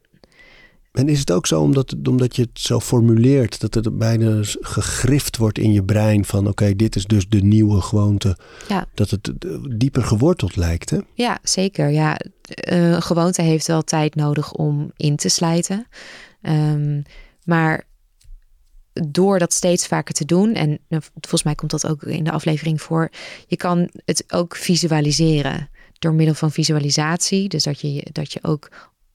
En 0.91 1.09
is 1.09 1.19
het 1.19 1.31
ook 1.31 1.47
zo 1.47 1.61
omdat, 1.61 1.95
omdat 2.07 2.35
je 2.35 2.41
het 2.41 2.59
zo 2.59 2.79
formuleert, 2.79 3.59
dat 3.59 3.73
het 3.73 3.97
bijna 3.97 4.39
gegrift 4.59 5.37
wordt 5.37 5.57
in 5.57 5.71
je 5.71 5.83
brein 5.83 6.25
van 6.25 6.47
oké, 6.47 6.75
dit 6.75 6.95
is 6.95 7.05
dus 7.05 7.27
de 7.27 7.41
nieuwe 7.41 7.81
gewoonte. 7.81 8.37
Ja. 8.67 8.85
Dat 8.93 9.09
het 9.09 9.31
eh, 9.39 9.51
dieper 9.69 10.03
geworteld 10.03 10.55
lijkt, 10.55 10.89
hè? 10.89 10.97
ja, 11.13 11.39
zeker. 11.43 11.89
Ja, 11.89 12.17
eh, 12.41 12.91
een 12.91 13.01
gewoonte 13.01 13.41
heeft 13.41 13.67
wel 13.67 13.81
tijd 13.81 14.15
nodig 14.15 14.51
om 14.51 14.91
in 14.95 15.15
te 15.15 15.29
slijten. 15.29 15.87
Ehm, 16.41 17.01
maar 17.43 17.87
door 19.07 19.39
dat 19.39 19.53
steeds 19.53 19.87
vaker 19.87 20.13
te 20.13 20.25
doen, 20.25 20.53
en 20.53 20.79
nou, 20.87 21.03
volgens 21.13 21.43
mij 21.43 21.55
komt 21.55 21.71
dat 21.71 21.87
ook 21.87 22.03
in 22.03 22.23
de 22.23 22.31
aflevering 22.31 22.81
voor, 22.81 23.09
je 23.47 23.57
kan 23.57 23.89
het 24.05 24.23
ook 24.27 24.55
visualiseren 24.55 25.69
door 25.99 26.13
middel 26.13 26.35
van 26.35 26.51
visualisatie. 26.51 27.49
Dus 27.49 27.63
dat 27.63 27.79
je, 27.81 28.07
dat 28.11 28.33
je 28.33 28.39
ook 28.41 28.69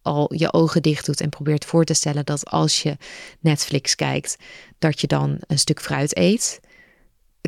al 0.05 0.35
je 0.35 0.53
ogen 0.53 0.83
dicht 0.83 1.07
doet 1.07 1.21
en 1.21 1.29
probeert 1.29 1.65
voor 1.65 1.85
te 1.85 1.95
stellen 1.95 2.25
dat 2.25 2.51
als 2.51 2.83
je 2.83 2.97
Netflix 3.41 3.95
kijkt, 3.95 4.37
dat 4.79 5.01
je 5.01 5.07
dan 5.07 5.39
een 5.47 5.59
stuk 5.59 5.81
fruit 5.81 6.17
eet. 6.17 6.61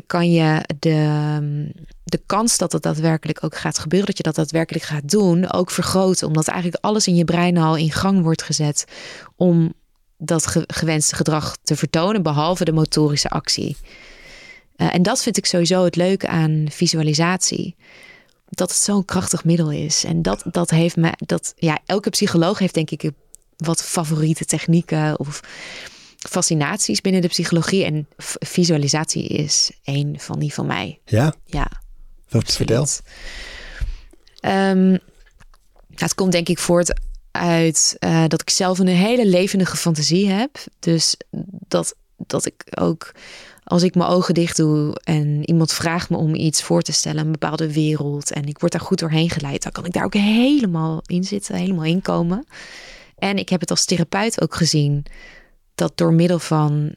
Kan 0.05 0.31
je 0.31 0.61
de, 0.79 1.71
de 2.03 2.21
kans 2.25 2.57
dat 2.57 2.71
het 2.71 2.83
daadwerkelijk 2.83 3.43
ook 3.43 3.57
gaat 3.57 3.79
gebeuren, 3.79 4.07
dat 4.07 4.17
je 4.17 4.23
dat 4.23 4.35
daadwerkelijk 4.35 4.85
gaat 4.85 5.09
doen, 5.09 5.51
ook 5.51 5.71
vergroten. 5.71 6.27
Omdat 6.27 6.47
eigenlijk 6.47 6.83
alles 6.83 7.07
in 7.07 7.15
je 7.15 7.25
brein 7.25 7.57
al 7.57 7.75
in 7.75 7.91
gang 7.91 8.21
wordt 8.21 8.43
gezet 8.43 8.85
om 9.35 9.73
dat 10.17 10.47
ge- 10.47 10.63
gewenste 10.67 11.15
gedrag 11.15 11.57
te 11.63 11.75
vertonen, 11.75 12.23
behalve 12.23 12.65
de 12.65 12.71
motorische 12.71 13.29
actie. 13.29 13.77
Eh, 14.75 14.93
en 14.93 15.01
dat 15.01 15.23
vind 15.23 15.37
ik 15.37 15.45
sowieso 15.45 15.83
het 15.83 15.95
leuke 15.95 16.27
aan 16.27 16.65
visualisatie. 16.69 17.75
Dat 18.49 18.69
het 18.69 18.79
zo'n 18.79 19.05
krachtig 19.05 19.43
middel 19.43 19.71
is. 19.71 20.03
En 20.03 20.21
dat, 20.21 20.43
dat 20.51 20.69
heeft 20.69 20.95
me. 20.95 21.11
Dat, 21.17 21.53
ja, 21.55 21.79
elke 21.85 22.09
psycholoog 22.09 22.59
heeft 22.59 22.73
denk 22.73 22.91
ik 22.91 23.11
wat 23.57 23.83
favoriete 23.83 24.45
technieken 24.45 25.19
of 25.19 25.41
fascinaties 26.17 27.01
binnen 27.01 27.21
de 27.21 27.27
psychologie. 27.27 27.83
En 27.83 28.07
visualisatie 28.39 29.27
is 29.27 29.71
één 29.83 30.19
van 30.19 30.39
die 30.39 30.53
van 30.53 30.65
mij. 30.65 30.99
Ja, 31.05 31.33
Ja, 31.45 31.71
wat 32.29 32.51
vertel. 32.51 32.81
absoluut. 32.81 33.01
Ehm, 34.39 34.97
het 35.95 36.15
komt 36.15 36.31
denk 36.31 36.49
ik 36.49 36.59
voort 36.59 36.99
uit 37.31 37.95
eh, 37.99 38.23
dat 38.27 38.41
ik 38.41 38.49
zelf 38.49 38.79
een 38.79 38.87
hele 38.87 39.25
levendige 39.27 39.77
fantasie 39.77 40.29
heb. 40.29 40.57
Dus 40.79 41.15
dat, 41.67 41.95
dat 42.17 42.45
ik 42.45 42.63
ook 42.79 43.11
als 43.67 43.83
ik 43.83 43.95
mijn 43.95 44.09
ogen 44.09 44.33
dicht 44.33 44.57
doe 44.57 44.99
en 45.03 45.49
iemand 45.49 45.73
vraagt 45.73 46.09
me 46.09 46.17
om 46.17 46.35
iets 46.35 46.63
voor 46.63 46.81
te 46.81 46.91
stellen, 46.91 47.25
een 47.25 47.31
bepaalde 47.31 47.73
wereld, 47.73 48.31
en 48.31 48.45
ik 48.45 48.59
word 48.59 48.71
daar 48.71 48.81
goed 48.81 48.99
doorheen 48.99 49.29
geleid, 49.29 49.63
dan 49.63 49.71
kan 49.71 49.85
ik 49.85 49.93
daar 49.93 50.05
ook 50.05 50.13
helemaal 50.13 51.01
in 51.05 51.23
zitten, 51.23 51.55
helemaal 51.55 51.83
in 51.83 52.01
komen. 52.01 52.45
En 53.17 53.37
ik 53.37 53.49
heb 53.49 53.59
het 53.59 53.69
als 53.69 53.85
therapeut 53.85 54.41
ook 54.41 54.55
gezien 54.55 55.05
dat 55.75 55.97
door 55.97 56.13
middel 56.13 56.39
van 56.39 56.95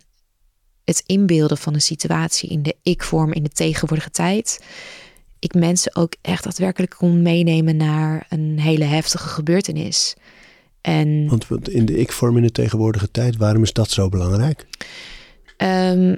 het 0.84 1.02
inbeelden 1.06 1.58
van 1.58 1.74
een 1.74 1.80
situatie 1.80 2.50
in 2.50 2.62
de 2.62 2.76
ik-vorm 2.82 3.32
in 3.32 3.42
de 3.42 3.48
tegenwoordige 3.48 4.10
tijd, 4.10 4.64
ik 5.38 5.54
mensen 5.54 5.96
ook 5.96 6.14
echt 6.20 6.44
daadwerkelijk 6.44 6.94
kon 6.96 7.22
meenemen 7.22 7.76
naar 7.76 8.26
een 8.28 8.58
hele 8.58 8.84
heftige 8.84 9.28
gebeurtenis. 9.28 10.16
En 10.80 11.28
Want 11.28 11.48
want 11.48 11.68
in 11.68 11.84
de 11.84 11.96
ik-vorm 11.96 12.36
in 12.36 12.42
de 12.42 12.52
tegenwoordige 12.52 13.10
tijd, 13.10 13.36
waarom 13.36 13.62
is 13.62 13.72
dat 13.72 13.90
zo 13.90 14.08
belangrijk? 14.08 14.66
Ehm, 15.56 16.16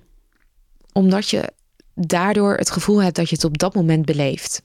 omdat 0.93 1.29
je 1.29 1.53
daardoor 1.95 2.57
het 2.57 2.71
gevoel 2.71 3.03
hebt 3.03 3.17
dat 3.17 3.29
je 3.29 3.35
het 3.35 3.45
op 3.45 3.59
dat 3.59 3.75
moment 3.75 4.05
beleeft. 4.05 4.63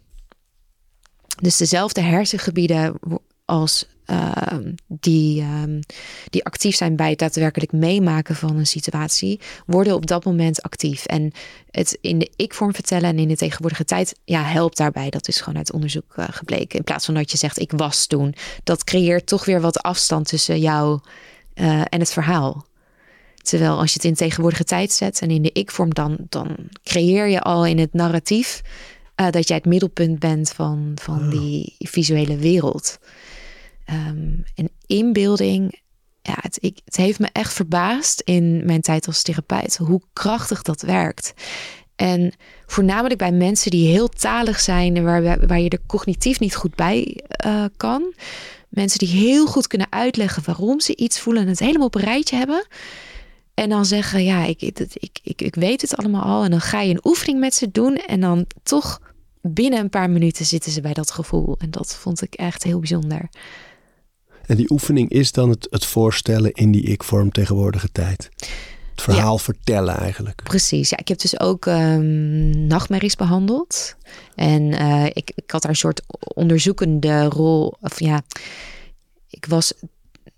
Dus 1.42 1.58
dezelfde 1.58 2.02
hersengebieden 2.02 3.00
als 3.46 3.86
ehm, 4.06 4.74
die, 4.88 5.42
ehm, 5.42 5.82
die 6.30 6.46
actief 6.46 6.76
zijn 6.76 6.96
bij 6.96 7.10
het 7.10 7.20
daadwerkelijk 7.20 7.72
meemaken 7.72 8.36
van 8.36 8.58
een 8.58 8.68
situatie, 8.68 9.40
worden 9.66 9.96
op 9.96 10.08
dat 10.08 10.26
moment 10.26 10.62
actief. 10.62 11.06
En 11.06 11.32
het 11.72 11.98
in 12.02 12.20
de 12.20 12.32
ik-vorm 12.36 12.74
vertellen 12.74 13.10
en 13.10 13.20
in 13.20 13.28
de 13.28 13.36
tegenwoordige 13.36 13.86
tijd, 13.86 14.20
ja, 14.24 14.44
helpt 14.44 14.78
daarbij. 14.78 15.10
Dat 15.10 15.28
is 15.28 15.42
gewoon 15.42 15.58
uit 15.58 15.72
onderzoek 15.72 16.14
eh, 16.16 16.26
gebleken. 16.30 16.78
In 16.78 16.84
plaats 16.84 17.06
van 17.06 17.14
dat 17.14 17.32
je 17.32 17.38
zegt, 17.38 17.60
ik 17.60 17.72
was 17.72 18.06
toen. 18.06 18.36
Dat 18.64 18.84
creëert 18.84 19.28
toch 19.28 19.46
weer 19.46 19.62
wat 19.62 19.82
afstand 19.82 20.28
tussen 20.28 20.60
jou 20.60 21.00
eh, 21.54 21.82
en 21.90 22.00
het 22.00 22.12
verhaal. 22.14 22.66
Terwijl 23.48 23.78
als 23.78 23.94
je 23.94 23.94
het 23.94 24.04
in 24.04 24.14
tegenwoordige 24.14 24.64
tijd 24.64 24.92
zet 24.92 25.22
en 25.22 25.32
in 25.32 25.42
de 25.42 25.52
ik-vorm, 25.52 25.94
dan, 25.94 26.18
dan 26.30 26.56
creëer 26.84 27.28
je 27.28 27.42
al 27.42 27.66
in 27.66 27.80
het 27.80 27.94
narratief 27.94 28.62
eh, 29.16 29.30
dat 29.30 29.48
jij 29.48 29.58
het 29.58 29.66
middelpunt 29.66 30.20
bent 30.20 30.50
van, 30.50 30.92
van 31.02 31.30
die 31.30 31.76
visuele 31.80 32.38
wereld. 32.38 32.98
Ehm, 33.86 34.34
en 34.56 34.70
inbeelding, 34.86 35.82
ja, 36.22 36.36
het, 36.42 36.58
ik, 36.62 36.80
het 36.86 36.96
heeft 36.96 37.20
me 37.20 37.28
echt 37.32 37.54
verbaasd 37.54 38.22
in 38.22 38.66
mijn 38.66 38.82
tijd 38.82 39.08
als 39.08 39.22
therapeut 39.22 39.78
hoe 39.78 40.02
krachtig 40.14 40.62
dat 40.62 40.82
werkt. 40.82 41.34
En 41.96 42.34
voornamelijk 42.66 43.20
bij 43.20 43.32
mensen 43.32 43.72
die 43.72 43.92
heel 43.92 44.08
talig 44.08 44.60
zijn 44.60 44.96
en 44.96 45.04
waar, 45.04 45.48
waar 45.48 45.60
je 45.60 45.70
er 45.70 45.86
cognitief 45.86 46.40
niet 46.40 46.56
goed 46.56 46.76
bij 46.76 47.24
eh, 47.28 47.66
kan. 47.78 48.14
Mensen 48.70 49.00
die 49.00 49.08
heel 49.08 49.46
goed 49.46 49.68
kunnen 49.68 49.88
uitleggen 49.90 50.44
waarom 50.46 50.80
ze 50.80 50.96
iets 50.96 51.20
voelen 51.20 51.42
en 51.42 51.48
het 51.48 51.60
helemaal 51.60 51.88
op 51.88 51.96
een 51.96 52.02
rijtje 52.02 52.38
hebben. 52.38 52.68
En 53.58 53.70
dan 53.70 53.86
zeggen, 53.86 54.24
ja, 54.24 54.46
ik, 54.46 54.62
ik, 54.62 54.80
ik, 55.24 55.42
ik, 55.42 55.56
weet 55.56 55.82
het 55.82 55.96
allemaal 55.96 56.24
al. 56.24 56.44
En 56.44 56.52
dan 56.52 56.62
ga 56.62 56.82
je 56.82 56.94
een 56.94 57.06
oefening 57.06 57.40
met 57.40 57.56
ze 57.56 57.72
doen. 57.72 57.96
En 57.96 58.20
dan 58.20 58.46
toch 58.64 59.02
binnen 59.42 59.80
een 59.80 59.90
paar 59.90 60.10
minuten 60.10 60.46
zitten 60.46 60.72
ze 60.72 60.82
bij 60.82 60.94
dat 60.94 61.12
gevoel. 61.12 61.56
En 61.58 61.72
dat 61.72 61.96
vond 61.96 62.22
ik 62.22 62.34
echt 62.34 62.64
heel 62.64 62.80
bijzonder. 62.80 63.30
En 64.46 64.58
die 64.58 64.72
oefening 64.72 65.10
is 65.10 65.32
dan 65.32 65.50
het, 65.50 65.68
het 65.70 65.86
voorstellen 65.86 66.52
in 66.52 66.72
die 66.72 66.84
ik-vorm 66.84 67.32
tegenwoordige 67.32 67.92
tijd. 67.92 68.30
Het 68.92 69.02
verhaal 69.02 69.38
vertellen 69.38 69.98
eigenlijk. 69.98 70.44
Precies. 70.44 70.90
Ja, 70.90 70.98
ik 70.98 71.08
heb 71.08 71.20
dus 71.20 71.40
ook 71.40 71.66
ehm, 71.66 72.68
nachtmerries 72.68 73.16
behandeld. 73.16 73.96
En 74.36 74.74
eh, 74.74 75.06
ik, 75.06 75.32
ik 75.36 75.52
had 75.52 75.62
daar 75.62 75.72
een 75.72 75.78
soort 75.78 76.02
onderzoekende 76.20 77.24
rol. 77.24 77.78
Of 77.82 78.00
ja, 78.00 78.22
ik 79.30 79.46
was 79.46 79.74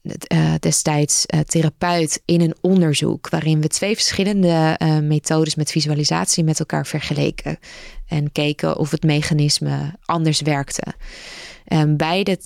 uh, 0.01 0.53
destijds 0.59 1.25
uh, 1.33 1.39
therapeut 1.39 2.21
in 2.25 2.41
een 2.41 2.55
onderzoek 2.61 3.29
waarin 3.29 3.61
we 3.61 3.67
twee 3.67 3.93
verschillende 3.95 4.79
uh, 4.81 4.99
methodes 4.99 5.55
met 5.55 5.71
visualisatie 5.71 6.43
met 6.43 6.59
elkaar 6.59 6.85
vergeleken 6.85 7.59
en 8.07 8.31
keken 8.31 8.77
of 8.77 8.91
het 8.91 9.03
mechanisme 9.03 9.93
anders 10.05 10.41
werkte. 10.41 10.83
En 11.65 11.97
beide 11.97 12.37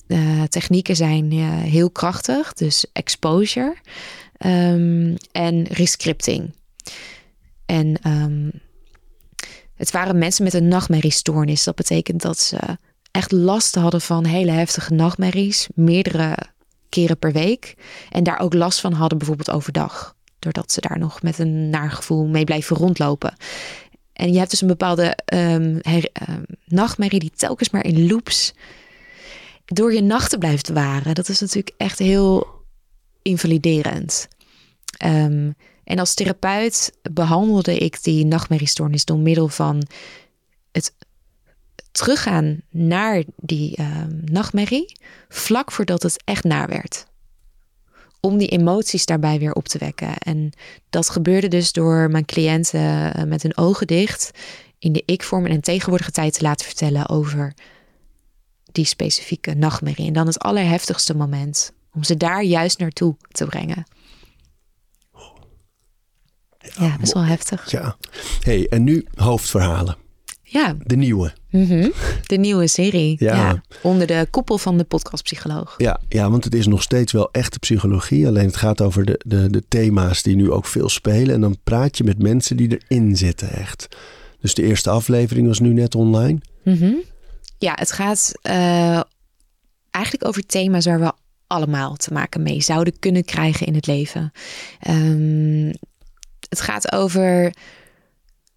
technieken 0.49 0.95
zijn 0.95 1.31
heel 1.61 1.89
krachtig, 1.89 2.53
dus 2.53 2.85
exposure 2.93 3.75
um, 4.45 5.15
en 5.31 5.63
rescripting. 5.67 6.53
En 7.65 8.07
um, 8.07 8.51
het 9.75 9.91
waren 9.91 10.17
mensen 10.17 10.43
met 10.43 10.53
een 10.53 10.67
nachtmerriestoornis. 10.67 11.63
Dat 11.63 11.75
betekent 11.75 12.21
dat 12.21 12.39
ze 12.39 12.77
echt 13.11 13.31
last 13.31 13.75
hadden 13.75 14.01
van 14.01 14.25
hele 14.25 14.51
heftige 14.51 14.93
nachtmerries, 14.93 15.67
meerdere 15.75 16.37
keren 16.93 17.17
per 17.17 17.31
week. 17.31 17.75
En 18.09 18.23
daar 18.23 18.39
ook 18.39 18.53
last 18.53 18.79
van 18.79 18.93
hadden, 18.93 19.17
bijvoorbeeld 19.17 19.51
overdag. 19.51 20.15
Doordat 20.39 20.71
ze 20.71 20.81
daar 20.81 20.99
nog 20.99 21.21
met 21.21 21.39
een 21.39 21.69
naar 21.69 21.91
gevoel 21.91 22.25
mee 22.25 22.43
blijven 22.43 22.75
rondlopen. 22.75 23.35
En 24.13 24.31
je 24.31 24.37
hebt 24.37 24.49
dus 24.49 24.61
een 24.61 24.67
bepaalde 24.67 25.17
um, 25.33 25.79
her, 25.81 26.09
um, 26.29 26.45
nachtmerrie 26.65 27.19
die 27.19 27.31
telkens 27.35 27.69
maar 27.69 27.85
in 27.85 28.07
loops. 28.07 28.53
door 29.65 29.93
je 29.93 30.01
nachten 30.01 30.39
blijft 30.39 30.69
waren. 30.69 31.15
Dat 31.15 31.29
is 31.29 31.39
natuurlijk 31.39 31.75
echt 31.77 31.99
heel 31.99 32.47
invaliderend. 33.21 34.27
Ehm, 34.97 35.51
en 35.83 35.99
als 35.99 36.13
therapeut 36.13 36.97
behandelde 37.11 37.77
ik 37.77 38.03
die 38.03 38.25
nachtmerriestoornis 38.25 39.05
door 39.05 39.17
middel 39.17 39.47
van 39.47 39.87
teruggaan 41.93 42.61
naar 42.69 43.23
die 43.35 43.79
um, 43.79 44.21
nachtmerrie, 44.25 44.97
vlak 45.29 45.71
voordat 45.71 46.03
het 46.03 46.21
echt 46.23 46.43
naar 46.43 46.67
werd. 46.67 47.05
Om 48.19 48.37
die 48.37 48.47
emoties 48.47 49.05
daarbij 49.05 49.39
weer 49.39 49.53
op 49.53 49.67
te 49.67 49.77
wekken. 49.77 50.17
En 50.17 50.51
dat 50.89 51.09
gebeurde 51.09 51.47
dus 51.47 51.71
door 51.71 52.09
mijn 52.11 52.25
cliënten 52.25 53.13
eh, 53.13 53.23
met 53.23 53.43
hun 53.43 53.57
ogen 53.57 53.87
dicht 53.87 54.31
in 54.79 54.93
de 54.93 55.03
ik-vorm 55.05 55.45
en 55.45 55.61
tegenwoordige 55.61 56.11
tijd 56.11 56.33
te 56.33 56.41
laten 56.41 56.65
vertellen 56.65 57.09
over 57.09 57.53
die 58.71 58.85
specifieke 58.85 59.53
nachtmerrie. 59.53 60.07
En 60.07 60.13
dan 60.13 60.27
het 60.27 60.39
allerheftigste 60.39 61.15
moment. 61.15 61.71
Om 61.93 62.03
ze 62.03 62.17
daar 62.17 62.43
juist 62.43 62.77
naartoe 62.77 63.15
te 63.31 63.45
brengen. 63.45 63.83
Ja, 66.79 66.97
best 66.99 67.13
wel 67.13 67.23
heftig. 67.23 67.71
Ja. 67.71 67.97
hey, 68.39 68.67
en 68.69 68.83
nu 68.83 69.07
hoofdverhalen. 69.15 70.02
Ja. 70.53 70.75
De 70.83 70.95
nieuwe. 70.95 71.33
Mhm. 71.49 71.89
De 72.25 72.35
nieuwe 72.35 72.67
serie. 72.67 73.15
Ja. 73.19 73.61
Onder 73.81 74.07
de 74.07 74.27
koepel 74.29 74.57
van 74.57 74.77
de 74.77 74.83
podcastpsycholoog. 74.83 75.75
Ja, 75.77 75.99
ja, 76.09 76.29
want 76.29 76.43
het 76.43 76.55
is 76.55 76.67
nog 76.67 76.81
steeds 76.81 77.11
wel 77.11 77.31
echte 77.31 77.59
psychologie. 77.59 78.27
Alleen 78.27 78.45
het 78.45 78.55
gaat 78.55 78.81
over 78.81 79.05
de, 79.05 79.19
de, 79.25 79.49
de 79.49 79.63
thema's 79.67 80.21
die 80.21 80.35
nu 80.35 80.51
ook 80.51 80.65
veel 80.65 80.89
spelen. 80.89 81.35
En 81.35 81.41
dan 81.41 81.57
praat 81.63 81.97
je 81.97 82.03
met 82.03 82.21
mensen 82.21 82.57
die 82.57 82.81
erin 82.87 83.17
zitten 83.17 83.49
echt. 83.49 83.87
Dus 84.39 84.53
de 84.53 84.63
eerste 84.63 84.89
aflevering 84.89 85.47
was 85.47 85.59
nu 85.59 85.73
net 85.73 85.95
online. 85.95 86.39
Mm 86.63 87.01
Ja, 87.57 87.73
het 87.75 87.91
gaat 87.91 88.31
uh, 88.43 89.01
eigenlijk 89.91 90.25
over 90.25 90.45
thema's 90.45 90.85
waar 90.85 90.99
we 90.99 91.11
allemaal 91.47 91.95
te 91.95 92.13
maken 92.13 92.43
mee 92.43 92.61
zouden 92.61 92.99
kunnen 92.99 93.25
krijgen 93.25 93.67
in 93.67 93.75
het 93.75 93.87
leven. 93.87 94.31
Um, 94.89 95.71
het 96.49 96.61
gaat 96.61 96.91
over 96.91 97.53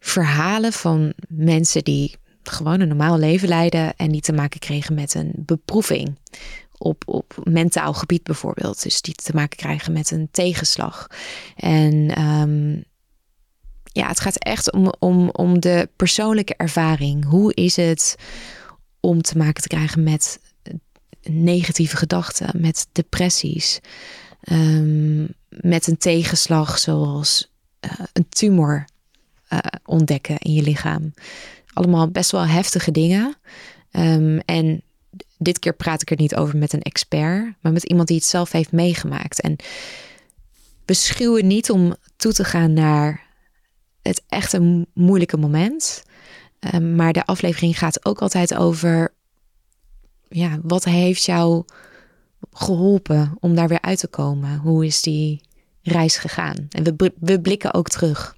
verhalen 0.07 0.73
van 0.73 1.13
mensen 1.29 1.85
die 1.85 2.17
gewoon 2.43 2.81
een 2.81 2.89
normaal 2.89 3.19
leven 3.19 3.49
leiden 3.49 3.97
en 3.97 4.13
die 4.13 4.21
te 4.21 4.33
maken 4.33 4.61
kregen 4.61 4.95
met 4.95 5.15
een 5.15 5.33
beproeving. 5.37 6.19
Op, 6.79 7.03
op 7.07 7.39
mentaal 7.43 7.93
gebied 7.93 8.23
bijvoorbeeld. 8.23 8.83
Dus 8.83 9.01
die 9.01 9.15
te 9.15 9.35
maken 9.35 9.57
krijgen 9.57 9.93
met 9.93 10.11
een 10.11 10.29
tegenslag. 10.31 11.07
En 11.57 12.23
um, 12.23 12.85
ja, 13.93 14.09
het 14.09 14.21
gaat 14.21 14.37
echt 14.39 14.73
om, 14.73 14.93
om, 14.99 15.31
om 15.31 15.61
de 15.61 15.89
persoonlijke 15.97 16.55
ervaring. 16.57 17.25
Hoe 17.25 17.55
is 17.55 17.77
het 17.77 18.17
om 19.01 19.23
te 19.23 19.39
maken 19.39 19.63
te 19.63 19.69
krijgen 19.69 20.03
met 20.03 20.41
negatieve 21.23 21.97
gedachten, 21.97 22.61
met 22.61 22.87
depressies, 22.93 23.81
um, 24.53 25.29
met 25.49 25.87
een 25.87 25.99
tegenslag 25.99 26.79
zoals 26.79 27.53
uh, 27.81 27.91
een 28.13 28.29
tumor 28.29 28.85
uh, 29.57 29.81
ontdekken 29.85 30.39
in 30.39 30.53
je 30.53 30.63
lichaam. 30.63 31.15
Allemaal 31.73 32.11
best 32.11 32.31
wel 32.31 32.47
heftige 32.47 32.91
dingen. 32.91 33.37
Um, 33.91 34.39
en 34.39 34.83
dit 35.39 35.59
keer 35.59 35.75
praat 35.75 36.03
ik 36.03 36.11
er 36.11 36.17
niet 36.17 36.37
over 36.37 36.59
met 36.59 36.73
een 36.73 36.83
expert, 36.83 37.55
maar 37.61 37.73
met 37.73 37.85
iemand 37.85 38.09
die 38.09 38.17
het 38.17 38.27
zelf 38.27 38.53
heeft 38.53 38.73
meegemaakt. 38.73 39.41
En 39.41 39.57
beschuwen 40.85 41.47
niet 41.47 41.71
om 41.71 41.97
toe 42.17 42.33
te 42.33 42.45
gaan 42.45 42.73
naar 42.73 43.27
het 44.03 44.23
echt 44.29 44.53
een 44.53 44.87
moeilijke 44.95 45.37
moment. 45.37 46.05
Um, 46.75 46.95
maar 46.95 47.13
de 47.13 47.27
aflevering 47.27 47.79
gaat 47.79 48.05
ook 48.05 48.21
altijd 48.21 48.55
over, 48.55 49.13
ja, 50.29 50.59
wat 50.63 50.85
heeft 50.85 51.25
jou 51.25 51.65
geholpen 52.53 53.37
om 53.41 53.55
daar 53.55 53.69
weer 53.69 53.81
uit 53.81 53.99
te 53.99 54.09
komen? 54.09 54.59
Hoe 54.59 54.87
is 54.87 55.03
die 55.03 55.41
reis 55.83 56.17
gegaan? 56.17 56.67
En 56.71 56.85
we, 56.97 57.13
we 57.21 57.41
blikken 57.41 57.75
ook 57.75 57.89
terug. 57.89 58.36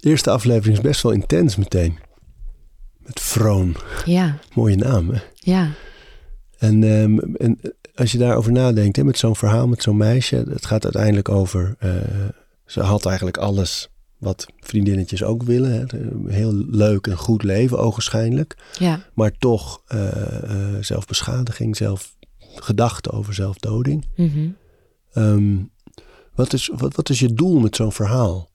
De 0.00 0.08
eerste 0.08 0.30
aflevering 0.30 0.76
is 0.76 0.82
best 0.82 1.02
wel 1.02 1.12
intens 1.12 1.56
meteen. 1.56 1.98
Met 2.98 3.20
Vroon. 3.20 3.76
Ja. 4.04 4.38
Mooie 4.54 4.76
naam, 4.76 5.10
hè? 5.10 5.20
Ja. 5.34 5.70
En, 6.58 6.82
um, 6.82 7.36
en 7.36 7.58
als 7.94 8.12
je 8.12 8.18
daarover 8.18 8.52
nadenkt, 8.52 8.96
hè, 8.96 9.04
met 9.04 9.18
zo'n 9.18 9.36
verhaal, 9.36 9.68
met 9.68 9.82
zo'n 9.82 9.96
meisje, 9.96 10.44
het 10.48 10.66
gaat 10.66 10.84
uiteindelijk 10.84 11.28
over. 11.28 11.76
Uh, 11.80 11.92
ze 12.66 12.80
had 12.80 13.06
eigenlijk 13.06 13.36
alles 13.36 13.88
wat 14.18 14.46
vriendinnetjes 14.60 15.22
ook 15.22 15.42
willen. 15.42 15.72
Hè. 15.72 15.84
Heel 16.32 16.52
leuk 16.54 17.06
en 17.06 17.16
goed 17.16 17.42
leven, 17.42 17.78
ogenschijnlijk. 17.78 18.56
Ja. 18.78 19.06
Maar 19.14 19.32
toch 19.38 19.82
uh, 19.94 20.02
uh, 20.44 20.76
zelfbeschadiging, 20.80 21.76
zelf 21.76 22.16
gedachten 22.54 23.12
over 23.12 23.34
zelfdoding. 23.34 24.06
Mm 24.16 24.30
-hmm. 24.32 24.56
um, 25.22 25.70
wat, 26.34 26.52
is, 26.52 26.70
wat, 26.76 26.94
wat 26.94 27.10
is 27.10 27.18
je 27.18 27.34
doel 27.34 27.60
met 27.60 27.76
zo'n 27.76 27.92
verhaal? 27.92 28.50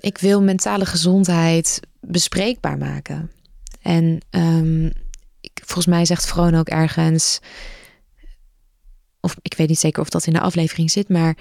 Ik 0.00 0.18
wil 0.18 0.42
mentale 0.42 0.86
gezondheid 0.86 1.80
bespreekbaar 2.00 2.78
maken. 2.78 3.30
En 3.82 4.20
um, 4.30 4.92
ik, 5.40 5.60
volgens 5.64 5.86
mij 5.86 6.04
zegt 6.04 6.26
Vroon 6.26 6.54
ook 6.54 6.68
ergens, 6.68 7.40
of 9.20 9.36
ik 9.42 9.54
weet 9.54 9.68
niet 9.68 9.78
zeker 9.78 10.02
of 10.02 10.08
dat 10.08 10.26
in 10.26 10.32
de 10.32 10.40
aflevering 10.40 10.90
zit, 10.90 11.08
maar 11.08 11.36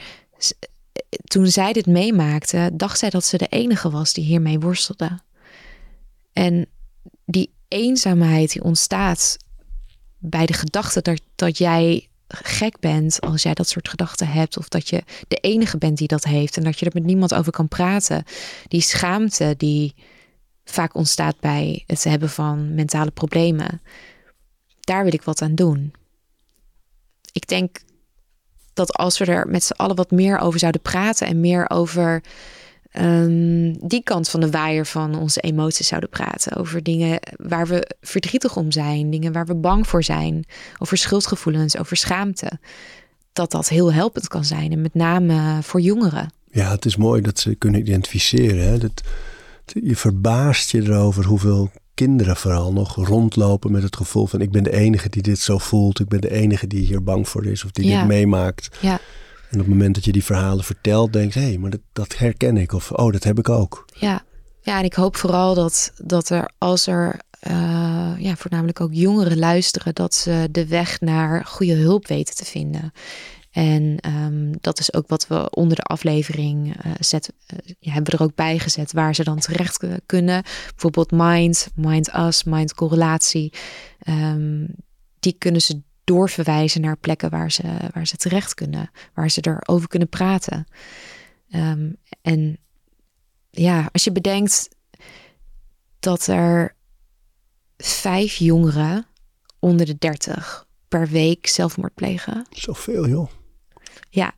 toen 1.24 1.47
zij 1.47 1.74
dit 1.74 1.86
meemaakte, 1.86 2.72
dacht 2.74 2.99
zij 2.99 3.10
dat 3.10 3.26
ze 3.26 3.38
de 3.38 3.47
enige 3.47 3.89
was 3.89 4.14
die 4.14 4.24
hiermee 4.24 4.60
worstelde. 4.60 5.20
En 6.34 6.66
die 7.26 7.53
eenzaamheid 7.68 8.51
die 8.51 8.64
ontstaat 8.64 9.38
bij 10.18 10.45
de 10.45 10.53
gedachte 10.53 11.01
dat, 11.01 11.22
dat 11.36 11.57
jij 11.57 12.09
gek 12.30 12.80
bent 12.80 13.21
als 13.21 13.43
jij 13.43 13.53
dat 13.53 13.69
soort 13.69 13.89
gedachten 13.89 14.27
hebt. 14.27 14.57
Of 14.57 14.67
dat 14.67 14.89
je 14.89 15.03
de 15.27 15.36
enige 15.36 15.77
bent 15.77 15.97
die 15.97 16.07
dat 16.07 16.23
heeft 16.23 16.57
en 16.57 16.63
dat 16.63 16.80
je 16.80 16.86
er 16.86 16.91
met 16.93 17.03
niemand 17.03 17.34
over 17.34 17.51
kan 17.51 17.67
praten. 17.67 18.23
Die 18.67 18.82
schaamte 18.82 19.53
die 19.57 19.95
vaak 20.63 20.95
ontstaat 20.95 21.39
bij 21.39 21.84
het 21.88 22.03
hebben 22.03 22.30
van 22.30 22.73
mentale 22.73 23.11
problemen. 23.11 23.82
Daar 24.80 25.03
wil 25.03 25.13
ik 25.13 25.21
wat 25.21 25.41
aan 25.41 25.55
doen. 25.55 25.93
Ik 27.32 27.47
denk 27.47 27.80
dat 28.73 28.93
als 28.93 29.17
we 29.17 29.25
er 29.25 29.47
met 29.47 29.63
z'n 29.63 29.73
allen 29.73 29.95
wat 29.95 30.11
meer 30.11 30.39
over 30.39 30.59
zouden 30.59 30.82
praten 30.82 31.27
en 31.27 31.39
meer 31.39 31.69
over 31.69 32.23
um, 32.93 33.87
die 33.87 34.03
kant 34.03 34.29
van 34.29 34.39
de 34.39 34.49
waaier 34.49 34.85
van 34.85 35.15
onze 35.15 35.39
emoties 35.39 35.87
zouden 35.87 36.09
praten. 36.09 36.55
Over 36.55 36.83
dingen 36.83 37.19
waar 37.35 37.67
we 37.67 37.95
verdrietig 38.01 38.55
om 38.57 38.71
zijn, 38.71 39.09
dingen 39.09 39.31
waar 39.31 39.45
we 39.45 39.55
bang 39.55 39.87
voor 39.87 40.03
zijn, 40.03 40.45
over 40.77 40.97
schuldgevoelens, 40.97 41.77
over 41.77 41.97
schaamte. 41.97 42.59
Dat 43.33 43.51
dat 43.51 43.69
heel 43.69 43.93
helpend 43.93 44.27
kan 44.27 44.45
zijn 44.45 44.71
en 44.71 44.81
met 44.81 44.93
name 44.93 45.59
voor 45.61 45.81
jongeren. 45.81 46.33
Ja, 46.51 46.71
het 46.71 46.85
is 46.85 46.95
mooi 46.95 47.21
dat 47.21 47.39
ze 47.39 47.55
kunnen 47.55 47.79
identificeren. 47.79 48.67
Hè? 48.67 48.77
Dat, 48.77 49.03
je 49.65 49.95
verbaast 49.95 50.71
je 50.71 50.81
erover 50.81 51.25
hoeveel 51.25 51.71
kinderen 51.93 52.35
vooral 52.35 52.73
nog 52.73 52.95
rondlopen 52.95 53.71
met 53.71 53.83
het 53.83 53.95
gevoel 53.95 54.25
van 54.25 54.41
ik 54.41 54.51
ben 54.51 54.63
de 54.63 54.73
enige 54.73 55.09
die 55.09 55.21
dit 55.21 55.39
zo 55.39 55.57
voelt. 55.57 55.99
Ik 55.99 56.07
ben 56.07 56.21
de 56.21 56.31
enige 56.31 56.67
die 56.67 56.85
hier 56.85 57.03
bang 57.03 57.29
voor 57.29 57.45
is 57.45 57.63
of 57.63 57.71
die 57.71 57.87
ja. 57.87 57.99
dit 57.99 58.07
meemaakt. 58.07 58.77
Ja. 58.79 58.99
En 59.49 59.55
op 59.55 59.65
het 59.65 59.67
moment 59.67 59.95
dat 59.95 60.05
je 60.05 60.11
die 60.11 60.23
verhalen 60.23 60.63
vertelt, 60.63 61.13
denk 61.13 61.33
je, 61.33 61.39
hé, 61.39 61.45
hey, 61.45 61.57
maar 61.57 61.69
dat, 61.69 61.79
dat, 61.93 62.17
herken 62.17 62.57
ik. 62.57 62.73
Of, 62.73 62.91
oh, 62.91 63.11
dat 63.11 63.23
heb 63.23 63.39
ik 63.39 63.49
ook. 63.49 63.85
Ja, 63.93 64.23
ja 64.61 64.79
en 64.79 64.83
ik 64.83 64.93
hoop 64.93 65.15
vooral 65.15 65.53
dat, 65.53 65.91
dat 65.97 66.29
er, 66.29 66.51
als 66.57 66.87
er 66.87 67.19
uh, 67.47 68.13
ja, 68.17 68.35
voornamelijk 68.35 68.81
ook 68.81 68.93
jongeren 68.93 69.37
luisteren, 69.37 69.95
dat 69.95 70.15
ze 70.15 70.47
de 70.51 70.67
weg 70.67 71.01
naar 71.01 71.45
goede 71.45 71.73
hulp 71.73 72.07
weten 72.07 72.35
te 72.35 72.45
vinden. 72.45 72.91
En 73.51 73.97
um, 74.07 74.51
dat 74.61 74.79
is 74.79 74.93
ook 74.93 75.07
wat 75.07 75.27
we 75.27 75.49
onder 75.49 75.75
de 75.75 75.83
aflevering 75.83 76.75
uh, 76.85 77.19
hebben 77.79 78.13
er 78.13 78.23
ook 78.23 78.35
bij 78.35 78.59
gezet 78.59 78.91
waar 78.91 79.15
ze 79.15 79.23
dan 79.23 79.39
terecht 79.39 79.83
kunnen. 80.05 80.43
Bijvoorbeeld 80.69 81.11
Mind, 81.11 81.67
Mind 81.75 82.15
Us, 82.15 82.43
Mind 82.43 82.73
Correlatie. 82.73 83.53
Um, 84.07 84.67
die 85.19 85.35
kunnen 85.37 85.61
ze 85.61 85.81
doorverwijzen 86.10 86.82
naar 86.82 86.97
plekken 86.97 87.30
waar 87.30 87.51
ze, 87.51 87.64
waar 87.93 88.07
ze 88.07 88.18
terecht 88.18 88.53
kunnen, 88.53 88.91
waar 89.14 89.30
ze 89.30 89.41
erover 89.41 89.88
kunnen 89.88 90.10
praten. 90.10 90.68
Um, 91.51 91.95
en 92.22 92.57
ja, 93.49 93.89
als 93.91 94.03
je 94.03 94.12
bedenkt 94.12 94.70
dat 95.99 96.28
er 96.28 96.76
vijf 97.78 98.36
jongeren 98.36 99.05
onder 99.60 99.86
de 99.86 99.97
dertig 99.97 100.68
per 100.88 101.07
week 101.07 101.47
zelfmoord 101.47 101.93
plegen. 101.93 102.45
Zoveel, 102.49 103.07
joh. 103.07 103.30
Ja, 104.10 104.32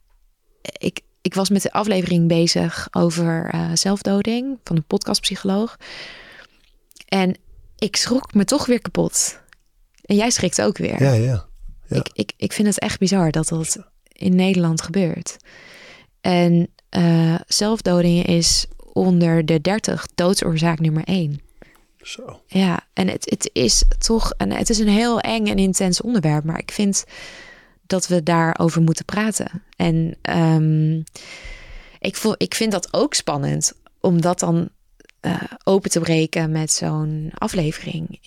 ik, 0.62 1.02
ik 1.22 1.34
was 1.34 1.50
met 1.50 1.62
de 1.62 1.72
aflevering 1.72 2.28
bezig 2.28 2.88
over 2.92 3.56
uh, 3.56 3.72
zelfdoding 3.74 4.60
van 4.64 4.76
een 4.76 4.86
podcastpsycholoog. 4.88 5.78
En 7.06 7.38
ik 7.78 7.96
schrok 7.96 8.34
me 8.34 8.46
toch 8.46 8.66
weer 8.66 8.82
kapot. 8.82 9.40
En 10.02 10.16
jij 10.16 10.30
schrikt 10.30 10.62
ook 10.62 10.78
weer. 10.78 11.04
Ja, 11.04 11.14
ja. 11.14 11.50
Ja. 11.96 12.00
Ik, 12.00 12.10
ik, 12.14 12.34
ik 12.38 12.54
vind 12.54 12.68
het 12.68 12.80
echt 12.80 13.00
bizar 13.00 13.32
dat 13.32 13.48
dat 13.48 13.78
in 14.08 14.36
Nederland 14.36 14.82
gebeurt. 14.82 15.38
En 16.22 16.68
uh, 16.98 17.36
zelfdoding 17.48 18.26
is 18.26 18.66
onder 18.94 19.46
de 19.46 19.62
30 19.62 20.08
doodsoorzaak 20.16 20.80
nummer 20.80 21.04
1. 21.04 21.42
Zo. 22.02 22.42
Ja, 22.48 22.80
en 22.94 23.08
het, 23.08 23.30
het 23.30 23.50
is 23.54 23.84
toch 23.98 24.34
een, 24.38 24.52
het 24.54 24.70
is 24.70 24.80
een 24.80 24.88
heel 24.88 25.20
eng 25.20 25.48
en 25.48 25.58
intens 25.58 26.02
onderwerp, 26.02 26.44
maar 26.44 26.60
ik 26.60 26.72
vind 26.72 27.06
dat 27.86 28.08
we 28.08 28.24
daarover 28.24 28.82
moeten 28.82 29.06
praten. 29.06 29.64
En 29.76 30.18
um, 30.38 31.04
ik, 32.00 32.16
voel, 32.16 32.36
ik 32.38 32.56
vind 32.56 32.72
dat 32.72 32.94
ook 32.94 33.14
spannend, 33.14 33.74
om 34.00 34.22
dat 34.22 34.40
dan 34.40 34.70
uh, 35.22 35.42
open 35.64 35.90
te 35.90 36.00
breken 36.00 36.52
met 36.52 36.72
zo'n 36.72 37.32
aflevering. 37.34 38.20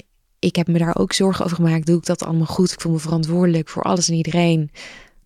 Ik 0.44 0.56
heb 0.56 0.66
me 0.66 0.78
daar 0.78 0.96
ook 0.96 1.12
zorgen 1.12 1.44
over 1.44 1.56
gemaakt. 1.56 1.86
Doe 1.86 1.96
ik 1.96 2.04
dat 2.04 2.24
allemaal 2.24 2.46
goed? 2.46 2.72
Ik 2.72 2.80
voel 2.80 2.92
me 2.92 2.98
verantwoordelijk 2.98 3.68
voor 3.68 3.82
alles 3.82 4.08
en 4.08 4.14
iedereen. 4.14 4.70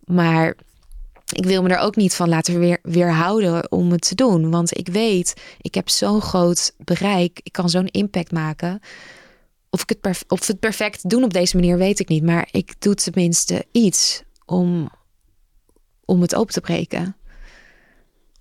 Maar 0.05 0.57
ik 1.33 1.45
wil 1.45 1.63
me 1.63 1.69
er 1.69 1.79
ook 1.79 1.97
niet 1.97 2.15
van 2.15 2.29
laten 2.29 2.59
weer, 2.59 2.79
weerhouden 2.83 3.73
om 3.73 3.91
het 3.91 4.09
te 4.09 4.15
doen. 4.15 4.51
Want 4.51 4.79
ik 4.79 4.89
weet, 4.89 5.35
ik 5.61 5.75
heb 5.75 5.89
zo'n 5.89 6.21
groot 6.21 6.75
bereik. 6.85 7.41
Ik 7.43 7.53
kan 7.53 7.69
zo'n 7.69 7.87
impact 7.87 8.33
maken. 8.33 8.81
Of, 9.71 9.83
ik 9.83 9.89
het 9.89 10.01
perf 10.01 10.25
of 10.29 10.47
het 10.47 10.59
perfect 10.59 11.09
doen 11.09 11.25
op 11.25 11.33
deze 11.33 11.57
manier, 11.57 11.79
weet 11.79 12.01
ik 12.01 12.09
niet. 12.09 12.23
Maar 12.23 12.49
ik 12.51 12.75
doe 12.79 12.95
tenminste 12.95 13.65
iets 13.73 14.23
om, 14.45 14.91
om 16.05 16.21
het 16.21 16.35
open 16.35 16.55
te 16.55 16.61
breken. 16.61 17.17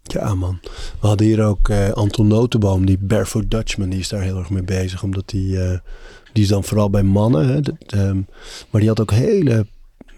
Ja, 0.04 0.36
man. 0.36 0.60
We 1.02 1.08
hadden 1.08 1.28
hier 1.28 1.46
ook 1.46 1.70
uh, 1.70 1.92
Anton 1.92 2.28
Notenboom, 2.28 2.86
die 2.86 2.98
Barefoot 2.98 3.52
Dutchman, 3.52 3.90
die 3.90 4.00
is 4.00 4.08
daar 4.08 4.22
heel 4.22 4.38
erg 4.38 4.50
mee 4.50 4.64
bezig. 4.64 5.04
Omdat 5.04 5.30
die, 5.30 5.58
uh, 5.58 5.80
die 6.34 6.44
is 6.44 6.50
dan 6.50 6.64
vooral 6.64 6.90
bij 6.90 7.04
mannen. 7.04 7.48
Hè, 7.48 7.62
de, 7.62 8.24
maar 8.70 8.82
die 8.82 8.90
had 8.90 9.00
ook 9.00 9.12
hele 9.12 9.68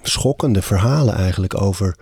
schokkende 0.02 0.62
verhalen 0.62 1.14
eigenlijk 1.14 1.62
over 1.62 1.98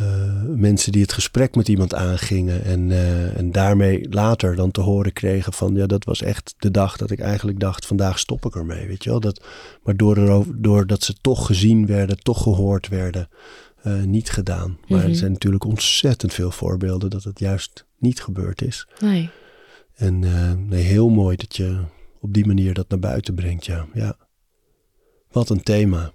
uh, 0.00 0.42
mensen 0.56 0.92
die 0.92 1.02
het 1.02 1.12
gesprek 1.12 1.54
met 1.54 1.68
iemand 1.68 1.94
aangingen. 1.94 2.64
En, 2.64 2.90
en 3.36 3.52
daarmee 3.52 4.06
later 4.10 4.56
dan 4.56 4.70
te 4.70 4.80
horen 4.80 5.12
kregen 5.12 5.52
van 5.52 5.74
ja, 5.74 5.86
dat 5.86 6.04
was 6.04 6.22
echt 6.22 6.54
de 6.58 6.70
dag 6.70 6.96
dat 6.96 7.10
ik 7.10 7.20
eigenlijk 7.20 7.60
dacht, 7.60 7.86
vandaag 7.86 8.18
stop 8.18 8.46
ik 8.46 8.54
ermee. 8.54 8.86
Weet 8.86 9.04
je 9.04 9.10
wel? 9.10 9.20
Dat, 9.20 9.44
maar 9.82 9.96
door 9.96 10.44
doordat 10.56 11.02
ze 11.02 11.14
toch 11.20 11.46
gezien 11.46 11.86
werden, 11.86 12.18
toch 12.18 12.42
gehoord 12.42 12.88
werden. 12.88 13.28
Uh, 13.86 14.02
niet 14.02 14.30
gedaan. 14.30 14.78
Maar 14.88 14.98
Mhm. 14.98 15.08
er 15.08 15.14
zijn 15.14 15.32
natuurlijk 15.32 15.64
ontzettend 15.64 16.34
veel 16.34 16.50
voorbeelden 16.50 17.10
dat 17.10 17.24
het 17.24 17.38
juist 17.38 17.84
niet 17.98 18.20
gebeurd 18.22 18.62
is. 18.62 18.86
Nee. 19.00 19.30
En 19.94 20.22
uh, 20.22 20.52
nee, 20.68 20.82
heel 20.82 21.08
mooi 21.08 21.36
dat 21.36 21.56
je 21.56 21.78
op 22.20 22.34
die 22.34 22.46
manier 22.46 22.74
dat 22.74 22.88
naar 22.88 22.98
buiten 22.98 23.34
brengt. 23.34 23.66
Ja, 23.66 23.86
ja. 23.94 24.16
Wat 25.30 25.50
een 25.50 25.62
thema. 25.62 26.12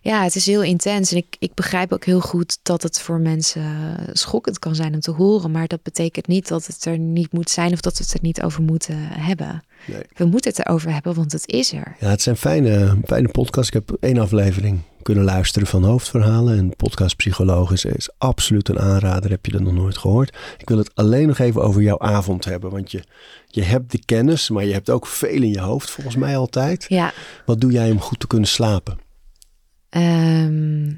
Ja, 0.00 0.22
het 0.22 0.34
is 0.34 0.46
heel 0.46 0.62
intens. 0.62 1.10
En 1.10 1.16
ik, 1.16 1.36
ik 1.38 1.54
begrijp 1.54 1.92
ook 1.92 2.04
heel 2.04 2.20
goed 2.20 2.58
dat 2.62 2.82
het 2.82 3.00
voor 3.00 3.20
mensen 3.20 3.96
schokkend 4.12 4.58
kan 4.58 4.74
zijn 4.74 4.94
om 4.94 5.00
te 5.00 5.10
horen. 5.10 5.50
Maar 5.50 5.66
dat 5.66 5.82
betekent 5.82 6.26
niet 6.26 6.48
dat 6.48 6.66
het 6.66 6.84
er 6.84 6.98
niet 6.98 7.32
moet 7.32 7.50
zijn 7.50 7.72
of 7.72 7.80
dat 7.80 7.98
we 7.98 8.04
het 8.04 8.12
er 8.12 8.18
niet 8.22 8.42
over 8.42 8.62
moeten 8.62 8.96
hebben. 8.98 9.64
Nee. 9.86 10.02
We 10.14 10.24
moeten 10.24 10.50
het 10.50 10.66
erover 10.66 10.92
hebben, 10.92 11.14
want 11.14 11.32
het 11.32 11.48
is 11.48 11.72
er. 11.72 11.96
Ja, 12.00 12.08
het 12.08 12.22
zijn 12.22 12.36
fijne, 12.36 12.98
fijne 13.04 13.28
podcasts. 13.28 13.68
Ik 13.68 13.82
heb 13.86 13.96
één 14.00 14.18
aflevering 14.18 14.80
kunnen 15.02 15.24
luisteren 15.24 15.68
van 15.68 15.84
hoofdverhalen. 15.84 16.58
En 16.58 16.76
podcast 16.76 17.16
Psychologisch 17.16 17.84
is 17.84 18.08
absoluut 18.18 18.68
een 18.68 18.78
aanrader. 18.78 19.30
Heb 19.30 19.46
je 19.46 19.52
dat 19.52 19.60
nog 19.60 19.72
nooit 19.72 19.98
gehoord? 19.98 20.36
Ik 20.58 20.68
wil 20.68 20.78
het 20.78 20.94
alleen 20.94 21.26
nog 21.26 21.38
even 21.38 21.62
over 21.62 21.82
jouw 21.82 21.98
avond 21.98 22.44
hebben. 22.44 22.70
Want 22.70 22.90
je, 22.90 23.02
je 23.46 23.62
hebt 23.62 23.90
de 23.90 24.04
kennis, 24.04 24.50
maar 24.50 24.64
je 24.64 24.72
hebt 24.72 24.90
ook 24.90 25.06
veel 25.06 25.42
in 25.42 25.50
je 25.50 25.60
hoofd, 25.60 25.90
volgens 25.90 26.16
mij 26.16 26.36
altijd. 26.36 26.84
Ja. 26.88 27.12
Wat 27.46 27.60
doe 27.60 27.72
jij 27.72 27.90
om 27.90 28.00
goed 28.00 28.20
te 28.20 28.26
kunnen 28.26 28.48
slapen? 28.48 28.98
Um, 29.90 30.96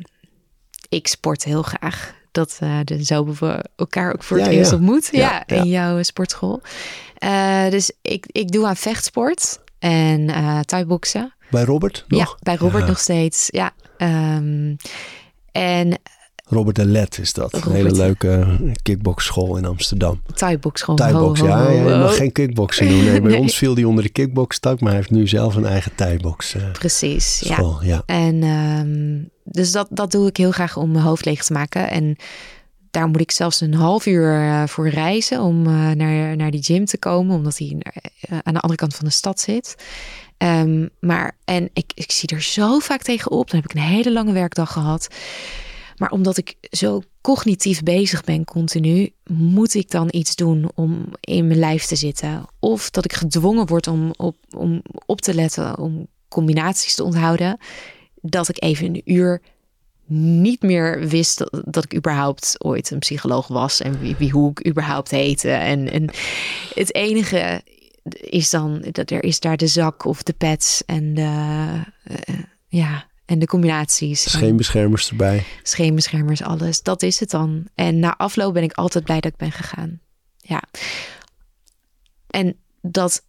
ik 0.89 1.07
sport 1.07 1.45
heel 1.45 1.63
graag. 1.63 2.15
Dat 2.33 2.59
uh, 2.63 2.79
de, 2.85 3.05
zo 3.05 3.35
we 3.39 3.65
elkaar 3.77 4.13
ook 4.13 4.23
voor 4.23 4.37
het 4.37 4.47
Ja, 4.47 4.53
eerst 4.53 4.71
ja. 4.71 4.77
ontmoet. 4.77 5.09
Ja, 5.13 5.19
Ja, 5.19 5.43
ja. 5.47 5.63
in 5.63 5.69
jouw 5.69 6.03
sportschool. 6.03 6.63
Uh, 7.19 7.71
dus 7.71 7.93
ik, 8.03 8.27
ik 8.27 8.53
doe 8.53 8.67
aan 8.67 8.77
vechtsport 8.77 9.59
en 9.85 10.21
uh, 10.29 10.61
thai-boksen. 10.61 11.35
Bij 11.51 11.65
Robert 11.65 12.05
nog? 12.09 12.21
Ja, 12.21 12.37
bij 12.43 12.57
Robert 12.57 12.83
Ja. 12.83 12.89
nog 12.89 12.99
steeds. 12.99 13.49
Ja. 13.51 13.73
Um, 14.37 14.77
en 15.53 15.99
Robert 16.47 16.77
de 16.77 16.85
Let 16.85 17.19
is 17.19 17.33
dat. 17.33 17.53
Een 17.67 17.73
hele 17.73 17.93
leuke 17.93 18.47
kickboxschool 18.83 19.57
in 19.57 19.65
Amsterdam. 19.65 20.23
thai-box 20.35 20.83
gewoon. 20.83 20.99
Thai-box, 20.99 21.41
ja, 21.41 21.47
ja. 21.63 21.71
Je 21.71 21.91
ho. 21.93 21.99
mag 21.99 22.17
geen 22.17 22.33
kickboksen 22.33 22.89
doen. 22.89 23.05
Nee, 23.05 23.21
bij 23.23 23.31
Nee. 23.31 23.41
ons 23.41 23.57
viel 23.57 23.75
die 23.75 23.89
onder 23.89 24.05
de 24.05 24.11
kickbox-tak, 24.11 24.81
maar 24.81 24.89
hij 24.89 24.99
heeft 24.99 25.11
nu 25.11 25.29
zelf 25.29 25.55
een 25.55 25.67
eigen 25.67 25.95
thai-box 25.95 26.55
eh, 26.55 26.71
Precies, 26.73 27.41
ja. 27.45 27.55
school. 27.55 27.79
Ja. 27.83 28.03
En 28.07 28.43
um, 28.43 29.31
dus 29.45 29.73
dat, 29.73 29.87
dat 29.91 30.11
doe 30.11 30.29
ik 30.29 30.37
heel 30.37 30.51
graag 30.51 30.77
om 30.77 30.91
mijn 30.93 31.05
hoofd 31.05 31.25
leeg 31.25 31.45
te 31.45 31.53
maken. 31.53 31.91
En 31.91 32.17
daar 32.95 33.09
moet 33.09 33.21
ik 33.21 33.31
zelfs 33.31 33.61
een 33.61 33.75
half 33.75 34.07
uur 34.07 34.43
uh, 34.43 34.67
voor 34.67 34.89
reizen 34.89 35.41
om 35.41 35.67
uh, 35.67 35.91
naar, 35.91 36.37
naar 36.37 36.51
die 36.51 36.63
gym 36.63 36.85
te 36.85 36.99
komen, 36.99 37.37
omdat 37.37 37.59
hij 37.59 37.69
uh, 37.69 38.39
aan 38.43 38.55
de 38.55 38.61
andere 38.61 38.81
kant 38.81 38.95
van 38.95 39.05
de 39.05 39.13
stad 39.13 39.41
zit. 39.41 39.75
Um, 40.39 40.91
maar 41.01 41.37
en 41.45 41.71
ik, 41.73 41.93
ik 41.95 42.11
zie 42.13 42.29
er 42.29 42.43
zo 42.43 42.79
vaak 42.79 43.03
tegenop. 43.03 43.51
Dan 43.51 43.61
heb 43.61 43.71
ik 43.71 43.77
een 43.77 43.83
hele 43.83 44.13
lange 44.13 44.33
werkdag 44.33 44.73
gehad. 44.73 45.09
Maar 45.97 46.11
omdat 46.11 46.37
ik 46.37 46.57
zo 46.71 47.03
cognitief 47.21 47.83
bezig 47.83 48.25
ben 48.25 48.45
continu, 48.45 49.13
moet 49.31 49.75
ik 49.75 49.91
dan 49.91 50.09
iets 50.11 50.37
doen 50.37 50.71
om 50.75 51.07
in 51.21 51.47
mijn 51.47 51.59
lijf 51.59 51.85
te 51.85 51.97
zitten. 51.97 52.45
Of 52.61 52.91
dat 52.91 53.05
ik 53.05 53.13
gedwongen 53.13 53.67
word 53.67 53.87
om 53.87 54.13
op, 54.17 54.37
om 54.57 54.83
op 55.07 55.21
te 55.21 55.35
letten, 55.35 55.79
om 55.79 56.07
combinaties 56.29 56.95
te 56.95 57.05
onthouden. 57.05 57.59
Dat 58.21 58.49
ik 58.49 58.63
even 58.63 58.87
een 58.87 59.03
uur 59.05 59.41
niet 60.07 60.63
meer 60.63 61.09
wist 61.09 61.39
dat, 61.39 61.63
dat 61.65 61.85
ik 61.85 61.95
überhaupt 61.95 62.55
ooit 62.65 62.91
een 62.91 62.99
psycholoog 62.99 63.47
was 63.47 63.81
en 63.81 63.99
wie, 64.01 64.17
wie 64.17 64.31
hoe 64.31 64.51
ik 64.51 64.67
überhaupt 64.67 65.11
heette. 65.11 65.51
En, 65.51 65.93
en 65.93 66.11
het 66.75 66.95
enige 66.95 67.63
is 68.21 68.51
dan 68.51 68.85
dat 68.91 69.11
er 69.11 69.25
is 69.25 69.41
daar 69.41 69.57
de 69.57 69.67
zak 69.67 70.05
of 70.05 70.23
de 70.23 70.33
pads 70.33 70.85
en 70.87 71.15
de, 71.15 71.23
uh, 72.11 72.39
ja, 72.69 73.07
en 73.25 73.39
de 73.39 73.47
combinaties. 73.47 74.31
Scheenbeschermers 74.31 75.11
erbij. 75.11 75.45
Scheenbeschermers, 75.63 76.43
alles. 76.43 76.83
Dat 76.83 77.03
is 77.03 77.21
het 77.21 77.31
dan. 77.31 77.65
En 77.75 77.99
na 77.99 78.17
afloop 78.17 78.55
ben 78.55 78.63
ik 78.63 78.73
altijd 78.73 79.05
blij 79.05 79.21
dat 79.21 79.33
ik 79.33 79.39
ben 79.39 79.53
gegaan. 79.53 80.01
Ja. 80.37 80.63
En 82.27 82.57
dat 82.81 83.23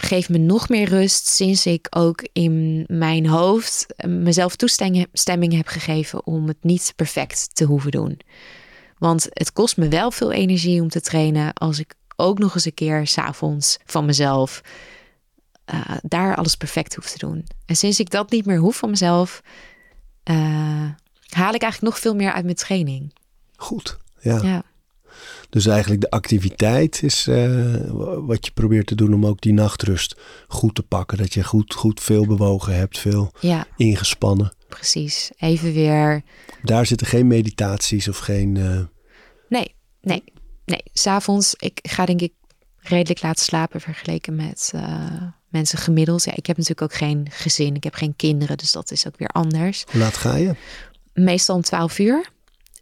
geeft 0.00 0.28
me 0.28 0.38
nog 0.38 0.68
meer 0.68 0.88
rust 0.88 1.26
sinds 1.26 1.66
ik 1.66 1.86
ook 1.90 2.28
in 2.32 2.84
mijn 2.88 3.26
hoofd 3.26 3.86
mezelf 4.06 4.56
toestemming 4.56 5.52
heb 5.56 5.66
gegeven 5.66 6.26
om 6.26 6.48
het 6.48 6.64
niet 6.64 6.92
perfect 6.96 7.54
te 7.54 7.64
hoeven 7.64 7.90
doen. 7.90 8.20
Want 8.98 9.26
het 9.30 9.52
kost 9.52 9.76
me 9.76 9.88
wel 9.88 10.10
veel 10.10 10.32
energie 10.32 10.82
om 10.82 10.88
te 10.88 11.00
trainen 11.00 11.52
als 11.52 11.78
ik 11.78 11.94
ook 12.16 12.38
nog 12.38 12.54
eens 12.54 12.64
een 12.64 12.74
keer 12.74 13.06
s'avonds 13.06 13.78
van 13.84 14.04
mezelf 14.04 14.60
uh, 15.74 15.96
daar 16.02 16.36
alles 16.36 16.54
perfect 16.54 16.94
hoef 16.94 17.10
te 17.10 17.18
doen. 17.18 17.46
En 17.66 17.76
sinds 17.76 18.00
ik 18.00 18.10
dat 18.10 18.30
niet 18.30 18.46
meer 18.46 18.58
hoef 18.58 18.76
van 18.76 18.90
mezelf, 18.90 19.42
uh, 20.30 20.36
haal 21.28 21.54
ik 21.54 21.62
eigenlijk 21.62 21.82
nog 21.82 21.98
veel 21.98 22.14
meer 22.14 22.32
uit 22.32 22.44
mijn 22.44 22.56
training. 22.56 23.14
Goed, 23.56 23.96
ja. 24.20 24.42
ja. 24.42 24.62
Dus 25.50 25.66
eigenlijk 25.66 26.00
de 26.00 26.10
activiteit 26.10 27.02
is 27.02 27.26
uh, 27.26 27.74
wat 28.26 28.46
je 28.46 28.52
probeert 28.54 28.86
te 28.86 28.94
doen 28.94 29.14
om 29.14 29.26
ook 29.26 29.40
die 29.40 29.52
nachtrust 29.52 30.16
goed 30.48 30.74
te 30.74 30.82
pakken. 30.82 31.18
Dat 31.18 31.34
je 31.34 31.44
goed, 31.44 31.74
goed 31.74 32.00
veel 32.00 32.26
bewogen 32.26 32.76
hebt, 32.76 32.98
veel 32.98 33.32
ja. 33.40 33.66
ingespannen. 33.76 34.52
Precies, 34.68 35.30
even 35.38 35.72
weer. 35.72 36.22
Daar 36.62 36.86
zitten 36.86 37.06
geen 37.06 37.26
meditaties 37.26 38.08
of 38.08 38.18
geen. 38.18 38.54
Uh... 38.56 38.80
Nee, 39.48 39.74
nee, 40.00 40.24
nee. 40.64 40.82
S'avonds, 40.92 41.54
ik 41.58 41.78
ga 41.82 42.04
denk 42.06 42.20
ik 42.20 42.32
redelijk 42.76 43.22
laat 43.22 43.38
slapen 43.38 43.80
vergeleken 43.80 44.34
met 44.34 44.72
uh, 44.74 45.22
mensen 45.48 45.78
gemiddeld. 45.78 46.24
Ja, 46.24 46.32
ik 46.34 46.46
heb 46.46 46.56
natuurlijk 46.56 46.92
ook 46.92 46.98
geen 46.98 47.26
gezin, 47.30 47.74
ik 47.74 47.84
heb 47.84 47.94
geen 47.94 48.16
kinderen, 48.16 48.56
dus 48.56 48.72
dat 48.72 48.90
is 48.90 49.06
ook 49.06 49.18
weer 49.18 49.28
anders. 49.28 49.84
Hoe 49.90 50.00
laat 50.00 50.16
ga 50.16 50.36
je? 50.36 50.54
Meestal 51.14 51.56
om 51.56 51.62
12 51.62 51.98
uur. 51.98 52.34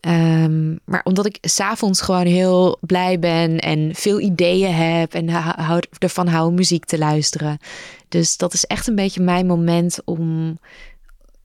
Um, 0.06 0.78
maar 0.84 1.00
omdat 1.04 1.26
ik 1.26 1.38
s'avonds 1.40 2.00
gewoon 2.00 2.26
heel 2.26 2.78
blij 2.80 3.18
ben 3.18 3.58
en 3.58 3.94
veel 3.94 4.20
ideeën 4.20 4.74
heb 4.74 5.14
en 5.14 5.28
hou, 5.28 5.82
ervan 5.98 6.26
hou 6.26 6.48
om 6.48 6.54
muziek 6.54 6.84
te 6.84 6.98
luisteren. 6.98 7.58
Dus 8.08 8.36
dat 8.36 8.54
is 8.54 8.64
echt 8.64 8.86
een 8.86 8.94
beetje 8.94 9.22
mijn 9.22 9.46
moment 9.46 9.98
om 10.04 10.58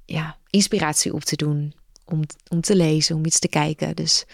ja, 0.05 0.37
inspiratie 0.49 1.13
op 1.13 1.23
te 1.23 1.35
doen. 1.35 1.73
Om, 2.05 2.21
om 2.47 2.61
te 2.61 2.75
lezen, 2.75 3.15
om 3.15 3.25
iets 3.25 3.39
te 3.39 3.47
kijken. 3.47 3.95
Dus 3.95 4.25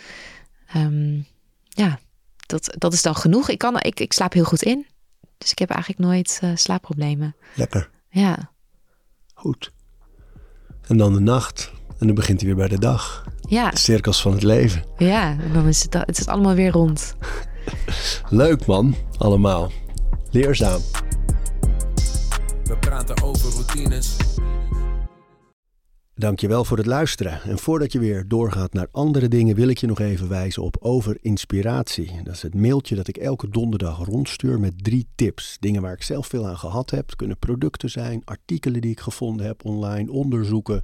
um, 0.75 1.25
ja, 1.69 1.99
dat, 2.45 2.75
dat 2.77 2.93
is 2.93 3.01
dan 3.01 3.15
genoeg. 3.15 3.49
Ik, 3.49 3.57
kan, 3.57 3.79
ik, 3.79 3.99
ik 3.99 4.13
slaap 4.13 4.33
heel 4.33 4.43
goed 4.43 4.63
in. 4.63 4.85
Dus 5.37 5.51
ik 5.51 5.59
heb 5.59 5.69
eigenlijk 5.69 6.01
nooit 6.01 6.39
uh, 6.43 6.51
slaapproblemen. 6.55 7.35
Lekker. 7.55 7.89
Ja. 8.09 8.51
Goed. 9.33 9.71
En 10.87 10.97
dan 10.97 11.13
de 11.13 11.19
nacht. 11.19 11.71
En 11.99 12.05
dan 12.07 12.15
begint 12.15 12.39
hij 12.39 12.47
weer 12.47 12.57
bij 12.57 12.67
de 12.67 12.79
dag. 12.79 13.25
Ja. 13.47 13.69
De 13.69 13.77
cirkels 13.77 14.21
van 14.21 14.31
het 14.31 14.43
leven. 14.43 14.83
Ja, 14.97 15.37
en 15.39 15.53
dan 15.53 15.67
is 15.67 15.83
het, 15.83 15.93
het 15.93 16.17
is 16.17 16.27
allemaal 16.27 16.55
weer 16.55 16.71
rond. 16.71 17.15
Leuk 18.29 18.65
man, 18.65 18.95
allemaal. 19.17 19.71
Leerzaam. 20.31 20.81
We 22.63 22.77
praten 22.79 23.23
over 23.23 23.51
routines. 23.51 24.15
Dankjewel 26.17 26.65
voor 26.65 26.77
het 26.77 26.85
luisteren. 26.85 27.41
En 27.41 27.59
voordat 27.59 27.91
je 27.91 27.99
weer 27.99 28.27
doorgaat 28.27 28.73
naar 28.73 28.87
andere 28.91 29.27
dingen, 29.27 29.55
wil 29.55 29.67
ik 29.67 29.77
je 29.77 29.87
nog 29.87 29.99
even 29.99 30.29
wijzen 30.29 30.63
op 30.63 30.77
Over 30.79 31.17
Inspiratie. 31.21 32.11
Dat 32.23 32.33
is 32.33 32.41
het 32.41 32.55
mailtje 32.55 32.95
dat 32.95 33.07
ik 33.07 33.17
elke 33.17 33.49
donderdag 33.49 34.05
rondstuur 34.05 34.59
met 34.59 34.83
drie 34.83 35.07
tips. 35.15 35.57
Dingen 35.59 35.81
waar 35.81 35.93
ik 35.93 36.03
zelf 36.03 36.27
veel 36.27 36.47
aan 36.47 36.57
gehad 36.57 36.89
heb. 36.89 37.05
Het 37.05 37.15
kunnen 37.15 37.37
producten 37.37 37.89
zijn, 37.89 38.21
artikelen 38.25 38.81
die 38.81 38.91
ik 38.91 38.99
gevonden 38.99 39.45
heb 39.45 39.65
online, 39.65 40.11
onderzoeken 40.11 40.83